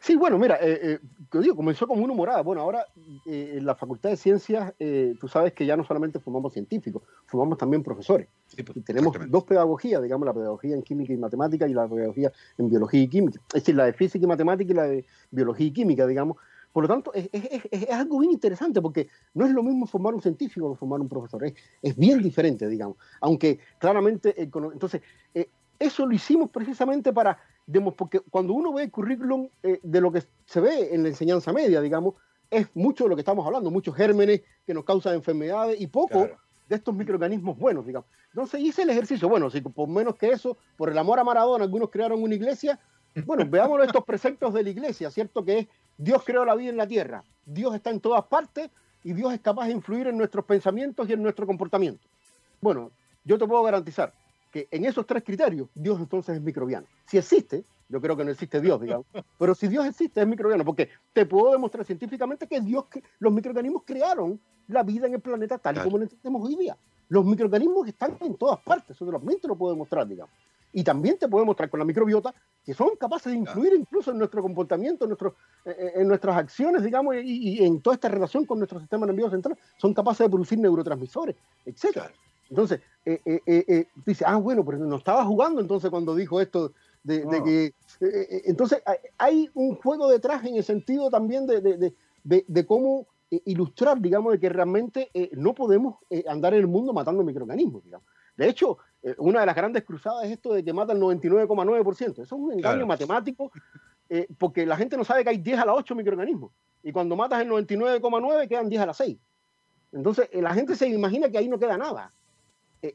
Sí, 0.00 0.16
bueno, 0.16 0.38
mira, 0.38 0.58
eh, 0.60 0.78
eh 0.82 0.98
digo, 1.40 1.56
comenzó 1.56 1.86
como 1.86 2.04
una 2.04 2.12
humorada. 2.12 2.42
Bueno, 2.42 2.62
ahora 2.62 2.86
eh, 3.26 3.54
en 3.56 3.66
la 3.66 3.74
Facultad 3.74 4.10
de 4.10 4.16
Ciencias, 4.16 4.72
eh, 4.78 5.14
tú 5.20 5.28
sabes 5.28 5.52
que 5.52 5.66
ya 5.66 5.76
no 5.76 5.84
solamente 5.84 6.18
formamos 6.18 6.52
científicos, 6.52 7.02
formamos 7.26 7.58
también 7.58 7.82
profesores. 7.82 8.28
Pues, 8.64 8.76
y 8.76 8.80
tenemos 8.82 9.16
dos 9.28 9.44
pedagogías, 9.44 10.02
digamos, 10.02 10.26
la 10.26 10.34
pedagogía 10.34 10.74
en 10.74 10.82
química 10.82 11.12
y 11.12 11.16
matemática 11.16 11.66
y 11.66 11.74
la 11.74 11.88
pedagogía 11.88 12.32
en 12.58 12.68
biología 12.68 13.02
y 13.02 13.08
química. 13.08 13.40
Es 13.48 13.62
decir, 13.62 13.74
la 13.74 13.86
de 13.86 13.92
física 13.92 14.24
y 14.24 14.28
matemática 14.28 14.72
y 14.72 14.76
la 14.76 14.84
de 14.84 15.06
biología 15.30 15.66
y 15.66 15.72
química, 15.72 16.06
digamos. 16.06 16.36
Por 16.72 16.84
lo 16.84 16.88
tanto, 16.88 17.12
es, 17.14 17.30
algo 17.88 18.18
bien 18.18 18.32
interesante 18.32 18.82
porque 18.82 19.08
no 19.34 19.46
es 19.46 19.52
lo 19.52 19.62
mismo 19.62 19.86
formar 19.86 20.12
un 20.12 20.20
científico 20.20 20.72
que 20.72 20.78
formar 20.78 21.00
un 21.00 21.08
profesor. 21.08 21.44
Es, 21.80 21.96
bien 21.96 22.20
diferente, 22.20 22.68
digamos. 22.68 22.96
Aunque 23.20 23.60
claramente, 23.78 24.34
entonces, 24.36 25.00
eso 25.78 26.06
lo 26.06 26.14
hicimos 26.14 26.50
precisamente 26.50 27.12
para 27.12 27.38
porque 27.96 28.20
cuando 28.20 28.52
uno 28.52 28.72
ve 28.72 28.84
el 28.84 28.90
currículum 28.90 29.48
eh, 29.62 29.80
de 29.82 30.00
lo 30.00 30.12
que 30.12 30.22
se 30.46 30.60
ve 30.60 30.94
en 30.94 31.02
la 31.02 31.08
enseñanza 31.08 31.52
media, 31.52 31.80
digamos, 31.80 32.14
es 32.50 32.68
mucho 32.74 33.04
de 33.04 33.10
lo 33.10 33.16
que 33.16 33.22
estamos 33.22 33.46
hablando, 33.46 33.70
muchos 33.70 33.94
gérmenes 33.94 34.42
que 34.66 34.74
nos 34.74 34.84
causan 34.84 35.14
enfermedades 35.14 35.80
y 35.80 35.86
poco 35.86 36.28
de 36.68 36.76
estos 36.76 36.94
microorganismos 36.94 37.58
buenos, 37.58 37.86
digamos. 37.86 38.08
Entonces 38.28 38.60
hice 38.60 38.82
el 38.82 38.90
ejercicio, 38.90 39.28
bueno, 39.28 39.50
si 39.50 39.60
por 39.60 39.88
menos 39.88 40.16
que 40.16 40.30
eso, 40.30 40.56
por 40.76 40.90
el 40.90 40.98
amor 40.98 41.18
a 41.18 41.24
Maradona, 41.24 41.64
algunos 41.64 41.90
crearon 41.90 42.22
una 42.22 42.34
iglesia, 42.34 42.78
bueno, 43.24 43.44
veamos 43.48 43.82
estos 43.84 44.04
preceptos 44.04 44.52
de 44.52 44.62
la 44.62 44.70
iglesia, 44.70 45.10
¿cierto? 45.10 45.44
Que 45.44 45.60
es 45.60 45.66
Dios 45.96 46.22
creó 46.24 46.44
la 46.44 46.54
vida 46.54 46.70
en 46.70 46.76
la 46.76 46.86
tierra, 46.86 47.24
Dios 47.46 47.74
está 47.74 47.90
en 47.90 48.00
todas 48.00 48.24
partes 48.24 48.70
y 49.02 49.12
Dios 49.12 49.32
es 49.32 49.40
capaz 49.40 49.66
de 49.66 49.72
influir 49.72 50.06
en 50.06 50.18
nuestros 50.18 50.44
pensamientos 50.44 51.08
y 51.08 51.12
en 51.12 51.22
nuestro 51.22 51.46
comportamiento. 51.46 52.06
Bueno, 52.60 52.90
yo 53.24 53.38
te 53.38 53.46
puedo 53.46 53.62
garantizar, 53.62 54.12
que 54.54 54.68
en 54.70 54.84
esos 54.84 55.04
tres 55.04 55.24
criterios 55.24 55.66
Dios 55.74 55.98
entonces 55.98 56.36
es 56.36 56.40
microbiano. 56.40 56.86
Si 57.06 57.18
existe, 57.18 57.64
yo 57.88 58.00
creo 58.00 58.16
que 58.16 58.24
no 58.24 58.30
existe 58.30 58.60
Dios, 58.60 58.80
digamos, 58.80 59.04
pero 59.38 59.52
si 59.52 59.66
Dios 59.66 59.84
existe 59.84 60.20
es 60.20 60.26
microbiano, 60.28 60.64
porque 60.64 60.90
te 61.12 61.26
puedo 61.26 61.50
demostrar 61.50 61.84
científicamente 61.84 62.46
que 62.46 62.60
Dios, 62.60 62.84
los 63.18 63.32
microorganismos 63.32 63.82
crearon 63.84 64.40
la 64.68 64.84
vida 64.84 65.08
en 65.08 65.14
el 65.14 65.20
planeta 65.20 65.58
tal 65.58 65.78
y 65.78 65.80
como 65.80 65.98
lo 65.98 66.04
entendemos 66.04 66.46
hoy 66.46 66.54
día. 66.54 66.76
Los 67.08 67.24
microorganismos 67.24 67.88
están 67.88 68.16
en 68.20 68.36
todas 68.36 68.60
partes, 68.60 68.92
eso 68.92 69.04
solamente 69.04 69.48
lo 69.48 69.56
puedo 69.56 69.72
demostrar, 69.72 70.06
digamos. 70.06 70.32
Y 70.72 70.84
también 70.84 71.18
te 71.18 71.26
puede 71.26 71.44
mostrar 71.44 71.68
con 71.68 71.80
la 71.80 71.84
microbiota 71.84 72.32
que 72.64 72.74
son 72.74 72.90
capaces 72.94 73.32
de 73.32 73.38
influir 73.38 73.72
incluso 73.74 74.12
en 74.12 74.18
nuestro 74.18 74.40
comportamiento, 74.40 75.04
en, 75.04 75.08
nuestro, 75.10 75.34
en 75.64 76.06
nuestras 76.06 76.36
acciones, 76.36 76.84
digamos, 76.84 77.16
y, 77.24 77.64
en 77.64 77.80
toda 77.80 77.94
esta 77.94 78.08
relación 78.08 78.46
con 78.46 78.58
nuestro 78.58 78.78
sistema 78.78 79.04
nervioso 79.04 79.32
central. 79.32 79.58
Son 79.78 79.92
capaces 79.92 80.24
de 80.24 80.30
producir 80.30 80.58
neurotransmisores, 80.60 81.34
etc. 81.66 82.10
Entonces, 82.54 82.80
eh, 83.04 83.20
eh, 83.24 83.64
eh, 83.66 83.86
dice, 84.06 84.24
ah, 84.24 84.36
bueno, 84.36 84.64
pero 84.64 84.78
no 84.78 84.94
estaba 84.94 85.24
jugando 85.24 85.60
entonces 85.60 85.90
cuando 85.90 86.14
dijo 86.14 86.40
esto 86.40 86.72
de, 87.02 87.24
que... 87.44 87.74
entonces, 88.46 88.80
hay 89.18 89.50
un 89.54 89.74
juego 89.74 90.08
detrás 90.08 90.44
en 90.44 90.54
el 90.54 90.62
sentido 90.62 91.10
también 91.10 91.48
de, 91.48 91.92
de 92.22 92.66
cómo 92.66 93.08
ilustrar, 93.44 94.00
digamos, 94.00 94.34
de 94.34 94.38
que 94.38 94.48
realmente 94.48 95.10
no 95.32 95.52
podemos 95.52 95.96
andar 96.28 96.54
en 96.54 96.60
el 96.60 96.68
mundo 96.68 96.92
matando 96.92 97.24
microorganismos, 97.24 97.82
digamos. 97.82 98.06
De 98.36 98.48
hecho, 98.48 98.78
una 99.18 99.40
de 99.40 99.46
las 99.46 99.56
grandes 99.56 99.82
cruzadas 99.82 100.26
es 100.26 100.30
esto 100.30 100.54
de 100.54 100.64
que 100.64 100.72
mata 100.72 100.92
el 100.92 101.00
99,9%. 101.00 102.12
Eso 102.12 102.22
es 102.22 102.32
un 102.32 102.52
engaño 102.52 102.86
matemático, 102.86 103.50
eh, 104.08 104.28
porque 104.38 104.64
la 104.64 104.76
gente 104.76 104.96
no 104.96 105.02
sabe 105.02 105.24
que 105.24 105.30
hay 105.30 105.38
10 105.38 105.58
a 105.58 105.66
la 105.66 105.74
8 105.74 105.92
microorganismos. 105.96 106.52
Y 106.84 106.92
cuando 106.92 107.16
matas 107.16 107.42
el 107.42 107.48
99,9 107.50 108.48
quedan 108.48 108.68
10 108.68 108.82
a 108.82 108.86
la 108.86 108.94
6. 108.94 109.18
Entonces, 109.92 110.28
eh, 110.32 110.40
la 110.40 110.54
gente 110.54 110.76
se 110.76 110.88
imagina 110.88 111.28
que 111.28 111.38
ahí 111.38 111.48
no 111.48 111.58
queda 111.58 111.76
nada. 111.76 112.12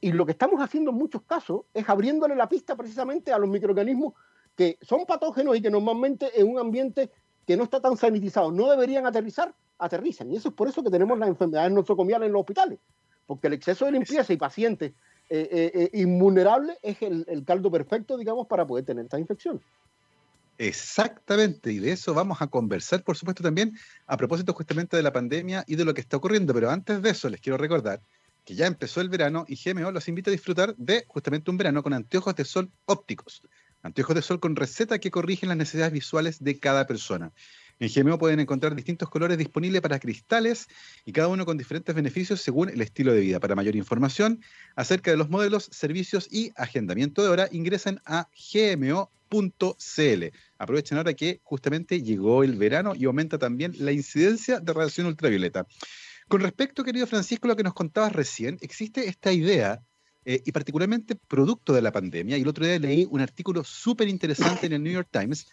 Y 0.01 0.11
lo 0.11 0.25
que 0.25 0.33
estamos 0.33 0.61
haciendo 0.61 0.91
en 0.91 0.97
muchos 0.97 1.23
casos 1.23 1.61
es 1.73 1.87
abriéndole 1.89 2.35
la 2.35 2.47
pista 2.47 2.75
precisamente 2.75 3.31
a 3.31 3.39
los 3.39 3.49
microorganismos 3.49 4.13
que 4.59 4.77
son 4.81 5.05
patógenos 5.05 5.55
y 5.55 5.61
que 5.61 5.71
normalmente 5.71 6.37
en 6.37 6.49
un 6.49 6.59
ambiente 6.59 7.09
que 7.47 7.55
no 7.55 7.63
está 7.63 7.79
tan 7.79 7.95
sanitizado 7.95 8.51
no 8.51 8.69
deberían 8.69 9.07
aterrizar, 9.07 9.55
aterrizan. 9.77 10.29
Y 10.31 10.35
eso 10.35 10.49
es 10.49 10.53
por 10.53 10.67
eso 10.67 10.83
que 10.83 10.89
tenemos 10.89 11.17
las 11.17 11.29
enfermedades 11.29 11.71
nosocomiales 11.71 12.27
en 12.27 12.33
los 12.33 12.41
hospitales. 12.41 12.77
Porque 13.25 13.47
el 13.47 13.53
exceso 13.53 13.85
de 13.85 13.93
limpieza 13.93 14.33
y 14.33 14.37
pacientes 14.37 14.91
eh, 15.29 15.47
eh, 15.49 15.89
eh, 15.93 16.77
es 16.83 17.01
el, 17.01 17.43
caldo 17.45 17.71
perfecto, 17.71 18.17
digamos, 18.17 18.47
para 18.47 18.67
poder 18.67 18.83
tener 18.83 19.05
esta 19.05 19.17
infección. 19.17 19.61
Exactamente, 20.57 21.71
y 21.71 21.79
de 21.79 21.93
eso 21.93 22.13
vamos 22.13 22.41
a 22.41 22.47
conversar, 22.47 23.01
por 23.01 23.15
supuesto, 23.15 23.41
también 23.41 23.77
a 24.07 24.17
propósito 24.17 24.53
justamente 24.53 24.97
de 24.97 25.03
la 25.03 25.13
pandemia 25.13 25.63
y 25.67 25.77
de 25.77 25.85
lo 25.85 25.93
que 25.93 26.01
está 26.01 26.17
ocurriendo. 26.17 26.53
Pero 26.53 26.69
antes 26.69 27.01
de 27.01 27.09
eso, 27.11 27.29
les 27.29 27.39
quiero 27.39 27.57
recordar 27.57 28.01
que 28.49 28.55
ya 28.55 28.65
empezó 28.65 28.99
el 28.99 29.09
verano 29.09 29.45
y 29.47 29.59
GMO 29.63 29.91
los 29.91 30.07
invita 30.07 30.31
a 30.31 30.33
disfrutar 30.33 30.75
de 30.75 31.05
justamente 31.07 31.51
un 31.51 31.57
verano 31.57 31.83
con 31.83 31.93
anteojos 31.93 32.33
de 32.33 32.45
sol 32.45 32.71
ópticos. 32.85 33.43
Anteojos 33.83 34.15
de 34.15 34.23
sol 34.23 34.39
con 34.39 34.55
receta 34.55 34.97
que 34.97 35.11
corrigen 35.11 35.49
las 35.49 35.57
necesidades 35.59 35.93
visuales 35.93 36.43
de 36.43 36.57
cada 36.57 36.87
persona. 36.87 37.31
En 37.77 37.91
GMO 37.93 38.17
pueden 38.17 38.39
encontrar 38.39 38.73
distintos 38.73 39.07
colores 39.11 39.37
disponibles 39.37 39.81
para 39.81 39.99
cristales 39.99 40.67
y 41.05 41.11
cada 41.11 41.27
uno 41.27 41.45
con 41.45 41.59
diferentes 41.59 41.93
beneficios 41.93 42.41
según 42.41 42.69
el 42.69 42.81
estilo 42.81 43.13
de 43.13 43.19
vida. 43.19 43.39
Para 43.39 43.53
mayor 43.53 43.75
información 43.75 44.41
acerca 44.75 45.11
de 45.11 45.17
los 45.17 45.29
modelos, 45.29 45.69
servicios 45.71 46.27
y 46.31 46.51
agendamiento 46.55 47.21
de 47.21 47.29
hora, 47.29 47.49
ingresen 47.51 48.01
a 48.03 48.29
gmo.cl. 48.33 50.23
Aprovechen 50.57 50.97
ahora 50.97 51.13
que 51.13 51.39
justamente 51.43 52.01
llegó 52.01 52.43
el 52.43 52.55
verano 52.55 52.95
y 52.95 53.05
aumenta 53.05 53.37
también 53.37 53.75
la 53.77 53.91
incidencia 53.91 54.59
de 54.59 54.73
radiación 54.73 55.05
ultravioleta. 55.05 55.67
Con 56.29 56.41
respecto, 56.41 56.83
querido 56.83 57.07
Francisco, 57.07 57.47
a 57.47 57.49
lo 57.49 57.55
que 57.55 57.63
nos 57.63 57.73
contabas 57.73 58.13
recién, 58.13 58.59
existe 58.61 59.07
esta 59.07 59.33
idea 59.33 59.81
eh, 60.25 60.43
y 60.45 60.51
particularmente 60.51 61.15
producto 61.15 61.73
de 61.73 61.81
la 61.81 61.91
pandemia. 61.91 62.37
Y 62.37 62.41
el 62.43 62.47
otro 62.47 62.67
día 62.67 62.77
leí 62.77 63.07
un 63.09 63.19
artículo 63.19 63.63
súper 63.63 64.07
interesante 64.07 64.67
en 64.67 64.73
el 64.73 64.83
New 64.83 64.93
York 64.93 65.07
Times 65.09 65.47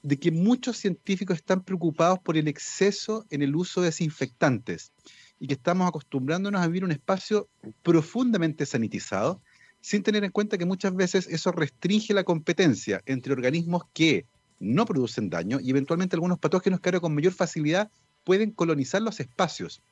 de 0.00 0.20
que 0.20 0.30
muchos 0.30 0.76
científicos 0.76 1.38
están 1.38 1.64
preocupados 1.64 2.20
por 2.20 2.36
el 2.36 2.46
exceso 2.46 3.26
en 3.30 3.42
el 3.42 3.56
uso 3.56 3.80
de 3.80 3.86
desinfectantes 3.86 4.92
y 5.40 5.48
que 5.48 5.54
estamos 5.54 5.88
acostumbrándonos 5.88 6.62
a 6.62 6.68
vivir 6.68 6.84
un 6.84 6.92
espacio 6.92 7.48
profundamente 7.82 8.64
sanitizado, 8.64 9.40
sin 9.80 10.04
tener 10.04 10.22
en 10.22 10.30
cuenta 10.30 10.56
que 10.56 10.66
muchas 10.66 10.94
veces 10.94 11.26
eso 11.26 11.50
restringe 11.50 12.14
la 12.14 12.22
competencia 12.22 13.02
entre 13.06 13.32
organismos 13.32 13.82
que 13.92 14.26
no 14.60 14.86
producen 14.86 15.30
daño 15.30 15.58
y 15.60 15.70
eventualmente 15.70 16.14
algunos 16.14 16.38
patógenos 16.38 16.78
que 16.78 16.90
ahora 16.90 17.00
con 17.00 17.12
mayor 17.12 17.32
facilidad 17.32 17.90
pueden 18.22 18.52
colonizar 18.52 19.02
los 19.02 19.18
espacios. 19.20 19.82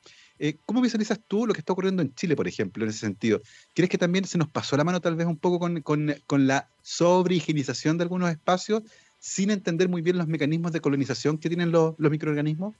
Eh, 0.43 0.57
¿Cómo 0.65 0.81
visualizas 0.81 1.19
tú 1.27 1.45
lo 1.45 1.53
que 1.53 1.59
está 1.59 1.71
ocurriendo 1.71 2.01
en 2.01 2.15
Chile, 2.15 2.35
por 2.35 2.47
ejemplo, 2.47 2.83
en 2.83 2.89
ese 2.89 2.97
sentido? 2.97 3.41
¿Crees 3.75 3.91
que 3.91 3.99
también 3.99 4.25
se 4.25 4.39
nos 4.39 4.49
pasó 4.49 4.75
la 4.75 4.83
mano 4.83 4.99
tal 4.99 5.15
vez 5.15 5.27
un 5.27 5.37
poco 5.37 5.59
con, 5.59 6.47
la 6.47 6.67
sobrehigienización 6.81 7.99
de 7.99 8.05
algunos 8.05 8.31
espacios 8.31 8.81
sin 9.19 9.51
entender 9.51 9.87
muy 9.87 10.01
bien 10.01 10.17
los 10.17 10.27
mecanismos 10.27 10.71
de 10.71 10.81
colonización 10.81 11.37
que 11.37 11.47
tienen 11.47 11.71
los, 11.71 11.93
microorganismos? 11.99 12.73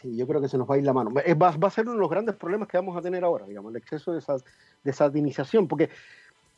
Sí, 0.00 0.16
yo 0.16 0.28
creo 0.28 0.40
que 0.40 0.48
se 0.48 0.56
nos 0.56 0.70
va 0.70 0.76
a 0.76 0.78
ir 0.78 0.84
la 0.84 0.92
mano. 0.92 1.10
Va, 1.12 1.50
va, 1.50 1.66
a 1.66 1.70
ser 1.72 1.86
uno 1.86 1.94
de 1.94 1.98
los 1.98 2.08
grandes 2.08 2.36
problemas 2.36 2.68
que 2.68 2.76
vamos 2.76 2.96
a 2.96 3.02
tener 3.02 3.24
ahora, 3.24 3.46
digamos, 3.48 3.72
el 3.72 3.78
exceso 3.78 4.12
de, 4.12 4.20
esa, 4.20 5.08
de 5.10 5.66
porque, 5.68 5.84
es 5.84 5.90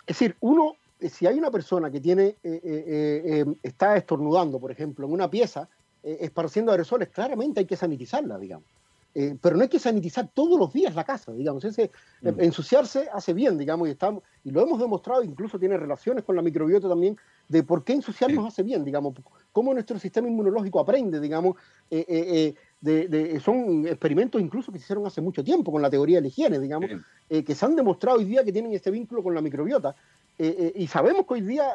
decir, 0.06 0.36
uno, 0.40 0.74
si 1.00 1.26
hay 1.26 1.38
una 1.38 1.50
persona 1.50 1.90
que 1.90 2.02
tiene, 2.02 2.36
eh, 2.42 2.60
eh, 2.62 3.22
eh, 3.24 3.44
está 3.62 3.96
estornudando, 3.96 4.60
por 4.60 4.70
ejemplo, 4.70 5.06
en 5.06 5.14
una 5.14 5.30
pieza, 5.30 5.70
esparciendo 6.02 6.70
aerosoles, 6.70 7.08
claramente 7.08 7.60
hay 7.60 7.66
que 7.66 7.76
sanitizarla, 7.76 8.36
digamos. 8.36 8.66
Pero 9.12 9.56
no 9.56 9.62
hay 9.62 9.68
que 9.68 9.78
sanitizar 9.78 10.30
todos 10.32 10.58
los 10.58 10.72
días 10.72 10.94
la 10.94 11.04
casa, 11.04 11.32
digamos. 11.32 11.64
Ese, 11.64 11.90
mm. 12.22 12.40
Ensuciarse 12.40 13.08
hace 13.12 13.32
bien, 13.32 13.58
digamos, 13.58 13.88
y, 13.88 13.92
estamos, 13.92 14.22
y 14.44 14.50
lo 14.50 14.62
hemos 14.62 14.80
demostrado, 14.80 15.22
incluso 15.22 15.58
tiene 15.58 15.76
relaciones 15.76 16.24
con 16.24 16.36
la 16.36 16.42
microbiota 16.42 16.88
también, 16.88 17.16
de 17.48 17.64
por 17.64 17.82
qué 17.82 17.94
ensuciarnos 17.94 18.46
hace 18.46 18.62
bien, 18.62 18.84
digamos, 18.84 19.14
cómo 19.50 19.74
nuestro 19.74 19.98
sistema 19.98 20.28
inmunológico 20.28 20.78
aprende, 20.78 21.20
digamos, 21.20 21.56
eh, 21.90 22.04
eh, 22.08 22.54
eh, 22.80 23.08
de, 23.08 23.40
son 23.40 23.86
experimentos 23.86 24.40
incluso 24.40 24.70
que 24.70 24.78
se 24.78 24.84
hicieron 24.84 25.06
hace 25.06 25.20
mucho 25.20 25.42
tiempo 25.42 25.72
con 25.72 25.82
la 25.82 25.90
teoría 25.90 26.18
de 26.18 26.22
la 26.22 26.28
higiene, 26.28 26.58
digamos, 26.60 26.90
que 27.28 27.54
se 27.54 27.66
han 27.66 27.76
demostrado 27.76 28.18
hoy 28.18 28.24
día 28.24 28.44
que 28.44 28.52
tienen 28.52 28.72
este 28.72 28.90
vínculo 28.90 29.22
con 29.22 29.34
la 29.34 29.40
microbiota. 29.40 29.94
Y 30.40 30.86
sabemos 30.86 31.26
que 31.26 31.34
hoy 31.34 31.40
día 31.42 31.74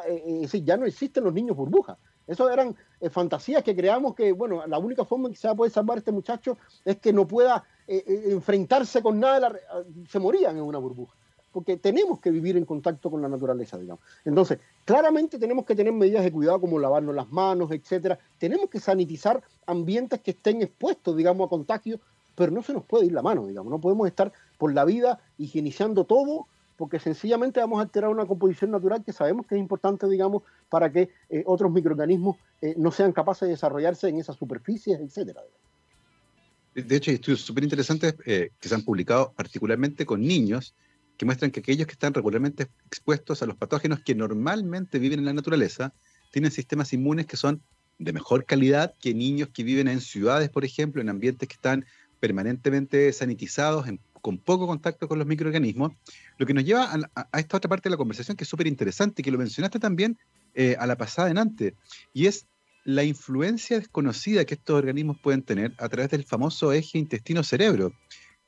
ya 0.64 0.76
no 0.76 0.86
existen 0.86 1.24
los 1.24 1.32
niños 1.32 1.56
burbujas. 1.56 1.96
Eso 2.26 2.50
eran 2.50 2.74
fantasías 3.10 3.62
que 3.62 3.76
creamos 3.76 4.14
que, 4.14 4.32
bueno, 4.32 4.66
la 4.66 4.78
única 4.78 5.04
forma 5.04 5.28
en 5.28 5.34
que 5.34 5.40
se 5.40 5.46
va 5.46 5.52
a 5.52 5.56
poder 5.56 5.72
salvar 5.72 5.96
a 5.96 6.00
este 6.00 6.10
muchacho 6.10 6.58
es 6.84 6.96
que 6.96 7.12
no 7.12 7.28
pueda 7.28 7.64
enfrentarse 7.86 9.00
con 9.02 9.20
nada, 9.20 9.52
se 10.08 10.18
morían 10.18 10.56
en 10.56 10.64
una 10.64 10.78
burbuja 10.78 11.14
porque 11.52 11.78
tenemos 11.78 12.20
que 12.20 12.30
vivir 12.30 12.58
en 12.58 12.66
contacto 12.66 13.10
con 13.10 13.22
la 13.22 13.30
naturaleza, 13.30 13.78
digamos. 13.78 14.04
Entonces, 14.26 14.58
claramente 14.84 15.38
tenemos 15.38 15.64
que 15.64 15.74
tener 15.74 15.90
medidas 15.90 16.22
de 16.22 16.30
cuidado 16.30 16.60
como 16.60 16.78
lavarnos 16.78 17.14
las 17.14 17.32
manos, 17.32 17.70
etcétera. 17.70 18.18
Tenemos 18.36 18.68
que 18.68 18.78
sanitizar 18.78 19.42
ambientes 19.64 20.20
que 20.20 20.32
estén 20.32 20.60
expuestos, 20.60 21.16
digamos, 21.16 21.46
a 21.46 21.48
contagios, 21.48 21.98
pero 22.34 22.52
no 22.52 22.62
se 22.62 22.74
nos 22.74 22.84
puede 22.84 23.06
ir 23.06 23.12
la 23.12 23.22
mano, 23.22 23.46
digamos. 23.46 23.70
No 23.70 23.80
podemos 23.80 24.06
estar 24.06 24.34
por 24.58 24.74
la 24.74 24.84
vida 24.84 25.18
higienizando 25.38 26.04
todo 26.04 26.46
porque 26.76 26.98
sencillamente 26.98 27.60
vamos 27.60 27.78
a 27.78 27.82
alterar 27.82 28.10
una 28.10 28.26
composición 28.26 28.70
natural 28.70 29.02
que 29.04 29.12
sabemos 29.12 29.46
que 29.46 29.54
es 29.54 29.60
importante, 29.60 30.08
digamos, 30.08 30.42
para 30.68 30.90
que 30.90 31.10
eh, 31.30 31.42
otros 31.46 31.72
microorganismos 31.72 32.36
eh, 32.60 32.74
no 32.76 32.90
sean 32.90 33.12
capaces 33.12 33.42
de 33.42 33.54
desarrollarse 33.54 34.08
en 34.08 34.18
esas 34.18 34.36
superficies, 34.36 35.00
etcétera. 35.00 35.42
De 36.74 36.96
hecho, 36.96 37.10
hay 37.10 37.14
estudios 37.14 37.40
súper 37.40 37.64
interesantes 37.64 38.14
eh, 38.26 38.50
que 38.60 38.68
se 38.68 38.74
han 38.74 38.82
publicado 38.82 39.32
particularmente 39.34 40.04
con 40.04 40.20
niños 40.20 40.74
que 41.16 41.24
muestran 41.24 41.50
que 41.50 41.60
aquellos 41.60 41.86
que 41.86 41.94
están 41.94 42.12
regularmente 42.12 42.68
expuestos 42.86 43.42
a 43.42 43.46
los 43.46 43.56
patógenos 43.56 44.00
que 44.00 44.14
normalmente 44.14 44.98
viven 44.98 45.20
en 45.20 45.24
la 45.24 45.32
naturaleza 45.32 45.94
tienen 46.30 46.50
sistemas 46.50 46.92
inmunes 46.92 47.24
que 47.24 47.38
son 47.38 47.62
de 47.98 48.12
mejor 48.12 48.44
calidad 48.44 48.94
que 49.00 49.14
niños 49.14 49.48
que 49.48 49.64
viven 49.64 49.88
en 49.88 50.02
ciudades, 50.02 50.50
por 50.50 50.66
ejemplo, 50.66 51.00
en 51.00 51.08
ambientes 51.08 51.48
que 51.48 51.54
están 51.54 51.86
permanentemente 52.20 53.10
sanitizados, 53.12 53.86
con 54.26 54.38
poco 54.38 54.66
contacto 54.66 55.06
con 55.06 55.20
los 55.20 55.28
microorganismos, 55.28 55.92
lo 56.36 56.46
que 56.46 56.52
nos 56.52 56.64
lleva 56.64 56.92
a, 57.14 57.38
esta 57.38 57.58
otra 57.58 57.68
parte 57.68 57.88
de 57.88 57.92
la 57.92 57.96
conversación 57.96 58.36
que 58.36 58.42
es 58.42 58.50
súper 58.50 58.66
interesante, 58.66 59.22
que 59.22 59.30
lo 59.30 59.38
mencionaste 59.38 59.78
también 59.78 60.18
eh, 60.52 60.74
a 60.80 60.86
la 60.88 60.96
pasada 60.96 61.30
en 61.30 61.38
antes, 61.38 61.74
y 62.12 62.26
es 62.26 62.48
la 62.82 63.04
influencia 63.04 63.78
desconocida 63.78 64.44
que 64.44 64.54
estos 64.54 64.74
organismos 64.74 65.16
pueden 65.22 65.42
tener 65.42 65.74
a 65.78 65.88
través 65.88 66.10
del 66.10 66.24
famoso 66.24 66.72
eje 66.72 66.98
intestino-cerebro 66.98 67.92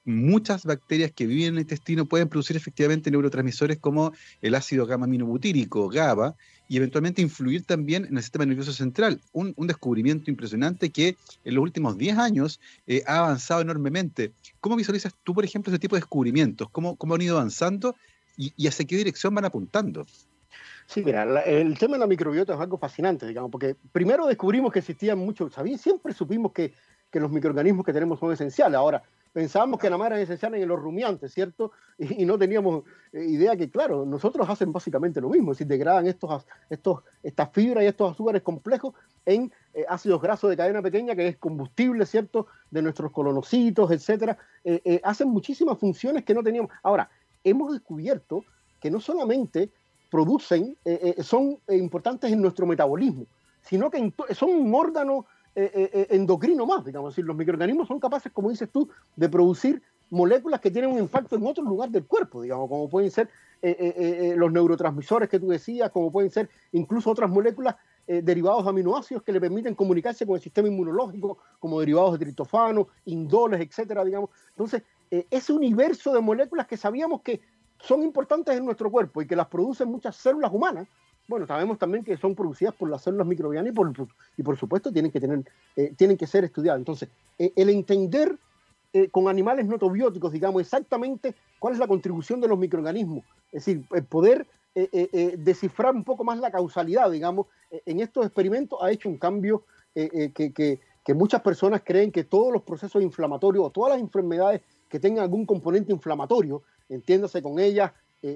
muchas 0.09 0.65
bacterias 0.65 1.13
que 1.13 1.27
viven 1.27 1.49
en 1.49 1.55
el 1.55 1.61
intestino 1.61 2.07
pueden 2.07 2.29
producir 2.29 2.57
efectivamente 2.57 3.11
neurotransmisores 3.11 3.79
como 3.79 4.13
el 4.41 4.55
ácido 4.55 4.87
gamma-aminobutírico, 4.87 5.89
GABA, 5.89 6.35
y 6.69 6.77
eventualmente 6.77 7.23
influir 7.23 7.65
también 7.65 8.05
en 8.05 8.17
el 8.17 8.23
sistema 8.23 8.45
nervioso 8.47 8.73
central. 8.73 9.21
Un, 9.33 9.55
descubrimiento 9.67 10.31
impresionante 10.31 10.91
que 10.91 11.17
en 11.45 11.55
los 11.55 11.63
últimos 11.63 11.97
10 11.97 12.19
años 12.19 12.61
eh, 12.87 13.03
ha 13.07 13.19
avanzado 13.19 13.61
enormemente. 13.61 14.33
¿Cómo 14.61 14.77
visualizas 14.77 15.15
tú, 15.25 15.35
por 15.35 15.45
ejemplo, 15.45 15.73
ese 15.73 15.79
tipo 15.79 15.97
de 15.97 16.01
descubrimientos? 16.01 16.69
¿Cómo, 16.71 16.97
cómo 16.97 17.15
han 17.15 17.23
ido 17.23 17.37
avanzando 17.37 17.95
y, 18.37 18.67
hacia 18.67 18.87
qué 18.87 18.97
dirección 18.97 19.35
van 19.35 19.47
apuntando? 19.47 20.07
Sí, 20.87 21.03
mira, 21.05 21.25
el 21.45 21.77
tema 21.79 21.95
de 21.95 22.01
la 22.01 22.07
microbiota 22.07 22.55
es 22.55 22.61
algo 22.61 22.79
fascinante, 22.79 23.27
digamos, 23.27 23.51
porque 23.51 23.77
primero 23.93 24.27
descubrimos 24.27 24.73
que 24.73 24.79
existían 24.79 25.19
muchos, 25.19 25.53
siempre 25.79 26.15
supimos 26.15 26.53
que, 26.53 26.73
que 27.11 27.21
los 27.21 27.31
microorganismos 27.31 27.85
que 27.85 27.93
tenemos 27.93 28.19
son 28.19 28.33
esenciales. 28.33 28.77
Ahora, 28.77 29.03
pensábamos 29.33 29.79
que 29.79 29.91
la 29.91 29.99
madre 29.99 30.17
era 30.17 30.25
esencial 30.25 30.55
en 30.55 30.69
los 30.69 30.79
rumiantes, 30.79 31.33
¿cierto? 31.33 31.73
Y, 31.99 32.25
no 32.25 32.39
teníamos 32.39 32.85
eh, 33.13 33.25
idea 33.25 33.57
que, 33.57 33.71
claro, 33.71 34.07
nosotros 34.07 34.49
hacen 34.49 34.73
básicamente 34.73 35.21
lo 35.21 35.29
mismo, 35.29 35.53
es 35.53 35.59
decir, 35.59 35.67
degradan 35.67 36.07
estos, 36.07 36.47
estos, 36.71 37.03
estas 37.23 37.51
fibras 37.53 37.85
y 37.85 37.89
estos 37.89 38.13
azúcares 38.13 38.43
complejos 38.43 38.95
en 39.27 39.53
eh, 39.75 39.85
ácidos 39.89 40.23
grasos 40.23 40.49
de 40.51 40.57
cadena 40.57 40.81
pequeña, 40.81 41.17
que 41.17 41.29
es 41.29 41.37
combustible, 41.37 42.07
¿cierto?, 42.07 42.47
de 42.71 42.83
nuestros 42.83 43.11
colonocitos, 43.11 43.91
etcétera. 43.91 44.39
Eh, 44.65 45.01
hacen 45.03 45.29
muchísimas 45.29 45.79
funciones 45.79 46.25
que 46.25 46.35
no 46.35 46.43
teníamos. 46.43 46.71
Ahora, 46.83 47.11
hemos 47.43 47.73
descubierto 47.73 48.45
que 48.81 48.91
no 48.91 49.01
solamente 49.01 49.71
producen, 50.11 50.77
son 51.23 51.59
importantes 51.69 52.33
en 52.33 52.41
nuestro 52.41 52.65
metabolismo, 52.65 53.27
sino 53.63 53.91
que 53.91 54.13
son 54.35 54.51
un 54.51 54.75
órgano 54.75 55.27
endocrino 55.55 56.67
más, 56.67 56.85
digamos. 56.85 57.13
decir, 57.13 57.25
los 57.25 57.37
microorganismos 57.37 57.89
son 57.89 57.99
capaces, 58.01 58.33
como 58.33 58.51
dices 58.51 58.69
tú, 58.71 58.89
de 59.17 59.29
producir 59.29 59.83
moléculas 60.11 60.61
que 60.61 60.71
tienen 60.71 60.91
un 60.91 60.99
impacto 60.99 61.37
en 61.37 61.47
otro 61.47 61.63
lugar 61.65 61.91
del 61.91 62.07
cuerpo, 62.07 62.43
digamos, 62.43 62.69
como 62.69 62.89
pueden 62.89 63.11
ser 63.11 63.29
los 64.37 64.53
neurotransmisores 64.53 65.29
que 65.29 65.41
tú 65.41 65.49
decías, 65.49 65.91
como 65.91 66.13
pueden 66.13 66.31
ser 66.31 66.49
incluso 66.73 67.11
otras 67.11 67.29
moléculas 67.29 67.77
derivados 68.07 68.65
de 68.65 68.71
aminoácidos 68.71 69.23
que 69.23 69.33
le 69.33 69.41
permiten 69.41 69.75
comunicarse 69.75 70.25
con 70.25 70.37
el 70.37 70.41
sistema 70.41 70.69
inmunológico, 70.69 71.39
como 71.59 71.81
derivados 71.81 72.13
de 72.13 72.25
triptofano, 72.25 72.89
indoles, 73.05 73.61
etcétera, 73.61 74.05
digamos. 74.05 74.31
Entonces, 74.51 74.83
ese 75.11 75.53
universo 75.53 76.15
de 76.15 76.21
moléculas 76.21 76.67
que 76.67 76.77
sabíamos 76.77 77.21
que 77.21 77.41
son 77.81 78.03
importantes 78.03 78.57
en 78.57 78.65
nuestro 78.65 78.91
cuerpo 78.91 79.21
y 79.23 79.27
que 79.27 79.37
las 79.37 79.49
producen 79.49 79.89
muchas 79.89 80.17
células 80.17 80.53
humanas, 80.53 80.89
bueno, 81.29 81.47
sabemos 81.47 81.79
también 81.79 82.03
que 82.03 82.17
son 82.17 82.35
producidas 82.35 82.75
por 82.75 82.89
las 82.89 83.03
células 83.03 83.27
microbianas 83.27 83.71
y 83.71 83.75
por, 83.75 83.93
y 84.37 84.43
por 84.43 84.57
supuesto 84.57 84.91
tienen 84.91 85.13
que, 85.13 85.21
tener, 85.21 85.45
eh, 85.77 85.93
tienen 85.95 86.17
que 86.17 86.27
ser 86.27 86.45
estudiadas. 86.45 86.79
Entonces, 86.79 87.11
eh, 87.39 87.53
el 87.55 87.69
entender 87.69 88.35
eh, 88.95 89.11
con 89.11 89.29
animales 89.29 89.67
notobióticos, 89.67 90.33
digamos, 90.33 90.63
exactamente 90.63 91.35
cuál 91.59 91.75
es 91.75 91.79
la 91.79 91.87
contribución 91.87 92.41
de 92.41 92.49
los 92.49 92.59
microorganismos, 92.59 93.25
es 93.53 93.67
decir, 93.67 93.85
poder 94.09 94.47
descifrar 95.39 95.93
un 95.93 96.05
poco 96.05 96.23
más 96.23 96.39
la 96.39 96.53
causalidad, 96.53 97.11
digamos, 97.11 97.49
en 97.85 97.99
estos 97.99 98.25
experimentos 98.25 98.79
ha 98.81 98.93
hecho 98.93 99.09
un 99.09 99.17
cambio 99.17 99.65
que, 99.93 100.79
que 101.05 101.15
muchas 101.15 101.41
personas 101.43 101.83
creen 101.85 102.13
que 102.13 102.23
todos 102.23 102.53
los 102.53 102.63
procesos 102.63 103.03
inflamatorios 103.03 103.65
o 103.65 103.71
todas 103.71 103.95
las 103.95 104.01
enfermedades 104.01 104.61
que 104.89 105.01
tengan 105.01 105.25
algún 105.25 105.47
componente 105.47 105.91
inflamatorio, 105.91 106.63
entiéndase 106.89 107.43
con 107.43 107.59
ellas 107.59 107.91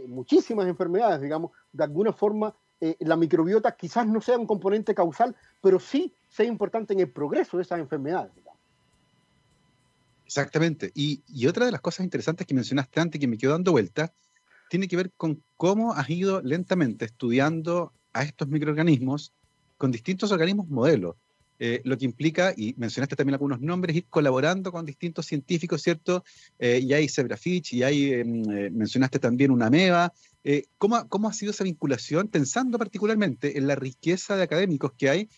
muchísimas 0.08 0.66
enfermedades, 0.66 1.20
digamos, 1.20 1.52
de 1.72 1.84
alguna 1.84 2.12
forma 2.12 2.52
eh, 2.84 2.96
la 2.98 3.16
microbiota 3.16 3.76
quizás 3.76 4.08
no 4.08 4.20
sea 4.20 4.36
un 4.36 4.46
componente 4.46 4.92
causal, 4.92 5.36
pero 5.60 5.78
sí 5.78 6.12
sea 6.28 6.46
importante 6.46 6.92
en 6.92 6.98
el 6.98 7.08
progreso 7.08 7.56
de 7.56 7.62
esas 7.62 7.78
enfermedades. 7.78 8.32
Exactamente. 10.26 10.90
Y, 10.92 11.22
otra 11.46 11.64
de 11.64 11.70
las 11.70 11.80
cosas 11.80 12.02
interesantes 12.02 12.44
que 12.44 12.54
mencionaste 12.54 12.98
antes, 12.98 13.20
que 13.20 13.28
me 13.28 13.38
quedó 13.38 13.52
dando 13.52 13.70
vuelta, 13.70 14.12
tiene 14.68 14.88
que 14.88 14.96
ver 14.96 15.12
con 15.16 15.40
cómo 15.56 15.92
has 15.92 16.10
ido 16.10 16.42
lentamente 16.42 17.04
estudiando 17.04 17.92
a 18.12 18.24
estos 18.24 18.48
microorganismos 18.48 19.32
con 19.78 19.92
distintos 19.92 20.32
organismos 20.32 20.66
modelos. 20.68 21.14
Eh, 21.60 21.82
lo 21.84 21.96
que 21.96 22.06
implica, 22.06 22.52
y 22.56 22.74
mencionaste 22.78 23.14
también 23.14 23.34
algunos 23.34 23.60
nombres, 23.60 23.94
ir 23.94 24.06
colaborando 24.10 24.72
con 24.72 24.84
distintos 24.84 25.26
científicos, 25.26 25.82
¿cierto? 25.82 26.24
Eh, 26.58 26.80
y 26.82 26.92
hay 26.94 27.08
Zebrafish, 27.08 27.74
y 27.74 27.84
hay, 27.84 28.14
em, 28.14 28.72
mencionaste 28.72 29.20
también 29.20 29.52
una 29.52 29.70
MEVA. 30.44 30.62
¿cómo, 30.78 31.08
¿Cómo 31.08 31.28
ha 31.28 31.32
sido 31.32 31.50
esa 31.50 31.64
vinculación, 31.64 32.28
pensando 32.28 32.78
particularmente 32.78 33.58
en 33.58 33.66
la 33.66 33.74
riqueza 33.74 34.36
de 34.36 34.42
académicos 34.42 34.92
que 34.92 35.10
hay 35.10 35.28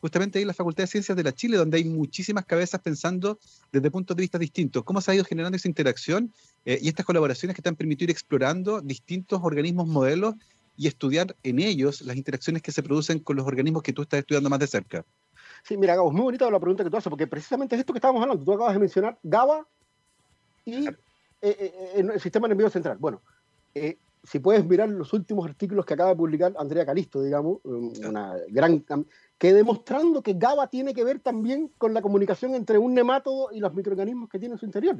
justamente 0.00 0.38
ahí 0.38 0.42
en 0.42 0.48
la 0.48 0.54
Facultad 0.54 0.82
de 0.82 0.88
Ciencias 0.88 1.16
de 1.16 1.22
la 1.22 1.32
Chile, 1.32 1.56
donde 1.56 1.76
hay 1.76 1.84
muchísimas 1.84 2.44
cabezas 2.44 2.80
pensando 2.80 3.38
desde 3.70 3.88
puntos 3.88 4.16
de 4.16 4.22
vista 4.22 4.36
distintos. 4.36 4.82
¿Cómo 4.82 5.00
se 5.00 5.12
ha 5.12 5.14
ido 5.14 5.24
generando 5.24 5.56
esa 5.56 5.68
interacción 5.68 6.32
y 6.64 6.88
estas 6.88 7.06
colaboraciones 7.06 7.54
que 7.54 7.62
te 7.62 7.68
han 7.68 7.76
permitido 7.76 8.06
ir 8.06 8.10
explorando 8.10 8.80
distintos 8.80 9.38
organismos 9.44 9.86
modelos 9.86 10.34
y 10.76 10.88
estudiar 10.88 11.36
en 11.42 11.58
ellos 11.60 12.00
las 12.02 12.16
interacciones 12.16 12.62
que 12.62 12.72
se 12.72 12.82
producen 12.82 13.20
con 13.20 13.36
los 13.36 13.46
organismos 13.46 13.82
que 13.82 13.92
tú 13.92 14.02
estás 14.02 14.20
estudiando 14.20 14.50
más 14.50 14.58
de 14.58 14.66
cerca? 14.66 15.04
Sí, 15.62 15.76
mira, 15.76 15.94
Gabo, 15.94 16.08
es 16.08 16.14
muy 16.14 16.22
bonita 16.22 16.50
la 16.50 16.58
pregunta 16.58 16.82
que 16.82 16.90
tú 16.90 16.96
haces, 16.96 17.08
porque 17.08 17.26
precisamente 17.26 17.76
es 17.76 17.80
esto 17.80 17.92
que 17.92 17.98
estábamos 17.98 18.22
hablando. 18.22 18.44
Tú 18.44 18.52
acabas 18.52 18.74
de 18.74 18.80
mencionar 18.80 19.18
GABA 19.22 19.66
y 20.64 20.88
eh, 20.88 20.96
eh, 21.40 21.56
eh, 21.94 22.06
el 22.12 22.20
sistema 22.20 22.48
nervioso 22.48 22.72
central. 22.72 22.98
Bueno, 22.98 23.22
si 24.24 24.38
puedes 24.38 24.64
mirar 24.64 24.88
los 24.88 25.12
últimos 25.12 25.44
artículos 25.46 25.84
que 25.84 25.94
acaba 25.94 26.10
de 26.10 26.16
publicar 26.16 26.52
Andrea 26.56 26.86
Calisto, 26.86 27.22
digamos, 27.22 27.58
una 27.64 28.36
gran 28.48 28.84
que 29.36 29.52
demostrando 29.52 30.22
que 30.22 30.34
GABA 30.34 30.68
tiene 30.68 30.94
que 30.94 31.02
ver 31.02 31.18
también 31.18 31.72
con 31.76 31.92
la 31.92 32.00
comunicación 32.00 32.54
entre 32.54 32.78
un 32.78 32.94
nemátodo 32.94 33.48
y 33.52 33.58
los 33.58 33.74
microorganismos 33.74 34.28
que 34.28 34.38
tiene 34.38 34.54
en 34.54 34.58
su 34.60 34.66
interior. 34.66 34.96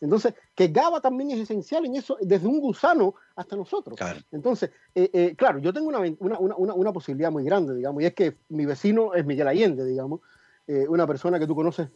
Entonces, 0.00 0.34
que 0.56 0.68
GABA 0.68 1.00
también 1.00 1.30
es 1.30 1.38
esencial 1.38 1.86
en 1.86 1.94
eso, 1.94 2.16
desde 2.20 2.48
un 2.48 2.58
gusano 2.58 3.14
hasta 3.36 3.54
nosotros. 3.54 3.96
Entonces, 4.32 4.70
eh, 4.96 5.08
eh, 5.12 5.34
claro, 5.36 5.60
yo 5.60 5.72
tengo 5.72 5.86
una, 5.86 6.00
una, 6.18 6.56
una, 6.56 6.92
posibilidad 6.92 7.30
muy 7.30 7.44
grande, 7.44 7.76
digamos, 7.76 8.02
y 8.02 8.06
es 8.06 8.14
que 8.14 8.36
mi 8.48 8.66
vecino 8.66 9.14
es 9.14 9.24
Miguel 9.24 9.46
Allende, 9.46 9.84
digamos, 9.84 10.20
eh, 10.66 10.86
una 10.88 11.06
persona 11.06 11.38
que 11.38 11.46
tú 11.46 11.54
conoces, 11.54 11.88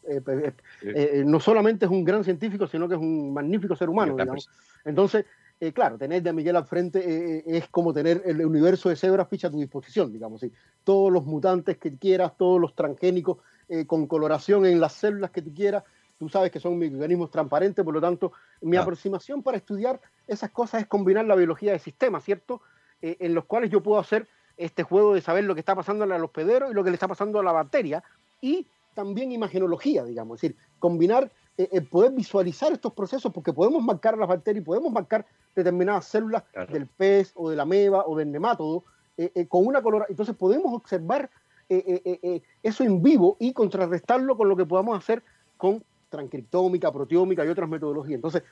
no 1.24 1.40
solamente 1.40 1.86
es 1.86 1.90
un 1.90 2.04
gran 2.04 2.22
científico, 2.22 2.68
sino 2.68 2.88
que 2.88 2.94
es 2.94 3.00
un 3.00 3.32
magnífico 3.32 3.74
ser 3.74 3.88
humano, 3.88 4.14
digamos. 4.14 4.48
Entonces, 4.84 5.24
eh, 5.60 5.72
claro, 5.72 5.98
tener 5.98 6.22
de 6.22 6.32
Miguel 6.32 6.54
al 6.54 6.66
frente 6.66 7.00
eh, 7.00 7.38
eh, 7.38 7.42
es 7.46 7.68
como 7.68 7.92
tener 7.92 8.22
el 8.24 8.44
universo 8.46 8.88
de 8.88 8.96
Zebrafish 8.96 9.46
a 9.46 9.50
tu 9.50 9.58
disposición, 9.58 10.12
digamos. 10.12 10.40
¿sí? 10.40 10.52
Todos 10.84 11.12
los 11.12 11.24
mutantes 11.24 11.78
que 11.78 11.96
quieras, 11.96 12.36
todos 12.36 12.60
los 12.60 12.74
transgénicos 12.74 13.38
con 13.86 14.06
coloración 14.06 14.64
en 14.64 14.80
las 14.80 14.94
células 14.94 15.30
que 15.30 15.42
tú 15.42 15.52
quieras, 15.52 15.84
tú 16.18 16.30
sabes 16.30 16.50
que 16.50 16.58
son 16.58 16.78
microorganismos 16.78 17.30
transparentes, 17.30 17.84
por 17.84 17.92
lo 17.92 18.00
tanto, 18.00 18.32
mi 18.62 18.78
aproximación 18.78 19.42
para 19.42 19.58
estudiar 19.58 20.00
esas 20.26 20.50
cosas 20.52 20.80
es 20.80 20.86
combinar 20.86 21.26
la 21.26 21.34
biología 21.34 21.72
de 21.72 21.78
sistemas, 21.78 22.24
¿cierto? 22.24 22.62
en 23.02 23.34
los 23.34 23.44
cuales 23.44 23.70
yo 23.70 23.82
puedo 23.82 24.00
hacer 24.00 24.26
este 24.56 24.84
juego 24.84 25.14
de 25.14 25.20
saber 25.20 25.44
lo 25.44 25.52
que 25.52 25.60
está 25.60 25.74
pasando 25.74 26.04
en 26.04 26.10
los 26.10 26.22
hospedero 26.22 26.70
y 26.70 26.74
lo 26.74 26.82
que 26.82 26.88
le 26.88 26.94
está 26.94 27.08
pasando 27.08 27.40
a 27.40 27.42
la 27.42 27.52
bacteria, 27.52 28.02
y 28.40 28.66
también 28.94 29.32
imagenología, 29.32 30.02
digamos, 30.02 30.38
es 30.38 30.40
decir, 30.40 30.56
combinar 30.78 31.30
eh, 31.60 31.68
eh, 31.72 31.80
poder 31.80 32.12
visualizar 32.12 32.70
estos 32.70 32.92
procesos, 32.92 33.32
porque 33.32 33.52
podemos 33.52 33.82
marcar 33.82 34.16
las 34.16 34.28
bacterias, 34.28 34.64
podemos 34.64 34.92
marcar 34.92 35.26
determinadas 35.56 36.04
células 36.04 36.44
del 36.70 36.86
pez 36.86 37.32
o 37.34 37.50
de 37.50 37.56
la 37.56 37.64
meba 37.64 38.04
o 38.06 38.16
del 38.16 38.30
nemátodo 38.30 38.84
eh, 39.16 39.44
con 39.48 39.66
una 39.66 39.82
color. 39.82 40.06
Entonces 40.08 40.36
podemos 40.36 40.72
observar 40.72 41.28
eso 41.68 42.84
en 42.84 43.02
vivo 43.02 43.36
y 43.40 43.52
contrarrestarlo 43.52 44.36
con 44.36 44.48
lo 44.48 44.56
que 44.56 44.64
podamos 44.64 44.96
hacer 44.96 45.24
con 45.56 45.82
transcriptómica, 46.08 46.92
proteómica 46.92 47.44
y 47.44 47.48
otras 47.48 47.68
metodologías. 47.68 48.14
Entonces, 48.14 48.42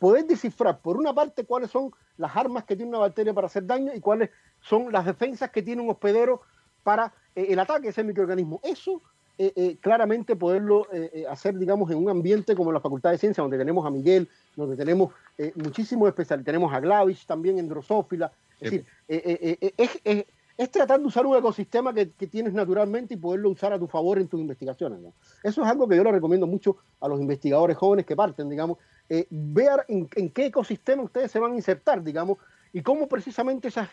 poder 0.00 0.26
descifrar, 0.26 0.80
por 0.80 0.96
una 0.96 1.14
parte, 1.14 1.44
cuáles 1.44 1.70
son 1.70 1.92
las 2.16 2.34
armas 2.34 2.64
que 2.64 2.74
tiene 2.74 2.88
una 2.88 2.98
bacteria 2.98 3.32
para 3.32 3.46
hacer 3.46 3.64
daño 3.66 3.94
y 3.94 4.00
cuáles 4.00 4.30
son 4.60 4.90
las 4.90 5.04
defensas 5.04 5.50
que 5.50 5.62
tiene 5.62 5.82
un 5.82 5.90
hospedero 5.90 6.40
para 6.82 7.12
el 7.36 7.58
ataque 7.60 7.82
de 7.82 7.88
ese 7.90 8.02
microorganismo. 8.02 8.58
Eso 8.64 9.02
eh, 9.36 9.52
eh, 9.56 9.76
claramente 9.80 10.36
poderlo 10.36 10.86
eh, 10.92 11.24
hacer, 11.28 11.58
digamos, 11.58 11.90
en 11.90 11.98
un 11.98 12.08
ambiente 12.08 12.54
como 12.54 12.70
la 12.70 12.78
Facultad 12.78 13.10
de 13.10 13.18
Ciencias, 13.18 13.42
donde 13.42 13.58
tenemos 13.58 13.84
a 13.84 13.90
Miguel, 13.90 14.28
donde 14.54 14.76
tenemos 14.76 15.12
muchísimos 15.56 16.06
especialistas, 16.06 16.46
tenemos 16.46 16.72
a 16.72 16.78
Glavich 16.78 17.26
también 17.26 17.58
en 17.58 17.68
Drosófila. 17.68 18.30
Es 18.60 18.70
decir, 18.70 18.86
es, 20.56 20.70
tratar 20.70 21.00
de 21.00 21.06
usar 21.06 21.26
un 21.26 21.36
ecosistema 21.36 21.92
que, 21.92 22.06
tienes 22.06 22.52
naturalmente 22.52 23.14
y 23.14 23.16
poderlo 23.16 23.50
usar 23.50 23.72
a 23.72 23.78
tu 23.78 23.88
favor 23.88 24.20
en 24.20 24.28
tus 24.28 24.40
investigaciones. 24.40 25.00
Eso 25.42 25.62
es 25.62 25.68
algo 25.68 25.88
que 25.88 25.96
yo 25.96 26.04
le 26.04 26.12
recomiendo 26.12 26.46
mucho 26.46 26.76
a 27.00 27.08
los 27.08 27.20
investigadores 27.20 27.76
jóvenes 27.76 28.06
que 28.06 28.14
parten, 28.14 28.48
digamos, 28.48 28.78
ver 29.08 29.84
en, 29.88 30.08
en, 30.14 30.30
qué 30.30 30.46
ecosistema 30.46 31.02
ustedes 31.02 31.32
se 31.32 31.40
van 31.40 31.52
a 31.52 31.56
insertar, 31.56 32.04
digamos, 32.04 32.38
y 32.72 32.82
cómo 32.82 33.08
precisamente 33.08 33.66
esas 33.66 33.88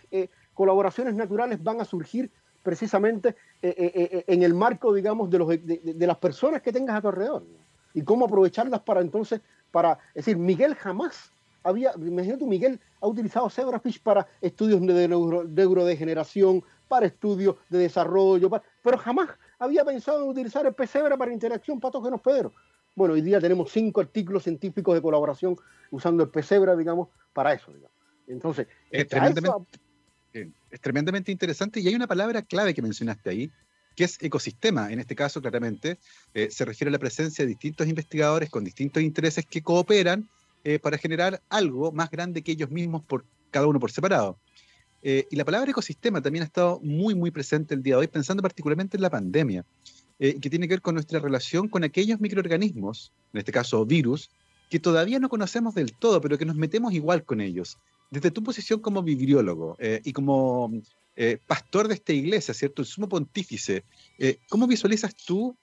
colaboraciones 0.54 1.16
naturales 1.16 1.64
van 1.64 1.82
a 1.82 1.86
surgir 1.86 2.30
precisamente 2.64 3.30
eh, 3.62 3.76
eh, 3.78 3.92
eh, 3.96 4.24
en 4.28 4.44
el 4.44 4.54
marco, 4.54 4.94
digamos, 4.94 5.30
de, 5.30 5.38
los, 5.38 5.48
de, 5.50 6.08
las 6.08 6.18
personas 6.18 6.62
que 6.62 6.72
tengas 6.72 6.98
a 6.98 7.02
tu 7.02 7.08
alrededor. 7.08 7.44
Y 7.94 8.04
cómo 8.04 8.26
aprovecharlas 8.26 8.82
para 8.82 9.02
entonces, 9.02 9.42
para, 9.72 9.94
es 10.10 10.26
decir, 10.26 10.38
Miguel 10.38 10.76
jamás 10.76 11.32
había, 11.64 11.94
imagínate, 11.96 12.46
Miguel 12.46 12.80
ha 13.02 13.08
utilizado 13.08 13.50
Zebrafish 13.50 14.02
para 14.02 14.28
estudios 14.42 14.82
de, 14.82 15.08
neurodegeneración, 15.08 16.64
para 16.88 17.06
estudios 17.06 17.56
de 17.70 17.80
desarrollo, 17.80 18.50
pero 18.84 18.98
jamás 18.98 19.30
había 19.60 19.86
pensado 19.86 20.24
en 20.24 20.30
utilizar 20.30 20.66
el 20.66 20.74
pesebra 20.74 21.18
para 21.18 21.32
interacción 21.32 21.80
patógeno-hospedero. 21.80 22.52
Bueno, 22.96 23.14
hoy 23.14 23.22
día 23.22 23.40
tenemos 23.40 23.72
cinco 23.72 24.02
artículos 24.02 24.44
científicos 24.44 24.94
de 24.94 25.02
colaboración 25.02 25.56
usando 25.92 26.24
el 26.24 26.30
pesebra, 26.30 26.76
digamos, 26.76 27.10
para 27.34 27.54
eso. 27.54 27.72
Digamos. 27.72 27.92
Entonces, 28.28 28.68
es 28.90 29.08
es 30.34 30.82
tremendamente 30.82 31.32
interesante 31.32 31.80
y 31.80 31.88
hay 31.88 31.96
una 31.96 32.08
palabra 32.08 32.42
clave 32.42 32.74
que 32.74 32.82
mencionaste 32.82 33.30
ahí, 33.30 33.52
que 33.96 34.06
es 34.06 34.18
ecosistema. 34.22 34.92
En 34.92 35.00
este 35.00 35.16
caso, 35.16 35.42
claramente, 35.42 36.00
eh, 36.34 36.50
se 36.52 36.66
refiere 36.66 36.90
a 36.90 36.92
la 36.92 37.00
presencia 37.00 37.44
de 37.44 37.50
distintos 37.50 37.88
investigadores 37.88 38.50
con 38.50 38.64
distintos 38.64 39.04
intereses 39.04 39.46
que 39.46 39.62
cooperan 39.62 40.30
eh, 40.64 40.80
para 40.80 40.98
generar 40.98 41.42
algo 41.50 41.92
más 41.92 42.10
grande 42.10 42.42
que 42.42 42.54
ellos 42.54 42.70
mismos, 42.70 43.04
por 43.04 43.26
cada 43.50 43.68
uno 43.68 43.80
por 43.80 43.92
separado. 43.92 44.38
Eh, 45.04 45.28
y 45.32 45.36
la 45.36 45.44
palabra 45.44 45.72
ecosistema 45.72 46.22
también 46.22 46.44
ha 46.44 46.46
estado 46.46 46.80
muy, 46.82 47.16
muy 47.16 47.32
presente 47.32 47.74
el 47.74 47.82
día 47.82 47.96
de 47.96 48.02
hoy, 48.02 48.08
pensando 48.08 48.44
particularmente 48.44 48.98
en 48.98 49.02
la 49.02 49.10
pandemia, 49.10 49.66
que 50.20 50.52
tiene 50.52 50.68
que 50.68 50.76
ver 50.76 50.82
con 50.84 50.94
nuestra 50.94 51.20
relación 51.20 51.68
con 51.68 51.84
aquellos 51.84 52.20
microorganismos, 52.20 53.12
en 53.34 53.40
este 53.40 53.52
caso 53.52 53.84
virus, 53.88 54.30
que 54.70 54.80
todavía 54.80 55.18
no 55.18 55.30
conocemos 55.30 55.74
del 55.74 55.94
todo, 55.94 56.22
pero 56.22 56.38
que 56.38 56.46
nos 56.46 56.56
metemos 56.56 56.94
igual 56.94 57.24
con 57.24 57.42
ellos 57.42 57.80
desde 58.12 58.30
tu 58.30 58.44
posición 58.44 58.82
como 58.82 59.02
bibliólogo 59.02 59.78
eh, 59.80 60.02
y 60.04 60.14
como 60.14 60.72
eh, 61.16 61.40
pastor 61.48 61.88
de 61.88 61.96
esta 61.96 62.14
iglesia, 62.14 62.54
¿cierto? 62.54 62.82
El 62.82 62.86
sumo 62.86 63.10
pontífice, 63.10 63.86
eh, 64.20 64.38
¿cómo 64.50 64.68
visualizas 64.68 65.16
tú 65.16 65.58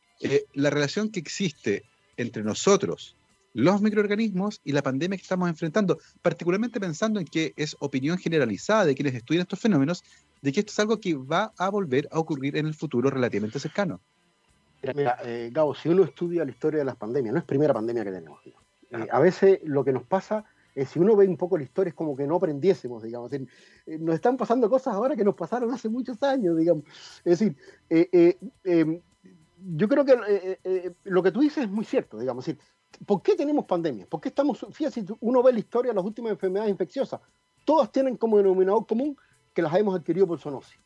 la 0.54 0.70
relación 0.70 1.10
que 1.10 1.20
existe 1.20 1.84
entre 2.16 2.42
nosotros, 2.42 3.14
los 3.54 3.80
microorganismos 3.80 4.60
y 4.64 4.72
la 4.72 4.82
pandemia 4.82 5.16
que 5.16 5.22
estamos 5.22 5.48
enfrentando, 5.48 5.98
particularmente 6.22 6.80
pensando 6.80 7.20
en 7.20 7.26
que 7.26 7.52
es 7.56 7.76
opinión 7.78 8.18
generalizada 8.18 8.84
de 8.84 8.96
quienes 8.96 9.14
estudian 9.14 9.42
estos 9.42 9.60
fenómenos, 9.60 10.02
de 10.42 10.50
que 10.50 10.58
esto 10.58 10.72
es 10.72 10.78
algo 10.80 10.98
que 10.98 11.14
va 11.14 11.52
a 11.56 11.68
volver 11.68 12.08
a 12.10 12.18
ocurrir 12.18 12.56
en 12.56 12.66
el 12.66 12.74
futuro 12.74 13.10
relativamente 13.10 13.60
cercano. 13.60 14.00
Mira, 14.94 15.18
eh, 15.22 15.50
Gabo, 15.52 15.74
si 15.76 15.88
uno 15.88 16.02
estudia 16.02 16.44
la 16.44 16.50
historia 16.50 16.80
de 16.80 16.84
las 16.84 16.96
pandemias, 16.96 17.32
no 17.32 17.38
es 17.38 17.44
primera 17.44 17.72
pandemia 17.72 18.04
que 18.04 18.10
tenemos. 18.10 18.40
Eh, 18.44 19.06
a 19.08 19.20
veces 19.20 19.60
lo 19.62 19.84
que 19.84 19.92
nos 19.92 20.02
pasa 20.02 20.44
es, 20.82 20.90
si 20.90 20.98
uno 20.98 21.16
ve 21.16 21.26
un 21.26 21.36
poco 21.36 21.56
la 21.56 21.64
historia, 21.64 21.90
es 21.90 21.94
como 21.94 22.16
que 22.16 22.26
no 22.26 22.36
aprendiésemos, 22.36 23.02
digamos. 23.02 23.32
Eh, 23.32 23.46
nos 23.98 24.14
están 24.14 24.36
pasando 24.36 24.68
cosas 24.68 24.94
ahora 24.94 25.16
que 25.16 25.24
nos 25.24 25.34
pasaron 25.34 25.72
hace 25.72 25.88
muchos 25.88 26.22
años, 26.22 26.56
digamos. 26.56 26.84
Es 27.24 27.38
decir, 27.38 27.56
em, 27.88 29.00
yo 29.74 29.88
creo 29.88 30.04
que 30.04 30.58
lo 31.04 31.22
que 31.22 31.32
tú 31.32 31.40
dices 31.40 31.64
es 31.64 31.70
muy 31.70 31.84
cierto, 31.84 32.18
digamos. 32.18 32.48
¿Por 33.06 33.22
qué 33.22 33.34
tenemos 33.34 33.64
pandemias? 33.64 34.08
¿Por 34.08 34.20
qué 34.20 34.28
estamos, 34.28 34.64
fíjate, 34.72 35.02
si 35.02 35.06
uno 35.20 35.42
ve 35.42 35.52
la 35.52 35.58
historia 35.58 35.90
de 35.90 35.96
las 35.96 36.04
últimas 36.04 36.32
enfermedades 36.32 36.70
infecciosas, 36.70 37.20
todas 37.64 37.92
tienen 37.92 38.16
como 38.16 38.38
denominador 38.38 38.86
común 38.86 39.16
que 39.52 39.62
las 39.62 39.74
hemos 39.74 39.98
adquirido 39.98 40.26
por 40.26 40.38
zoonosis. 40.38 40.78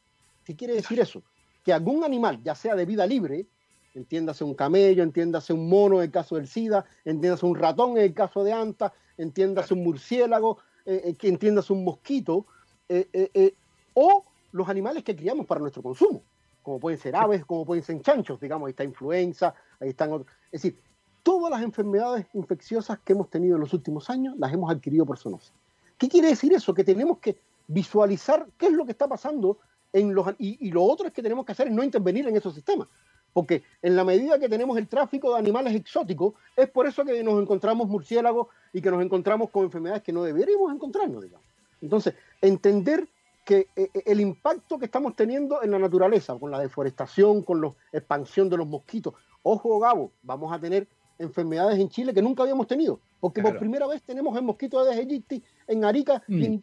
¿Qué 0.44 0.56
quiere 0.56 0.74
decir 0.74 0.98
eso? 0.98 1.22
Que 1.62 1.72
algún 1.72 2.04
animal, 2.04 2.42
ya 2.42 2.54
sea 2.54 2.74
de 2.74 2.86
vida 2.86 3.06
libre, 3.06 3.46
entiéndase 3.94 4.44
un 4.44 4.54
camello, 4.54 5.02
entiéndase 5.02 5.52
un 5.52 5.68
mono 5.68 5.98
en 5.98 6.04
el 6.04 6.10
caso 6.10 6.36
del 6.36 6.48
SIDA, 6.48 6.84
entiéndase 7.04 7.46
un 7.46 7.54
ratón 7.54 7.98
en 7.98 8.04
el 8.04 8.14
caso 8.14 8.42
de 8.42 8.52
ANTA, 8.52 8.92
entiéndase 9.18 9.74
un 9.74 9.84
murciélago, 9.84 10.58
eh, 10.84 11.02
eh, 11.04 11.14
que 11.14 11.28
entiéndase 11.28 11.72
un 11.72 11.84
mosquito, 11.84 12.46
eh, 12.88 13.54
o 13.94 14.24
los 14.52 14.68
animales 14.68 15.02
que 15.04 15.16
criamos 15.16 15.46
para 15.46 15.60
nuestro 15.60 15.82
consumo, 15.82 16.22
como 16.62 16.78
pueden 16.78 16.98
ser 16.98 17.16
aves, 17.16 17.44
como 17.44 17.64
pueden 17.64 17.82
ser 17.82 18.00
chanchos, 18.02 18.40
digamos, 18.40 18.66
ahí 18.66 18.70
está 18.70 18.84
influenza, 18.84 19.54
ahí 19.80 19.90
están 19.90 20.12
otros. 20.12 20.28
Es 20.50 20.62
decir, 20.62 20.78
todas 21.22 21.50
las 21.50 21.62
enfermedades 21.62 22.26
infecciosas 22.34 22.98
que 23.00 23.12
hemos 23.12 23.30
tenido 23.30 23.56
en 23.56 23.60
los 23.60 23.72
últimos 23.72 24.10
años 24.10 24.34
las 24.38 24.52
hemos 24.52 24.70
adquirido 24.70 25.06
por 25.06 25.18
zoonosis. 25.18 25.52
¿Qué 25.98 26.08
quiere 26.08 26.28
decir 26.28 26.52
eso? 26.52 26.74
Que 26.74 26.84
tenemos 26.84 27.18
que 27.18 27.38
visualizar 27.66 28.46
qué 28.58 28.66
es 28.66 28.72
lo 28.72 28.84
que 28.84 28.92
está 28.92 29.08
pasando 29.08 29.58
en 29.92 30.14
los, 30.14 30.26
y, 30.38 30.70
lo 30.70 30.82
otro 30.82 31.06
es 31.06 31.12
que 31.12 31.22
tenemos 31.22 31.44
que 31.44 31.52
hacer 31.52 31.68
es 31.68 31.72
no 31.72 31.84
intervenir 31.84 32.26
en 32.26 32.36
esos 32.36 32.54
sistemas. 32.54 32.88
Porque 33.32 33.62
en 33.80 33.96
la 33.96 34.04
medida 34.04 34.38
que 34.38 34.48
tenemos 34.48 34.76
el 34.76 34.88
tráfico 34.88 35.32
de 35.32 35.38
animales 35.38 35.74
exóticos, 35.74 36.34
es 36.56 36.68
por 36.68 36.86
eso 36.86 37.04
que 37.04 37.22
nos 37.22 37.40
encontramos 37.40 37.88
murciélagos 37.88 38.48
y 38.72 38.82
que 38.82 38.90
nos 38.90 39.02
encontramos 39.02 39.50
con 39.50 39.64
enfermedades 39.64 40.02
que 40.02 40.12
no 40.12 40.22
deberíamos 40.22 40.72
encontrarnos, 40.72 41.22
digamos. 41.22 41.46
Entonces, 41.80 42.14
entender 42.40 43.08
que 43.44 43.68
eh, 43.74 43.90
eh, 43.94 44.02
el 44.06 44.20
impacto 44.20 44.78
que 44.78 44.84
estamos 44.84 45.16
teniendo 45.16 45.62
en 45.62 45.70
la 45.70 45.78
naturaleza, 45.78 46.38
con 46.38 46.50
la 46.50 46.60
deforestación, 46.60 47.42
con 47.42 47.60
la 47.60 47.72
expansión 47.92 48.48
de 48.48 48.56
los 48.56 48.66
mosquitos, 48.66 49.14
ojo 49.42 49.78
Gabo, 49.80 50.12
vamos 50.22 50.52
a 50.52 50.60
tener 50.60 50.86
enfermedades 51.18 51.78
en 51.78 51.88
Chile 51.88 52.14
que 52.14 52.22
nunca 52.22 52.42
habíamos 52.42 52.66
tenido, 52.66 53.00
porque 53.20 53.42
por 53.42 53.58
primera 53.58 53.86
vez 53.86 54.02
tenemos 54.02 54.36
el 54.36 54.42
mosquito 54.42 54.84
de 54.84 54.90
Aedes 54.90 55.06
aegypti 55.06 55.42
en 55.66 55.84
Arica 55.84 56.22
y 56.28 56.44
en 56.44 56.54
mm. 56.54 56.60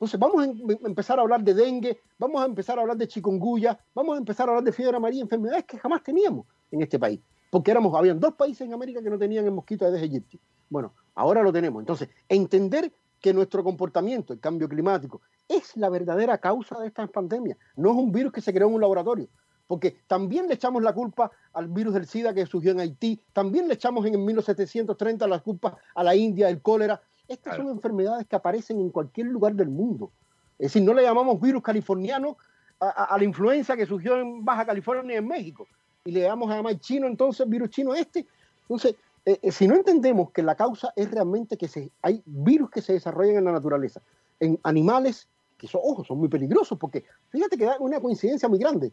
Entonces 0.00 0.18
vamos 0.18 0.40
a 0.40 0.44
em, 0.46 0.78
empezar 0.86 1.18
a 1.18 1.22
hablar 1.22 1.44
de 1.44 1.52
dengue, 1.52 2.00
vamos 2.18 2.40
a 2.40 2.46
empezar 2.46 2.78
a 2.78 2.80
hablar 2.80 2.96
de 2.96 3.06
chikungunya, 3.06 3.78
vamos 3.94 4.14
a 4.14 4.18
empezar 4.18 4.48
a 4.48 4.52
hablar 4.52 4.64
de 4.64 4.72
fiebre 4.72 4.96
amarilla, 4.96 5.20
enfermedades 5.20 5.66
que 5.66 5.78
jamás 5.78 6.02
teníamos 6.02 6.46
en 6.70 6.80
este 6.80 6.98
país, 6.98 7.20
porque 7.50 7.70
éramos, 7.70 7.94
habían 7.94 8.18
dos 8.18 8.32
países 8.32 8.66
en 8.66 8.72
América 8.72 9.02
que 9.02 9.10
no 9.10 9.18
tenían 9.18 9.44
el 9.44 9.52
mosquito 9.52 9.84
de 9.84 9.90
Aedes 9.90 10.02
aegypti. 10.04 10.40
Bueno, 10.70 10.94
ahora 11.14 11.42
lo 11.42 11.52
tenemos. 11.52 11.82
Entonces, 11.82 12.08
entender 12.30 12.90
que 13.20 13.34
nuestro 13.34 13.62
comportamiento, 13.62 14.32
el 14.32 14.40
cambio 14.40 14.70
climático, 14.70 15.20
es 15.46 15.76
la 15.76 15.90
verdadera 15.90 16.38
causa 16.38 16.80
de 16.80 16.86
esta 16.86 17.06
pandemia. 17.06 17.58
No 17.76 17.90
es 17.90 17.96
un 17.96 18.10
virus 18.10 18.32
que 18.32 18.40
se 18.40 18.54
creó 18.54 18.68
en 18.68 18.76
un 18.76 18.80
laboratorio 18.80 19.28
porque 19.70 19.98
también 20.08 20.48
le 20.48 20.54
echamos 20.54 20.82
la 20.82 20.92
culpa 20.92 21.30
al 21.52 21.68
virus 21.68 21.94
del 21.94 22.04
SIDA 22.04 22.34
que 22.34 22.44
surgió 22.44 22.72
en 22.72 22.80
Haití, 22.80 23.20
también 23.32 23.68
le 23.68 23.74
echamos 23.74 24.04
en 24.04 24.24
1730 24.24 25.28
la 25.28 25.38
culpa 25.38 25.78
a 25.94 26.02
la 26.02 26.16
India, 26.16 26.48
el 26.48 26.60
cólera. 26.60 27.00
Estas 27.30 27.56
son 27.56 27.68
enfermedades 27.68 28.26
que 28.26 28.34
aparecen 28.34 28.80
en 28.80 28.90
cualquier 28.90 29.28
lugar 29.28 29.54
del 29.54 29.68
mundo. 29.68 30.10
Es 30.58 30.72
decir, 30.72 30.82
no 30.82 30.92
le 30.92 31.02
llamamos 31.02 31.40
virus 31.40 31.62
californiano 31.62 32.36
a, 32.80 33.16
la 33.16 33.24
influenza 33.24 33.76
que 33.76 33.86
surgió 33.86 34.18
en 34.18 34.44
Baja 34.44 34.66
California 34.66 35.14
y 35.14 35.18
en 35.18 35.28
México. 35.28 35.68
Y 36.04 36.10
le 36.10 36.22
llamamos 36.22 36.50
además 36.50 36.80
chino, 36.80 37.06
entonces, 37.06 37.48
virus 37.48 37.70
chino 37.70 37.94
este. 37.94 38.26
Entonces, 38.62 38.96
eh, 39.24 39.38
eh, 39.42 39.52
si 39.52 39.68
no 39.68 39.76
entendemos 39.76 40.32
que 40.32 40.42
la 40.42 40.56
causa 40.56 40.92
es 40.96 41.08
realmente 41.08 41.56
que 41.56 41.68
se, 41.68 41.92
hay 42.02 42.20
virus 42.26 42.68
que 42.68 42.82
se 42.82 42.94
desarrollan 42.94 43.36
en 43.36 43.44
la 43.44 43.52
naturaleza, 43.52 44.00
en 44.40 44.58
animales 44.64 45.28
que 45.56 45.68
son, 45.68 45.82
ojo, 45.84 46.02
son 46.02 46.18
muy 46.18 46.28
peligrosos, 46.28 46.76
porque 46.78 47.04
fíjate 47.28 47.56
que 47.56 47.66
da 47.66 47.76
una 47.78 48.00
coincidencia 48.00 48.48
muy 48.48 48.58
grande 48.58 48.90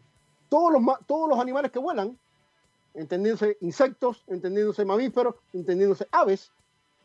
todos 0.48 0.72
los, 0.72 0.82
todos 1.06 1.28
los 1.28 1.40
animales 1.40 1.72
que 1.72 1.80
vuelan, 1.80 2.16
entendiéndose 2.94 3.56
insectos, 3.62 4.22
entendiéndose 4.28 4.84
mamíferos, 4.84 5.34
entendiéndose 5.52 6.06
aves, 6.12 6.52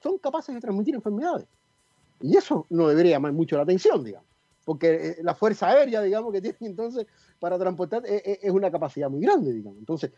son 0.04 0.18
capaces 0.18 0.54
de 0.54 0.62
transmitir 0.62 0.94
enfermedades. 0.94 1.48
Y 2.22 2.38
eso 2.38 2.66
no 2.70 2.88
debería 2.88 3.14
llamar 3.14 3.34
mucho 3.34 3.56
la 3.56 3.64
atención, 3.64 4.04
digamos, 4.04 4.28
porque 4.66 4.94
eh, 4.94 5.18
la 5.24 5.34
fuerza 5.34 5.70
aérea, 5.70 6.02
digamos, 6.02 6.32
que 6.32 6.42
tiene 6.42 6.58
entonces 6.62 7.08
para 7.40 7.58
transportar 7.58 8.06
eh, 8.06 8.22
eh, 8.26 8.40
es 8.42 8.52
una 8.52 8.70
capacidad 8.70 9.10
muy 9.10 9.22
grande, 9.22 9.54
digamos. 9.54 9.80
Entonces, 9.80 10.12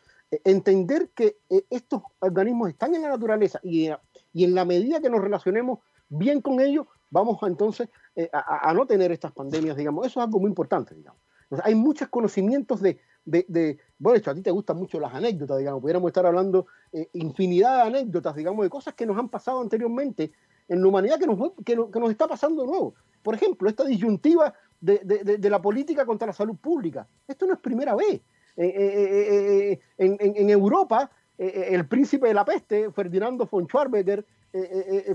entender 0.44 1.10
que 1.10 1.38
estos 1.70 2.02
organismos 2.20 2.70
están 2.70 2.96
en 2.96 3.04
la 3.04 3.10
naturaleza 3.10 3.60
y, 3.64 3.90
en 4.34 4.56
la 4.56 4.66
medida 4.66 5.00
que 5.00 5.10
nos 5.10 5.22
relacionemos 5.22 5.80
bien 6.10 6.42
con 6.42 6.60
ellos, 6.60 6.88
vamos 7.10 7.38
entonces 7.44 7.90
a, 8.32 8.74
no 8.74 8.86
tener 8.86 9.12
estas 9.12 9.32
pandemias, 9.32 9.78
digamos. 9.78 10.06
Eso 10.06 10.20
es 10.20 10.26
algo 10.26 10.40
muy 10.40 10.50
importante, 10.50 10.96
digamos. 10.96 11.22
hay 11.64 11.76
muchos 11.76 12.10
conocimientos 12.10 12.82
de, 12.82 13.00
de, 13.26 13.80
bueno, 13.98 14.18
hecho, 14.18 14.32
a 14.32 14.36
ti 14.36 14.42
te 14.42 14.52
gustan 14.52 14.78
mucho 14.78 15.00
las 15.00 15.14
anécdotas, 15.14 15.58
digamos, 15.58 15.82
pudiéramos 15.82 16.10
estar 16.10 16.26
hablando 16.26 16.68
eh, 16.92 17.10
infinidad 17.14 17.78
de 17.78 17.82
anécdotas, 17.98 18.36
digamos, 18.36 18.64
de 18.64 18.70
cosas 18.70 18.94
que 18.94 19.06
nos 19.06 19.18
han 19.18 19.30
pasado 19.30 19.62
anteriormente 19.62 20.32
en 20.68 20.82
la 20.82 20.88
humanidad 20.88 21.20
que 21.20 21.28
nos, 21.28 21.52
que, 21.64 21.76
nos 21.76 22.12
está 22.12 22.28
pasando 22.28 22.64
de 22.64 22.68
nuevo. 22.68 22.96
Por 23.24 23.36
ejemplo, 23.36 23.68
esta 23.68 23.84
disyuntiva 23.84 24.54
de, 24.80 25.00
de, 25.00 25.50
la 25.50 25.62
política 25.62 26.06
contra 26.06 26.28
la 26.28 26.34
salud 26.34 26.58
pública. 26.58 27.08
Esto 27.28 27.48
no 27.48 27.54
es 27.54 27.60
primera 27.60 27.96
vez. 27.96 28.22
Eh, 28.58 29.72
eh, 29.78 29.80
en, 29.98 30.18
en, 30.20 30.50
Europa, 30.50 31.10
el 31.38 31.88
príncipe 31.88 32.28
de 32.28 32.36
la 32.36 32.46
peste, 32.46 32.92
Ferdinando 32.92 33.48
von 33.50 33.66
Schwarzenegger, 33.66 34.26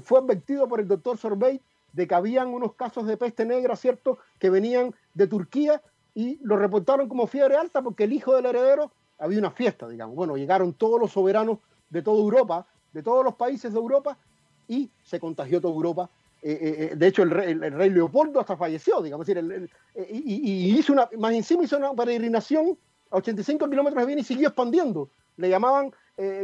fue 0.02 0.18
advertido 0.18 0.68
por 0.68 0.80
el 0.80 0.88
doctor 0.88 1.16
Sorbet 1.16 1.62
de 1.92 2.06
que 2.06 2.14
habían 2.14 2.48
unos 2.48 2.74
casos 2.74 3.06
de 3.06 3.16
peste 3.16 3.44
negra, 3.44 3.76
¿cierto?, 3.76 4.18
que 4.38 4.50
venían 4.50 4.94
de 5.14 5.26
Turquía 5.26 5.82
y 6.14 6.38
lo 6.42 6.56
reportaron 6.56 7.08
como 7.08 7.26
fiebre 7.26 7.56
alta 7.56 7.82
porque 7.82 8.04
el 8.04 8.12
hijo 8.12 8.34
del 8.34 8.46
heredero 8.46 8.90
había 9.18 9.38
una 9.38 9.50
fiesta, 9.50 9.88
digamos. 9.88 10.16
Bueno, 10.16 10.36
llegaron 10.36 10.72
todos 10.72 11.00
los 11.00 11.12
soberanos 11.12 11.58
de 11.90 12.02
toda 12.02 12.20
Europa, 12.20 12.66
de 12.92 13.02
todos 13.02 13.24
los 13.24 13.34
países 13.34 13.72
de 13.72 13.78
Europa, 13.78 14.16
y 14.66 14.88
se 15.02 15.20
contagió 15.20 15.60
toda 15.60 15.74
Europa. 15.74 16.08
Eh, 16.42 16.52
eh, 16.52 16.88
eh, 16.92 16.96
de 16.96 17.06
hecho, 17.06 17.22
el 17.22 17.30
rey, 17.30 17.90
Leopoldo 17.90 18.40
hasta 18.40 18.56
falleció, 18.56 19.02
digamos. 19.02 19.28
y, 19.28 20.78
hizo 20.78 20.92
una, 20.92 21.08
más 21.18 21.34
encima 21.34 21.64
hizo 21.64 21.76
una 21.76 21.92
peregrinación 21.92 22.78
a 23.10 23.16
85 23.16 23.68
kilómetros 23.68 24.00
de 24.00 24.06
Viena 24.06 24.22
y 24.22 24.24
siguió 24.24 24.48
expandiendo. 24.48 25.10
Le 25.36 25.48
llamaban, 25.48 25.92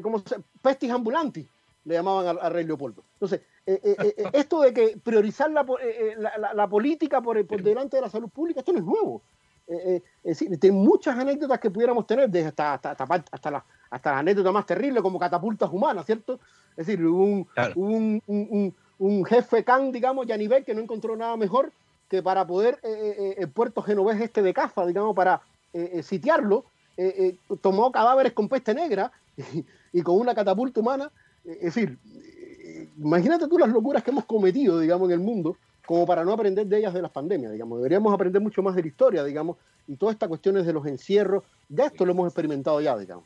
como 0.02 0.22
pestis 0.60 0.90
ambulanti, 0.90 1.46
le 1.84 1.94
llamaban 1.94 2.38
al, 2.40 2.52
rey 2.52 2.64
Leopoldo. 2.64 3.02
Entonces, 3.14 3.42
esto 4.32 4.60
de 4.62 4.72
que 4.72 4.98
priorizar 5.02 5.50
la, 5.50 5.64
la, 6.54 6.68
política 6.68 7.20
por, 7.20 7.44
por 7.46 7.62
delante 7.62 7.96
de 7.96 8.02
la 8.02 8.10
salud 8.10 8.28
pública, 8.28 8.60
esto 8.60 8.72
no 8.72 8.78
es 8.78 8.84
nuevo. 8.84 9.22
Eh, 9.68 10.02
eh, 10.22 10.58
hay 10.62 10.70
muchas 10.70 11.18
anécdotas 11.18 11.58
que 11.58 11.70
pudiéramos 11.70 12.06
tener, 12.06 12.30
desde 12.30 12.48
hasta, 12.48 12.74
hasta, 12.74 12.90
hasta, 12.92 13.50
la, 13.50 13.64
hasta 13.90 14.10
las 14.12 14.20
anécdotas 14.20 14.52
más 14.52 14.66
terribles, 14.66 15.02
como 15.02 15.18
catapultas 15.18 15.70
humanas, 15.72 16.06
¿cierto? 16.06 16.38
Es 16.76 16.86
decir, 16.86 17.04
un, 17.04 17.46
un, 17.74 18.22
un, 18.26 18.74
un, 18.98 19.24
jefe 19.24 19.64
can, 19.64 19.90
digamos, 19.90 20.26
nivel 20.26 20.64
que 20.64 20.74
no 20.74 20.80
encontró 20.80 21.16
nada 21.16 21.36
mejor 21.36 21.72
que 22.08 22.22
para 22.22 22.46
poder 22.46 22.78
eh, 22.84 23.34
el 23.38 23.48
puerto 23.48 23.82
genovés 23.82 24.20
este 24.20 24.42
de 24.42 24.54
Cafa, 24.54 24.86
digamos, 24.86 25.16
para 25.16 25.40
sitiarlo, 26.02 26.64
tomó 27.60 27.92
cadáveres 27.92 28.32
con 28.32 28.48
peste 28.48 28.72
negra 28.72 29.12
y, 29.92 30.02
con 30.02 30.18
una 30.18 30.34
catapulta 30.34 30.80
humana. 30.80 31.10
es 31.44 31.74
decir, 31.74 31.98
imagínate 32.96 33.46
tú 33.48 33.58
las 33.58 33.68
locuras 33.68 34.02
que 34.02 34.10
hemos 34.10 34.24
cometido, 34.24 34.78
digamos, 34.78 35.08
en 35.08 35.14
el 35.14 35.20
mundo 35.20 35.56
como 35.86 36.04
para 36.04 36.24
no 36.24 36.32
aprender 36.32 36.66
de 36.66 36.78
ellas 36.78 36.92
de 36.92 37.00
las 37.00 37.12
pandemias, 37.12 37.52
digamos. 37.52 37.78
Deberíamos 37.78 38.12
aprender 38.12 38.42
mucho 38.42 38.62
más 38.62 38.74
de 38.74 38.82
la 38.82 38.88
historia, 38.88 39.24
digamos, 39.24 39.56
y 39.86 39.96
todas 39.96 40.14
estas 40.14 40.28
cuestiones 40.28 40.66
de 40.66 40.72
los 40.72 40.84
encierros, 40.86 41.44
ya 41.68 41.86
esto 41.86 42.04
lo 42.04 42.12
hemos 42.12 42.26
experimentado 42.26 42.80
ya, 42.80 42.98
digamos. 42.98 43.24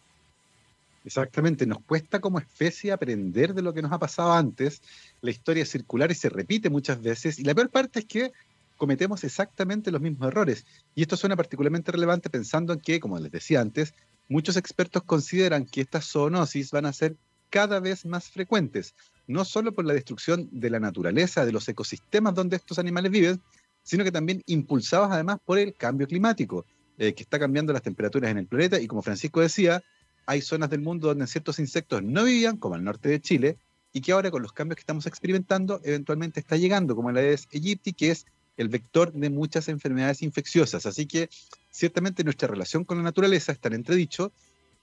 Exactamente, 1.03 1.67
nos 1.67 1.81
cuesta 1.81 2.21
como 2.21 2.39
especie 2.39 2.93
aprender 2.93 3.55
de 3.55 3.63
lo 3.63 3.73
que 3.73 3.81
nos 3.81 3.91
ha 3.91 3.99
pasado 3.99 4.33
antes. 4.33 4.83
La 5.23 5.31
historia 5.31 5.63
es 5.63 5.71
circular 5.71 6.11
y 6.11 6.15
se 6.15 6.29
repite 6.29 6.69
muchas 6.69 7.01
veces, 7.01 7.39
y 7.39 7.45
la 7.45 7.55
peor 7.55 7.71
parte 7.71 8.01
es 8.01 8.05
que 8.05 8.33
cometemos 8.77 9.25
exactamente 9.25 9.91
los 9.91 10.01
mismos 10.01 10.29
errores. 10.29 10.67
Y 10.95 11.03
esto 11.03 11.17
suena 11.17 11.37
particularmente 11.37 11.93
relevante 11.93 12.29
pensando 12.29 12.75
en 12.75 12.81
que, 12.81 13.01
como 13.01 13.19
les 13.19 13.33
decía 13.33 13.61
antes, 13.63 13.95
muchos 14.29 14.57
expertos 14.57 15.03
consideran 15.03 15.65
que 15.65 15.81
estas 15.81 16.07
zoonosis 16.11 16.71
van 16.71 16.87
a 16.87 16.93
ser 16.93 17.17
cada 17.51 17.80
vez 17.80 18.07
más 18.07 18.30
frecuentes 18.30 18.94
no 19.30 19.44
solo 19.44 19.72
por 19.72 19.84
la 19.84 19.94
destrucción 19.94 20.48
de 20.51 20.70
la 20.70 20.80
naturaleza, 20.80 21.46
de 21.46 21.53
los 21.53 21.68
ecosistemas 21.68 22.34
donde 22.34 22.57
estos 22.57 22.80
animales 22.80 23.12
viven, 23.12 23.40
sino 23.84 24.03
que 24.03 24.11
también 24.11 24.42
impulsados 24.46 25.09
además 25.12 25.38
por 25.44 25.59
el 25.59 25.72
cambio 25.74 26.09
climático, 26.09 26.66
eh, 26.98 27.14
que 27.14 27.22
está 27.22 27.38
cambiando 27.38 27.72
las 27.72 27.82
temperaturas 27.82 28.30
en 28.32 28.38
el 28.38 28.46
planeta 28.46 28.80
y 28.80 28.88
como 28.88 29.03
Francisco 29.03 29.40
decía, 29.40 29.84
hay 30.26 30.42
zonas 30.42 30.68
del 30.68 30.80
mundo 30.80 31.07
donde 31.07 31.28
ciertos 31.28 31.61
insectos 31.61 32.03
no 32.03 32.24
vivían, 32.24 32.57
como 32.57 32.74
al 32.74 32.82
norte 32.82 33.09
de 33.09 33.20
Chile, 33.20 33.57
y 33.92 34.01
que 34.01 34.11
ahora 34.11 34.32
con 34.32 34.42
los 34.42 34.53
cambios 34.53 34.76
que 34.76 34.80
estamos 34.80 35.07
experimentando 35.07 35.80
eventualmente 35.84 36.40
está 36.40 36.57
llegando, 36.57 36.96
como 36.96 37.12
la 37.12 37.20
Aedes 37.20 37.46
aegypti, 37.55 37.92
que 37.92 38.11
es 38.11 38.26
el 38.57 38.68
vector 38.68 39.12
de 39.12 39.30
muchas 39.30 39.68
enfermedades 39.68 40.22
infecciosas. 40.22 40.86
Así 40.86 41.07
que 41.07 41.30
ciertamente 41.70 42.24
nuestra 42.24 42.48
relación 42.48 42.84
con 42.84 42.98
la 42.98 43.05
naturaleza 43.05 43.53
está 43.53 43.68
en 43.68 43.74
entredicho 43.74 44.32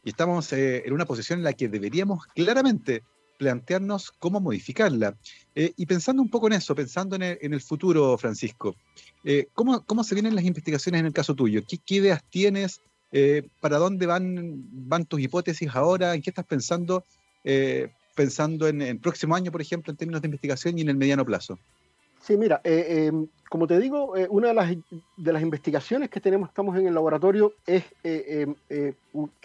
y 0.03 0.09
estamos 0.09 0.51
eh, 0.53 0.83
en 0.85 0.93
una 0.93 1.05
posición 1.05 1.39
en 1.39 1.43
la 1.43 1.53
que 1.53 1.67
deberíamos 1.67 2.25
claramente 2.27 3.03
plantearnos 3.37 4.11
cómo 4.11 4.39
modificarla. 4.39 5.15
Eh, 5.53 5.73
y 5.77 5.85
pensando 5.85 6.21
un 6.21 6.29
poco 6.29 6.47
en 6.47 6.53
eso, 6.53 6.73
pensando 6.73 7.15
en 7.15 7.23
el, 7.23 7.61
futuro, 7.61 8.17
Francisco, 8.17 8.75
eh, 9.23 9.47
¿cómo, 9.53 9.83
¿cómo, 9.85 10.03
se 10.03 10.15
vienen 10.15 10.35
las 10.35 10.45
investigaciones 10.45 10.99
en 10.99 11.07
el 11.07 11.13
caso 11.13 11.35
tuyo? 11.35 11.61
¿Qué, 11.67 11.79
ideas 11.95 12.23
tienes? 12.29 12.81
¿Para 13.61 13.77
dónde 13.77 14.05
van, 14.05 14.63
van 14.87 15.05
tus 15.05 15.21
hipótesis 15.21 15.69
ahora? 15.73 16.13
¿En 16.13 16.21
qué 16.21 16.29
estás 16.29 16.45
pensando? 16.45 17.03
pensando 18.15 18.67
en 18.67 18.81
el 18.81 18.99
próximo 18.99 19.35
año, 19.35 19.51
por 19.51 19.61
ejemplo, 19.61 19.91
en 19.91 19.97
términos 19.97 20.21
de 20.21 20.27
investigación 20.27 20.77
y 20.77 20.81
en 20.81 20.89
el 20.89 20.97
mediano 20.97 21.23
plazo. 21.23 21.57
Sí, 22.19 22.35
mira, 22.37 22.61
eh, 22.63 23.09
eh, 23.09 23.27
como 23.49 23.67
te 23.67 23.79
digo, 23.79 24.17
eh, 24.17 24.27
una 24.29 24.49
de 24.49 24.53
las, 24.53 24.69
de 24.69 25.33
las 25.33 25.41
investigaciones 25.41 26.09
que 26.09 26.19
tenemos, 26.19 26.49
estamos 26.49 26.77
en 26.77 26.87
el 26.87 26.93
laboratorio, 26.93 27.53
es 27.65 27.85
que 28.01 28.55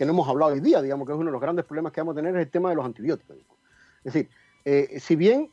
no 0.04 0.10
hemos 0.10 0.28
hablado 0.28 0.52
hoy 0.52 0.60
día, 0.60 0.82
digamos 0.82 1.06
que 1.06 1.12
es 1.12 1.18
uno 1.18 1.26
de 1.26 1.32
los 1.32 1.40
grandes 1.40 1.64
problemas 1.64 1.92
que 1.92 2.00
vamos 2.00 2.14
a 2.14 2.16
tener, 2.16 2.34
es 2.34 2.42
el 2.42 2.50
tema 2.50 2.70
de 2.70 2.76
los 2.76 2.84
antibióticos. 2.84 3.36
Es 4.04 4.12
decir, 4.12 5.00
si 5.00 5.16
bien 5.16 5.48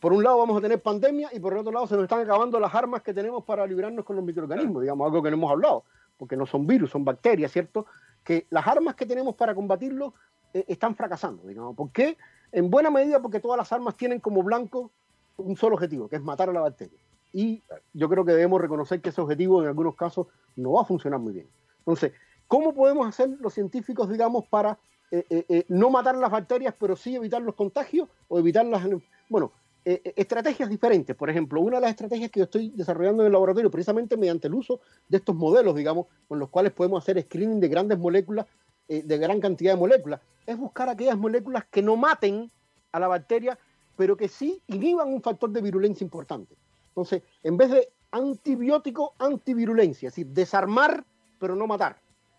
por 0.00 0.12
un 0.12 0.24
lado 0.24 0.38
vamos 0.38 0.58
a 0.58 0.60
tener 0.60 0.82
pandemia 0.82 1.30
y 1.32 1.38
por 1.38 1.52
el 1.52 1.60
otro 1.60 1.70
lado 1.70 1.86
se 1.86 1.94
nos 1.94 2.04
están 2.04 2.20
acabando 2.20 2.58
las 2.58 2.74
armas 2.74 3.02
que 3.02 3.14
tenemos 3.14 3.44
para 3.44 3.64
librarnos 3.64 4.04
con 4.04 4.16
los 4.16 4.24
microorganismos, 4.24 4.82
digamos, 4.82 5.06
algo 5.06 5.22
que 5.22 5.30
no 5.30 5.36
hemos 5.36 5.52
hablado, 5.52 5.84
porque 6.16 6.36
no 6.36 6.46
son 6.46 6.66
virus, 6.66 6.90
son 6.90 7.04
bacterias, 7.04 7.52
¿cierto? 7.52 7.86
Que 8.24 8.46
las 8.50 8.66
armas 8.66 8.96
que 8.96 9.06
tenemos 9.06 9.36
para 9.36 9.54
combatirlo 9.54 10.14
están 10.52 10.96
fracasando, 10.96 11.46
digamos. 11.46 11.76
¿Por 11.76 11.92
qué? 11.92 12.16
En 12.50 12.70
buena 12.70 12.90
medida 12.90 13.22
porque 13.22 13.38
todas 13.38 13.58
las 13.58 13.70
armas 13.72 13.96
tienen 13.96 14.18
como 14.18 14.42
blanco 14.42 14.90
un 15.36 15.56
solo 15.56 15.74
objetivo, 15.74 16.08
que 16.08 16.16
es 16.16 16.22
matar 16.22 16.48
a 16.50 16.52
la 16.52 16.60
bacteria. 16.60 16.98
Y 17.32 17.62
yo 17.92 18.08
creo 18.08 18.24
que 18.24 18.32
debemos 18.32 18.60
reconocer 18.60 19.00
que 19.00 19.10
ese 19.10 19.20
objetivo 19.20 19.62
en 19.62 19.68
algunos 19.68 19.94
casos 19.94 20.26
no 20.56 20.72
va 20.72 20.82
a 20.82 20.84
funcionar 20.84 21.20
muy 21.20 21.34
bien. 21.34 21.48
Entonces, 21.78 22.12
¿cómo 22.46 22.74
podemos 22.74 23.06
hacer 23.06 23.28
los 23.40 23.52
científicos, 23.52 24.08
digamos, 24.08 24.46
para 24.46 24.78
eh, 25.10 25.24
eh, 25.30 25.44
eh, 25.48 25.64
no 25.68 25.90
matar 25.90 26.16
las 26.16 26.30
bacterias, 26.30 26.74
pero 26.78 26.96
sí 26.96 27.14
evitar 27.14 27.40
los 27.42 27.54
contagios 27.54 28.08
o 28.28 28.38
evitar 28.38 28.64
las... 28.66 28.82
Bueno, 29.28 29.52
estrategias 29.84 30.68
diferentes. 30.68 31.14
Por 31.14 31.30
ejemplo, 31.30 31.60
una 31.60 31.76
de 31.76 31.82
las 31.82 31.90
estrategias 31.90 32.28
que 32.28 32.40
yo 32.40 32.44
estoy 32.44 32.70
desarrollando 32.70 33.22
en 33.22 33.28
el 33.28 33.32
laboratorio, 33.32 33.70
precisamente 33.70 34.16
mediante 34.16 34.48
el 34.48 34.54
uso 34.54 34.80
de 35.08 35.18
estos 35.18 35.36
modelos, 35.36 35.76
digamos, 35.76 36.06
con 36.26 36.40
los 36.40 36.48
cuales 36.48 36.72
podemos 36.72 37.04
hacer 37.04 37.22
screening 37.22 37.60
de 37.60 37.68
grandes 37.68 37.96
moléculas, 37.96 38.46
de 38.88 39.18
gran 39.18 39.40
cantidad 39.40 39.74
de 39.74 39.78
moléculas, 39.78 40.20
es 40.44 40.58
buscar 40.58 40.88
aquellas 40.88 41.16
moléculas 41.16 41.66
que 41.70 41.82
no 41.82 41.96
maten 41.96 42.50
a 42.90 42.98
la 42.98 43.06
bacteria, 43.06 43.56
pero 43.96 44.16
que 44.16 44.28
sí 44.28 44.62
inhiban 44.66 45.08
un 45.08 45.22
factor 45.22 45.50
de 45.50 45.62
virulencia 45.62 46.04
importante. 46.04 46.54
Entonces, 46.88 47.22
en 47.42 47.56
vez 47.56 47.70
de 47.70 47.88
antibiótico, 48.10 49.14
antivirulencia, 49.18 50.08
es 50.08 50.14
decir, 50.14 50.26
desarmar 50.32 51.04
pero 51.38 51.54
no 51.54 51.66
matar. 51.66 51.96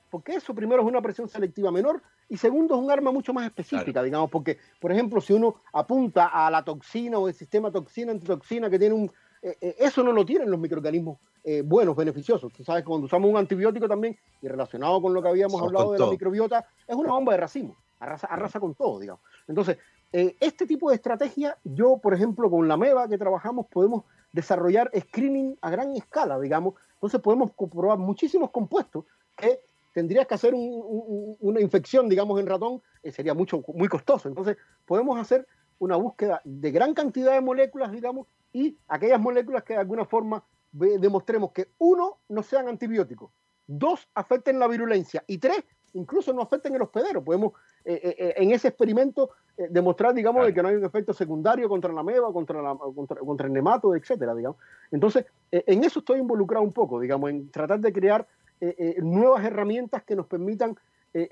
Porque 0.10 0.34
eso 0.34 0.54
primero 0.54 0.82
es 0.82 0.88
una 0.88 1.02
presión 1.02 1.28
selectiva 1.28 1.72
menor 1.72 2.02
y 2.30 2.38
segundo 2.38 2.76
es 2.76 2.82
un 2.82 2.92
arma 2.92 3.12
mucho 3.12 3.34
más 3.34 3.46
específica, 3.46 4.02
digamos, 4.04 4.30
porque, 4.30 4.58
por 4.80 4.92
ejemplo, 4.92 5.22
si 5.22 5.34
uno 5.34 5.56
apunta 5.74 6.28
a 6.28 6.50
la 6.50 6.64
toxina 6.64 7.18
o 7.18 7.28
el 7.28 7.34
sistema 7.34 7.72
toxina-antitoxina 7.72 8.70
que 8.70 8.80
tiene 8.80 8.96
un... 8.96 9.12
Eh, 9.42 9.56
eh, 9.62 9.76
eso 9.80 10.04
no 10.04 10.12
lo 10.12 10.26
tienen 10.26 10.50
los 10.50 10.60
microorganismos 10.60 11.20
eh, 11.44 11.62
buenos, 11.62 11.96
beneficiosos. 11.96 12.52
Tú 12.52 12.64
sabes 12.64 12.84
que 12.84 12.88
cuando 12.88 13.06
usamos 13.06 13.30
un 13.30 13.38
antibiótico 13.38 13.88
también, 13.88 14.18
y 14.42 14.48
relacionado 14.48 15.02
con 15.02 15.14
lo 15.14 15.22
que 15.22 15.30
habíamos 15.30 15.62
hablado 15.62 15.94
de 15.94 16.00
la 16.00 16.08
microbiota, 16.08 16.66
es 16.88 16.96
una 16.96 17.12
bomba 17.12 17.34
de 17.34 17.40
racimo, 17.40 17.78
arrasa, 18.00 18.28
arrasa 18.28 18.60
con 18.60 18.76
todo, 18.76 19.00
digamos. 19.00 19.22
Entonces, 19.48 19.78
eh, 20.14 20.36
este 20.40 20.66
tipo 20.66 20.90
de 20.90 20.96
estrategia, 20.96 21.58
yo, 21.64 21.98
por 21.98 22.14
ejemplo, 22.14 22.50
con 22.50 22.68
la 22.68 22.78
MEVA 22.78 23.08
que 23.08 23.18
trabajamos, 23.18 23.68
podemos 23.68 24.06
desarrollar 24.32 24.90
screening 24.98 25.58
a 25.62 25.70
gran 25.70 25.96
escala, 25.96 26.40
digamos. 26.40 26.76
Entonces 26.94 27.20
podemos 27.22 27.52
comprobar 27.56 27.98
muchísimos 27.98 28.52
compuestos 28.52 29.06
que 29.36 29.62
tendrías 29.94 30.28
que 30.28 30.36
hacer 30.36 30.54
una 30.56 31.60
infección, 31.60 32.08
digamos, 32.08 32.40
en 32.40 32.48
ratón, 32.48 32.82
eh, 33.04 33.12
sería 33.12 33.34
mucho, 33.34 33.64
muy 33.74 33.88
costoso. 33.88 34.30
Entonces 34.30 34.58
podemos 34.86 35.20
hacer 35.20 35.48
una 35.80 35.96
búsqueda 35.96 36.42
de 36.44 36.72
gran 36.72 36.94
cantidad 36.94 37.34
de 37.34 37.42
moléculas, 37.42 37.92
digamos, 37.92 38.28
y 38.54 38.78
aquellas 38.88 39.20
moléculas 39.20 39.64
que 39.64 39.74
de 39.74 39.80
alguna 39.80 40.06
forma 40.06 40.44
demostremos 40.72 41.52
que, 41.52 41.70
uno, 41.80 42.20
no 42.30 42.44
sean 42.44 42.68
antibióticos, 42.68 43.32
dos, 43.66 44.08
afecten 44.14 44.60
la 44.60 44.68
virulencia, 44.68 45.24
y 45.28 45.38
tres, 45.38 45.64
incluso 45.98 46.32
no 46.34 46.42
afecten 46.42 46.76
el 46.76 46.82
hospedero. 46.82 47.24
Podemos 47.24 47.54
eh, 47.86 48.34
en 48.38 48.52
ese 48.52 48.70
experimento 48.70 49.32
eh, 49.58 49.68
demostrar, 49.72 50.14
digamos, 50.14 50.46
de 50.46 50.54
que 50.54 50.62
no 50.62 50.68
hay 50.68 50.76
un 50.76 50.86
efecto 50.86 51.14
secundario 51.14 51.68
contra 51.68 51.92
la 51.92 52.04
meba, 52.04 52.32
contra, 52.32 52.62
la, 52.62 52.76
contra, 52.76 53.48
el 53.48 53.54
nemato, 53.54 53.96
etcétera, 53.96 54.36
digamos. 54.36 54.58
Entonces, 54.92 55.26
eh, 55.52 55.64
en 55.66 55.84
eso 55.84 56.00
estoy 56.00 56.20
involucrado 56.20 56.64
un 56.64 56.74
poco, 56.74 57.00
digamos, 57.00 57.32
en 57.32 57.50
tratar 57.50 57.80
de 57.80 57.92
crear 57.92 58.28
eh, 58.62 58.98
nuevas 59.02 59.44
herramientas 59.44 60.04
que 60.04 60.16
nos 60.16 60.28
permitan 60.28 60.78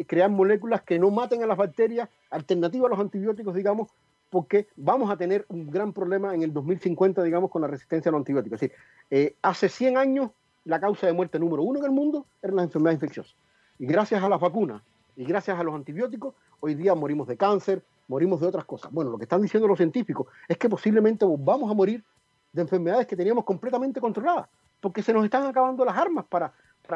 crear 0.08 0.32
moléculas 0.32 0.82
que 0.82 0.98
no 0.98 1.12
maten 1.12 1.44
a 1.44 1.46
las 1.46 1.58
bacterias, 1.58 2.10
alternativas 2.32 2.88
a 2.88 2.90
los 2.90 3.00
antibióticos, 3.00 3.54
digamos, 3.54 3.90
porque 4.32 4.68
vamos 4.76 5.12
a 5.12 5.18
tener 5.18 5.46
un 5.48 5.70
gran 5.70 5.94
problema 5.94 6.34
en 6.34 6.42
el 6.42 6.52
2050, 6.52 7.22
digamos, 7.22 7.52
con 7.52 7.62
la 7.62 7.68
resistencia 7.68 8.10
a 8.10 8.14
los 8.14 8.20
antibióticos. 8.20 8.64
Es 8.64 8.72
decir, 9.12 9.36
hace 9.44 9.70
100 9.70 9.98
años 9.98 10.32
la 10.64 10.80
causa 10.80 11.06
de 11.06 11.14
muerte 11.14 11.38
número 11.38 11.62
uno 11.62 11.78
en 11.78 11.86
el 11.86 11.92
mundo 11.92 12.26
eran 12.42 12.56
las 12.56 12.66
enfermedades 12.66 12.96
infecciosas. 12.96 13.36
Y 13.78 13.86
gracias 13.86 14.24
a 14.24 14.30
las 14.30 14.40
vacunas 14.40 14.82
y 15.16 15.26
gracias 15.26 15.58
a 15.58 15.64
los 15.64 15.74
antibióticos, 15.76 16.34
hoy 16.60 16.76
día 16.76 16.94
morimos 16.96 17.28
de 17.28 17.38
cáncer, 17.38 17.84
morimos 18.08 18.40
de 18.42 18.48
otras 18.48 18.66
cosas. 18.66 18.92
Bueno, 18.92 19.12
lo 19.12 19.18
que 19.18 19.24
están 19.24 19.42
diciendo 19.42 19.68
los 19.68 19.78
científicos 19.78 20.28
es 20.48 20.58
que 20.58 20.70
posiblemente 20.70 21.26
vamos 21.26 21.70
a 21.70 21.74
morir 21.74 22.04
de 22.52 22.62
enfermedades 22.62 23.08
que 23.08 23.16
teníamos 23.16 23.44
completamente 23.44 24.00
controladas, 24.00 24.48
porque 24.80 25.02
se 25.02 25.14
nos 25.14 25.26
están 25.26 25.46
acabando 25.46 25.84
las 25.84 25.98
armas 25.98 26.26
para, 26.26 26.54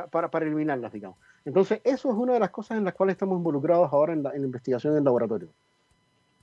para, 0.09 0.29
para, 0.29 0.45
eliminarlas, 0.45 0.91
digamos. 0.91 1.17
Entonces, 1.43 1.81
eso 1.83 2.09
es 2.09 2.15
una 2.15 2.33
de 2.33 2.39
las 2.39 2.49
cosas 2.49 2.77
en 2.77 2.85
las 2.85 2.93
cuales 2.93 3.13
estamos 3.13 3.37
involucrados 3.37 3.91
ahora 3.91 4.13
en 4.13 4.23
la, 4.23 4.31
en 4.31 4.41
la 4.41 4.45
investigación 4.45 4.93
en 4.93 4.99
el 4.99 5.03
laboratorio. 5.03 5.49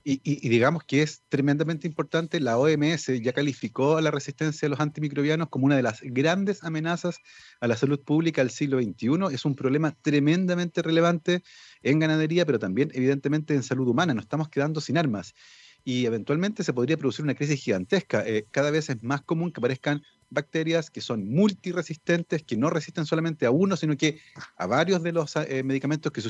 Y, 0.09 0.47
digamos 0.47 0.85
que 0.85 1.01
es 1.01 1.23
tremendamente 1.27 1.85
importante, 1.85 2.39
la 2.39 2.57
OMS 2.57 3.07
ya 3.21 3.33
calificó 3.33 3.97
a 3.97 4.01
la 4.01 4.09
resistencia 4.09 4.65
a 4.65 4.69
los 4.69 4.79
antimicrobianos 4.79 5.49
como 5.49 5.65
una 5.65 5.75
de 5.75 5.83
las 5.83 5.99
grandes 6.01 6.63
amenazas 6.63 7.17
a 7.59 7.67
la 7.67 7.75
salud 7.75 7.99
pública 7.99 8.39
del 8.41 8.49
siglo 8.49 8.81
XXI. 8.81 9.33
Es 9.33 9.43
un 9.43 9.53
problema 9.53 9.97
tremendamente 10.01 10.81
relevante 10.81 11.43
en 11.83 11.99
ganadería, 11.99 12.45
pero 12.45 12.57
también 12.57 12.89
evidentemente 12.93 13.53
en 13.53 13.63
salud 13.63 13.85
humana. 13.85 14.13
Nos 14.13 14.23
estamos 14.23 14.47
quedando 14.47 14.79
sin 14.79 14.97
armas 14.97 15.35
y 15.83 16.05
eventualmente 16.05 16.63
se 16.63 16.71
podría 16.71 16.95
producir 16.95 17.25
una 17.25 17.35
crisis 17.35 17.61
gigantesca. 17.61 18.25
Eh, 18.25 18.45
cada 18.49 18.71
vez 18.71 18.89
es 18.89 19.03
más 19.03 19.23
común 19.23 19.51
que 19.51 19.59
aparezcan 19.59 20.03
bacterias 20.29 20.89
que 20.89 21.01
son 21.01 21.27
multiresistentes, 21.29 22.43
que 22.43 22.57
no 22.57 22.69
resisten 22.69 23.05
solamente 23.05 23.45
a 23.45 23.51
uno, 23.51 23.77
sino 23.77 23.95
que 23.95 24.19
a 24.57 24.65
varios 24.65 25.01
de 25.03 25.11
los 25.11 25.35
eh, 25.35 25.63
medicamentos 25.63 26.11
que 26.11 26.21
se 26.21 26.29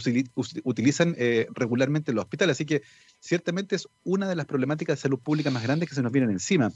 utilizan 0.64 1.16
eh, 1.18 1.48
regularmente 1.54 2.12
en 2.12 2.16
los 2.16 2.24
hospitales. 2.26 2.58
Así 2.58 2.66
que 2.66 2.84
ciertamente 3.20 3.76
es 3.76 3.88
una 4.04 4.28
de 4.28 4.36
las 4.36 4.45
problemáticas 4.45 4.98
de 4.98 5.02
salud 5.02 5.20
pública 5.20 5.52
más 5.52 5.64
grandes 5.64 5.89
que 5.89 5.95
se 5.95 6.04
nos 6.04 6.12
vienen 6.12 6.32
encima. 6.32 6.72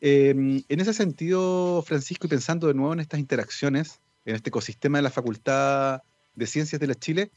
Em, 0.00 0.62
en 0.68 0.80
ese 0.80 0.92
sentido, 0.92 1.82
Francisco, 1.86 2.26
y 2.26 2.30
pensando 2.30 2.66
de 2.68 2.74
nuevo 2.74 2.92
en 2.92 3.00
estas 3.00 3.20
interacciones, 3.20 4.00
en 4.24 4.36
este 4.36 4.50
ecosistema 4.50 4.98
de 4.98 5.02
la 5.02 5.10
Facultad 5.10 6.02
de 6.34 6.46
Ciencias 6.46 6.80
de 6.80 6.86
la 6.86 6.94
Chile, 6.94 7.30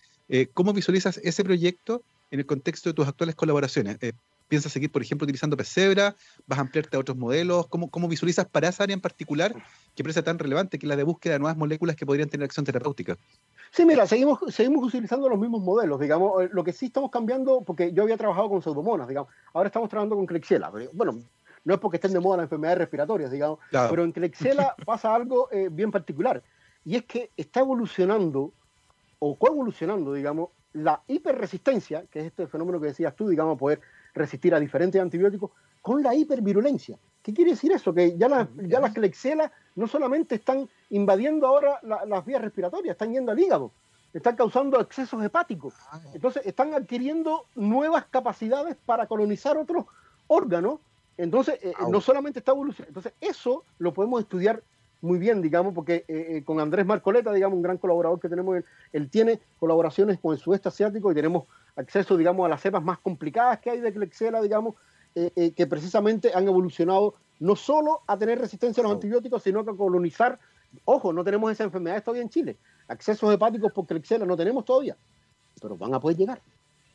¿cómo 0.53 0.71
visualizas 0.71 1.19
ese 1.23 1.43
proyecto 1.43 2.03
en 2.29 2.39
el 2.39 2.45
contexto 2.45 2.89
de 2.89 2.93
tus 2.93 3.07
actuales 3.07 3.35
colaboraciones? 3.35 3.97
¿Piensas 4.51 4.73
seguir, 4.73 4.91
por 4.91 5.01
ejemplo, 5.01 5.23
utilizando 5.23 5.55
Pesebra? 5.55 6.13
¿Vas 6.45 6.59
a 6.59 6.63
ampliarte 6.63 6.97
a 6.97 6.99
otros 6.99 7.15
modelos? 7.15 7.67
¿Cómo, 7.67 7.89
¿Cómo, 7.89 8.09
visualizas 8.09 8.45
para 8.45 8.67
esa 8.67 8.83
área 8.83 8.93
en 8.93 8.99
particular 8.99 9.55
que 9.95 10.03
parece 10.03 10.21
tan 10.23 10.37
relevante, 10.37 10.77
que 10.77 10.85
es 10.85 10.89
la 10.89 10.97
de 10.97 11.03
búsqueda 11.03 11.35
de 11.35 11.39
nuevas 11.39 11.55
moléculas 11.55 11.95
que 11.95 12.05
podrían 12.05 12.27
tener 12.27 12.43
acción 12.43 12.65
terapéutica? 12.65 13.17
Sí, 13.71 13.85
mira, 13.85 14.05
seguimos, 14.05 14.39
seguimos 14.49 14.85
utilizando 14.85 15.29
los 15.29 15.39
mismos 15.39 15.61
modelos, 15.61 16.01
digamos. 16.01 16.43
Eh, 16.43 16.49
lo 16.51 16.65
que 16.65 16.73
sí 16.73 16.87
estamos 16.87 17.11
cambiando, 17.11 17.61
porque 17.61 17.93
yo 17.93 18.03
había 18.03 18.17
trabajado 18.17 18.49
con 18.49 18.61
pseudomonas, 18.61 19.07
digamos. 19.07 19.31
Ahora 19.53 19.67
estamos 19.67 19.87
trabajando 19.87 20.17
con 20.17 20.25
Klebsiella. 20.25 20.69
Bueno, 20.91 21.21
no 21.63 21.73
es 21.73 21.79
porque 21.79 21.95
estén 21.95 22.11
de 22.11 22.19
moda 22.19 22.35
las 22.35 22.43
enfermedades 22.43 22.79
respiratorias, 22.79 23.31
digamos, 23.31 23.59
pero 23.71 24.03
en 24.03 24.11
Klebsiella 24.11 24.75
pasa 24.85 25.15
algo 25.15 25.47
eh, 25.53 25.69
bien 25.71 25.91
particular. 25.91 26.43
Y 26.83 26.97
es 26.97 27.05
que 27.05 27.29
está 27.37 27.61
evolucionando, 27.61 28.51
o 29.19 29.33
coevolucionando, 29.37 30.11
digamos, 30.11 30.49
la 30.73 31.01
hiperresistencia, 31.07 32.03
que 32.11 32.19
es 32.19 32.25
este 32.25 32.47
fenómeno 32.47 32.81
que 32.81 32.87
decías 32.87 33.15
tú, 33.15 33.29
digamos, 33.29 33.57
poder 33.57 33.79
resistir 34.13 34.53
a 34.53 34.59
diferentes 34.59 35.01
antibióticos 35.01 35.51
con 35.81 36.03
la 36.03 36.13
hipervirulencia. 36.13 36.97
¿Qué 37.21 37.33
quiere 37.33 37.51
decir 37.51 37.71
eso? 37.71 37.93
Que 37.93 38.17
ya, 38.17 38.27
las, 38.27 38.47
ya 38.67 38.79
las 38.79 38.93
Klebsiella 38.93 39.51
no 39.75 39.87
solamente 39.87 40.35
están 40.35 40.67
invadiendo 40.89 41.47
ahora 41.47 41.79
las 41.83 42.25
vías 42.25 42.41
respiratorias, 42.41 42.93
están 42.93 43.13
yendo 43.13 43.31
al 43.31 43.39
hígado, 43.39 43.71
están 44.13 44.35
causando 44.35 44.79
excesos 44.79 45.23
hepáticos. 45.23 45.75
Ah. 45.91 46.01
Entonces 46.13 46.45
están 46.45 46.73
adquiriendo 46.73 47.45
nuevas 47.55 48.05
capacidades 48.05 48.75
para 48.85 49.07
colonizar 49.07 49.57
otros 49.57 49.85
órganos. 50.27 50.79
Entonces, 51.17 51.59
eh, 51.61 51.73
no 51.89 52.01
solamente 52.01 52.39
está 52.39 52.51
evolucionando. 52.53 52.89
Entonces, 52.99 53.13
eso 53.21 53.63
lo 53.77 53.93
podemos 53.93 54.21
estudiar 54.21 54.63
muy 55.01 55.17
bien, 55.19 55.41
digamos, 55.41 55.73
porque 55.73 56.05
eh, 56.07 56.27
eh, 56.29 56.43
con 56.43 56.59
Andrés 56.59 56.85
Marcoleta, 56.85 57.33
digamos, 57.33 57.57
un 57.57 57.63
gran 57.63 57.77
colaborador 57.77 58.19
que 58.19 58.29
tenemos, 58.29 58.57
él, 58.57 58.65
él, 58.93 59.09
tiene 59.09 59.39
colaboraciones 59.59 60.19
con 60.19 60.33
el 60.33 60.39
sudeste 60.39 60.69
asiático 60.69 61.11
y 61.11 61.15
tenemos 61.15 61.45
acceso, 61.75 62.17
digamos, 62.17 62.45
a 62.45 62.49
las 62.49 62.61
cepas 62.61 62.83
más 62.83 62.99
complicadas 62.99 63.59
que 63.59 63.71
hay 63.71 63.79
de 63.79 63.93
Klebsiella, 63.93 64.41
digamos, 64.41 64.75
que 65.13 65.67
precisamente 65.67 66.31
han 66.33 66.47
evolucionado 66.47 67.15
no 67.39 67.57
solo 67.57 68.01
a 68.07 68.17
tener 68.17 68.39
resistencia 68.39 68.81
a 68.81 68.83
los 68.85 68.93
antibióticos, 68.93 69.43
sino 69.43 69.65
que 69.65 69.71
a 69.71 69.75
colonizar. 69.75 70.39
Ojo, 70.85 71.11
no 71.11 71.23
tenemos 71.23 71.51
esa 71.51 71.65
enfermedad 71.65 72.01
todavía 72.01 72.21
en 72.21 72.29
Chile. 72.29 72.57
Accesos 72.87 73.33
hepáticos 73.33 73.73
por 73.73 73.85
Klebsiella 73.85 74.25
no 74.25 74.37
tenemos 74.37 74.63
todavía, 74.63 74.95
pero 75.61 75.75
van 75.75 75.93
a 75.93 75.99
poder 75.99 76.17
llegar. 76.17 76.41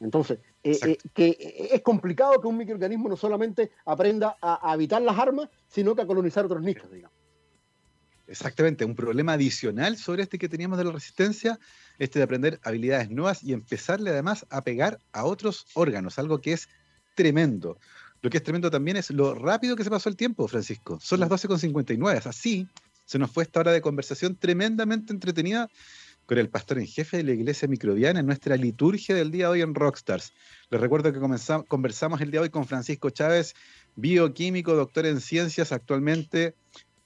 Entonces, 0.01 0.39
eh, 0.63 0.79
eh, 0.85 0.99
que 1.15 1.69
es 1.73 1.83
complicado 1.83 2.41
que 2.41 2.47
un 2.47 2.57
microorganismo 2.59 3.09
no 3.09 3.17
solamente 3.17 3.73
aprenda 3.87 4.37
a, 4.41 4.73
evitar 4.75 5.01
las 5.03 5.19
armas, 5.19 5.49
sino 5.69 5.95
que 5.95 6.03
a 6.03 6.07
colonizar 6.07 6.45
otros 6.45 6.63
nichos, 6.63 6.91
digamos. 6.91 7.16
Exactamente, 8.29 8.85
un 8.85 8.97
problema 8.97 9.35
adicional 9.35 9.97
sobre 9.97 10.25
este 10.25 10.39
que 10.39 10.49
teníamos 10.49 10.79
de 10.79 10.85
la 10.85 10.93
resistencia, 10.93 11.61
este 11.99 12.19
de 12.19 12.25
aprender 12.25 12.61
habilidades 12.65 13.11
nuevas 13.11 13.45
y 13.45 13.53
empezarle 13.53 14.11
además 14.11 14.47
a 14.51 14.63
pegar 14.63 14.99
a 15.13 15.25
otros 15.25 15.67
órganos, 15.75 16.19
algo 16.19 16.41
que 16.41 16.53
es 16.53 16.69
tremendo. 17.15 17.79
Lo 18.23 18.31
que 18.31 18.39
es 18.39 18.43
tremendo 18.43 18.71
también 18.71 18.97
es 18.97 19.11
lo 19.11 19.35
rápido 19.35 19.77
que 19.77 19.85
se 19.85 19.91
pasó 19.91 20.09
el 20.09 20.17
tiempo, 20.17 20.49
Francisco. 20.49 20.99
Son 21.01 21.21
las 21.21 21.29
12.59, 21.29 22.27
así 22.27 22.67
se 23.05 23.19
nos 23.19 23.31
fue 23.31 23.45
esta 23.45 23.61
hora 23.61 23.71
de 23.71 23.81
conversación 23.81 24.35
tremendamente 24.35 25.13
entretenida 25.13 25.71
con 26.27 26.39
el 26.39 26.49
pastor 26.49 26.79
en 26.79 26.89
jefe 26.89 27.19
de 27.19 27.23
la 27.23 27.33
iglesia 27.33 27.69
microbiana 27.69 28.19
en 28.19 28.27
nuestra 28.27 28.57
liturgia 28.57 29.15
del 29.15 29.31
día 29.31 29.47
de 29.47 29.53
hoy 29.53 29.61
en 29.63 29.77
Rockstars. 29.77 30.33
Les 30.71 30.81
recuerdo 30.81 31.13
que 31.13 31.21
conversamos 31.69 32.21
el 32.21 32.33
día 32.33 32.41
de 32.41 32.47
hoy 32.47 32.51
con 32.51 32.67
Francisco 32.67 33.11
Chávez, 33.11 33.55
bioquímico, 33.95 34.75
doctor 34.75 35.07
en 35.07 35.21
ciencias, 35.21 35.71
actualmente 35.71 36.57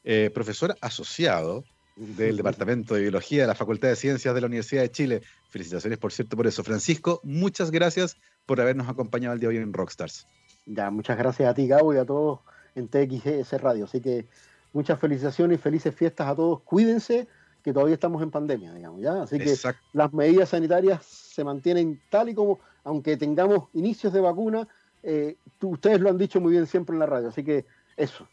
eh, 0.05 0.31
profesor 0.33 0.77
asociado 0.81 1.65
del 1.97 2.37
Departamento 2.37 2.95
de 2.95 3.03
Biología 3.03 3.43
de 3.43 3.47
la 3.47 3.55
Facultad 3.55 3.89
de 3.89 3.97
Ciencias 3.97 4.35
de 4.35 4.41
la 4.41 4.47
Universidad 4.47 4.83
de 4.83 4.91
Chile. 4.91 5.23
Felicitaciones, 5.51 5.99
por 5.99 6.13
cierto, 6.13 6.37
por 6.37 6.47
eso. 6.47 6.65
Francisco, 6.65 7.21
muchas 7.23 7.71
gracias 7.71 8.17
por 8.47 8.61
habernos 8.61 8.89
acompañado 8.89 9.35
el 9.35 9.41
día 9.41 9.51
de 9.51 9.57
hoy 9.57 9.63
en 9.63 9.73
Rockstars. 9.73 10.27
Ya, 10.67 10.91
muchas 10.91 11.19
gracias 11.19 11.49
a 11.49 11.55
ti, 11.55 11.67
Gabo, 11.67 11.95
y 11.95 11.99
a 11.99 12.05
todos 12.05 12.41
en 12.75 12.89
TXS 12.89 13.61
Radio. 13.61 13.85
Así 13.85 14.01
que 14.01 14.27
muchas 14.73 14.99
felicitaciones 14.99 15.59
y 15.59 15.63
felices 15.63 15.95
fiestas 15.95 16.29
a 16.29 16.35
todos. 16.35 16.61
Cuídense 16.63 17.29
que 17.63 17.73
todavía 17.73 17.95
estamos 17.95 18.23
en 18.23 18.31
pandemia, 18.31 18.73
digamos, 18.73 19.03
¿ya? 19.03 19.23
Así 19.23 19.39
que 19.39 19.55
las 19.93 20.13
medidas 20.13 20.49
sanitarias 20.49 21.05
se 21.05 21.45
mantienen 21.45 22.01
tal 22.09 22.31
y 22.31 22.35
como, 22.35 22.61
aunque 22.85 23.17
tengamos 23.17 23.69
inicios 23.75 24.13
de 24.13 24.21
vacuna, 24.21 24.67
eh, 25.03 25.37
ustedes 25.61 26.01
lo 26.01 26.09
han 26.09 26.19
dicho 26.19 26.41
muy 26.41 26.53
bien 26.53 26.67
siempre 26.67 26.95
en 26.95 27.01
la 27.01 27.07
radio, 27.07 27.29
así 27.29 27.45
que 27.45 27.67
eso. 27.97 28.27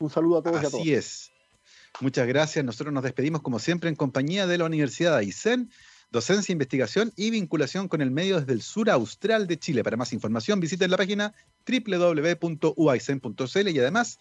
Un 0.00 0.10
saludo 0.10 0.38
a 0.38 0.42
todos 0.42 0.56
Así 0.56 0.64
y 0.64 0.66
a 0.66 0.70
todos. 0.70 0.82
Así 0.82 0.94
es. 0.94 1.30
Muchas 2.00 2.26
gracias. 2.26 2.64
Nosotros 2.64 2.92
nos 2.92 3.04
despedimos 3.04 3.42
como 3.42 3.58
siempre 3.58 3.90
en 3.90 3.94
compañía 3.94 4.46
de 4.46 4.58
la 4.58 4.64
Universidad 4.64 5.12
de 5.12 5.18
Aysén, 5.18 5.70
docencia, 6.10 6.52
investigación 6.52 7.12
y 7.16 7.30
vinculación 7.30 7.86
con 7.86 8.00
el 8.00 8.10
medio 8.10 8.40
desde 8.40 8.54
el 8.54 8.62
sur 8.62 8.90
austral 8.90 9.46
de 9.46 9.58
Chile. 9.58 9.84
Para 9.84 9.98
más 9.98 10.12
información 10.12 10.58
visiten 10.58 10.90
la 10.90 10.96
página 10.96 11.34
www.uaisen.cl 11.66 13.68
y 13.68 13.78
además 13.78 14.18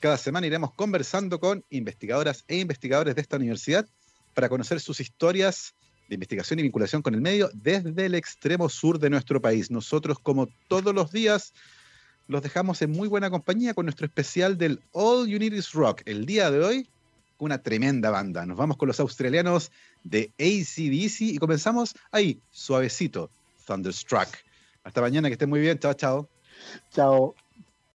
cada 0.00 0.18
semana 0.18 0.46
iremos 0.46 0.74
conversando 0.74 1.40
con 1.40 1.64
investigadoras 1.70 2.44
e 2.48 2.58
investigadores 2.58 3.14
de 3.14 3.22
esta 3.22 3.36
universidad 3.36 3.88
para 4.34 4.48
conocer 4.48 4.80
sus 4.80 5.00
historias 5.00 5.74
de 6.08 6.16
investigación 6.16 6.58
y 6.58 6.62
vinculación 6.62 7.00
con 7.00 7.14
el 7.14 7.22
medio 7.22 7.48
desde 7.54 8.04
el 8.04 8.14
extremo 8.14 8.68
sur 8.68 8.98
de 8.98 9.08
nuestro 9.08 9.40
país. 9.40 9.70
Nosotros, 9.70 10.18
como 10.18 10.48
todos 10.68 10.94
los 10.94 11.12
días, 11.12 11.54
los 12.28 12.42
dejamos 12.42 12.80
en 12.82 12.92
muy 12.92 13.08
buena 13.08 13.30
compañía 13.30 13.74
con 13.74 13.86
nuestro 13.86 14.06
especial 14.06 14.58
del 14.58 14.80
All 14.92 15.22
Unities 15.22 15.72
Rock. 15.72 16.02
El 16.04 16.26
día 16.26 16.50
de 16.50 16.64
hoy, 16.64 16.88
una 17.38 17.62
tremenda 17.62 18.10
banda. 18.10 18.46
Nos 18.46 18.56
vamos 18.56 18.76
con 18.76 18.88
los 18.88 19.00
australianos 19.00 19.72
de 20.04 20.30
ACDC 20.38 21.20
y 21.20 21.38
comenzamos 21.38 21.94
ahí, 22.10 22.40
suavecito, 22.50 23.30
Thunderstruck. 23.66 24.28
Hasta 24.84 25.00
mañana, 25.00 25.28
que 25.28 25.34
estén 25.34 25.50
muy 25.50 25.60
bien. 25.60 25.78
Chao, 25.78 25.94
chao. 25.94 26.28
Chao. 26.90 27.34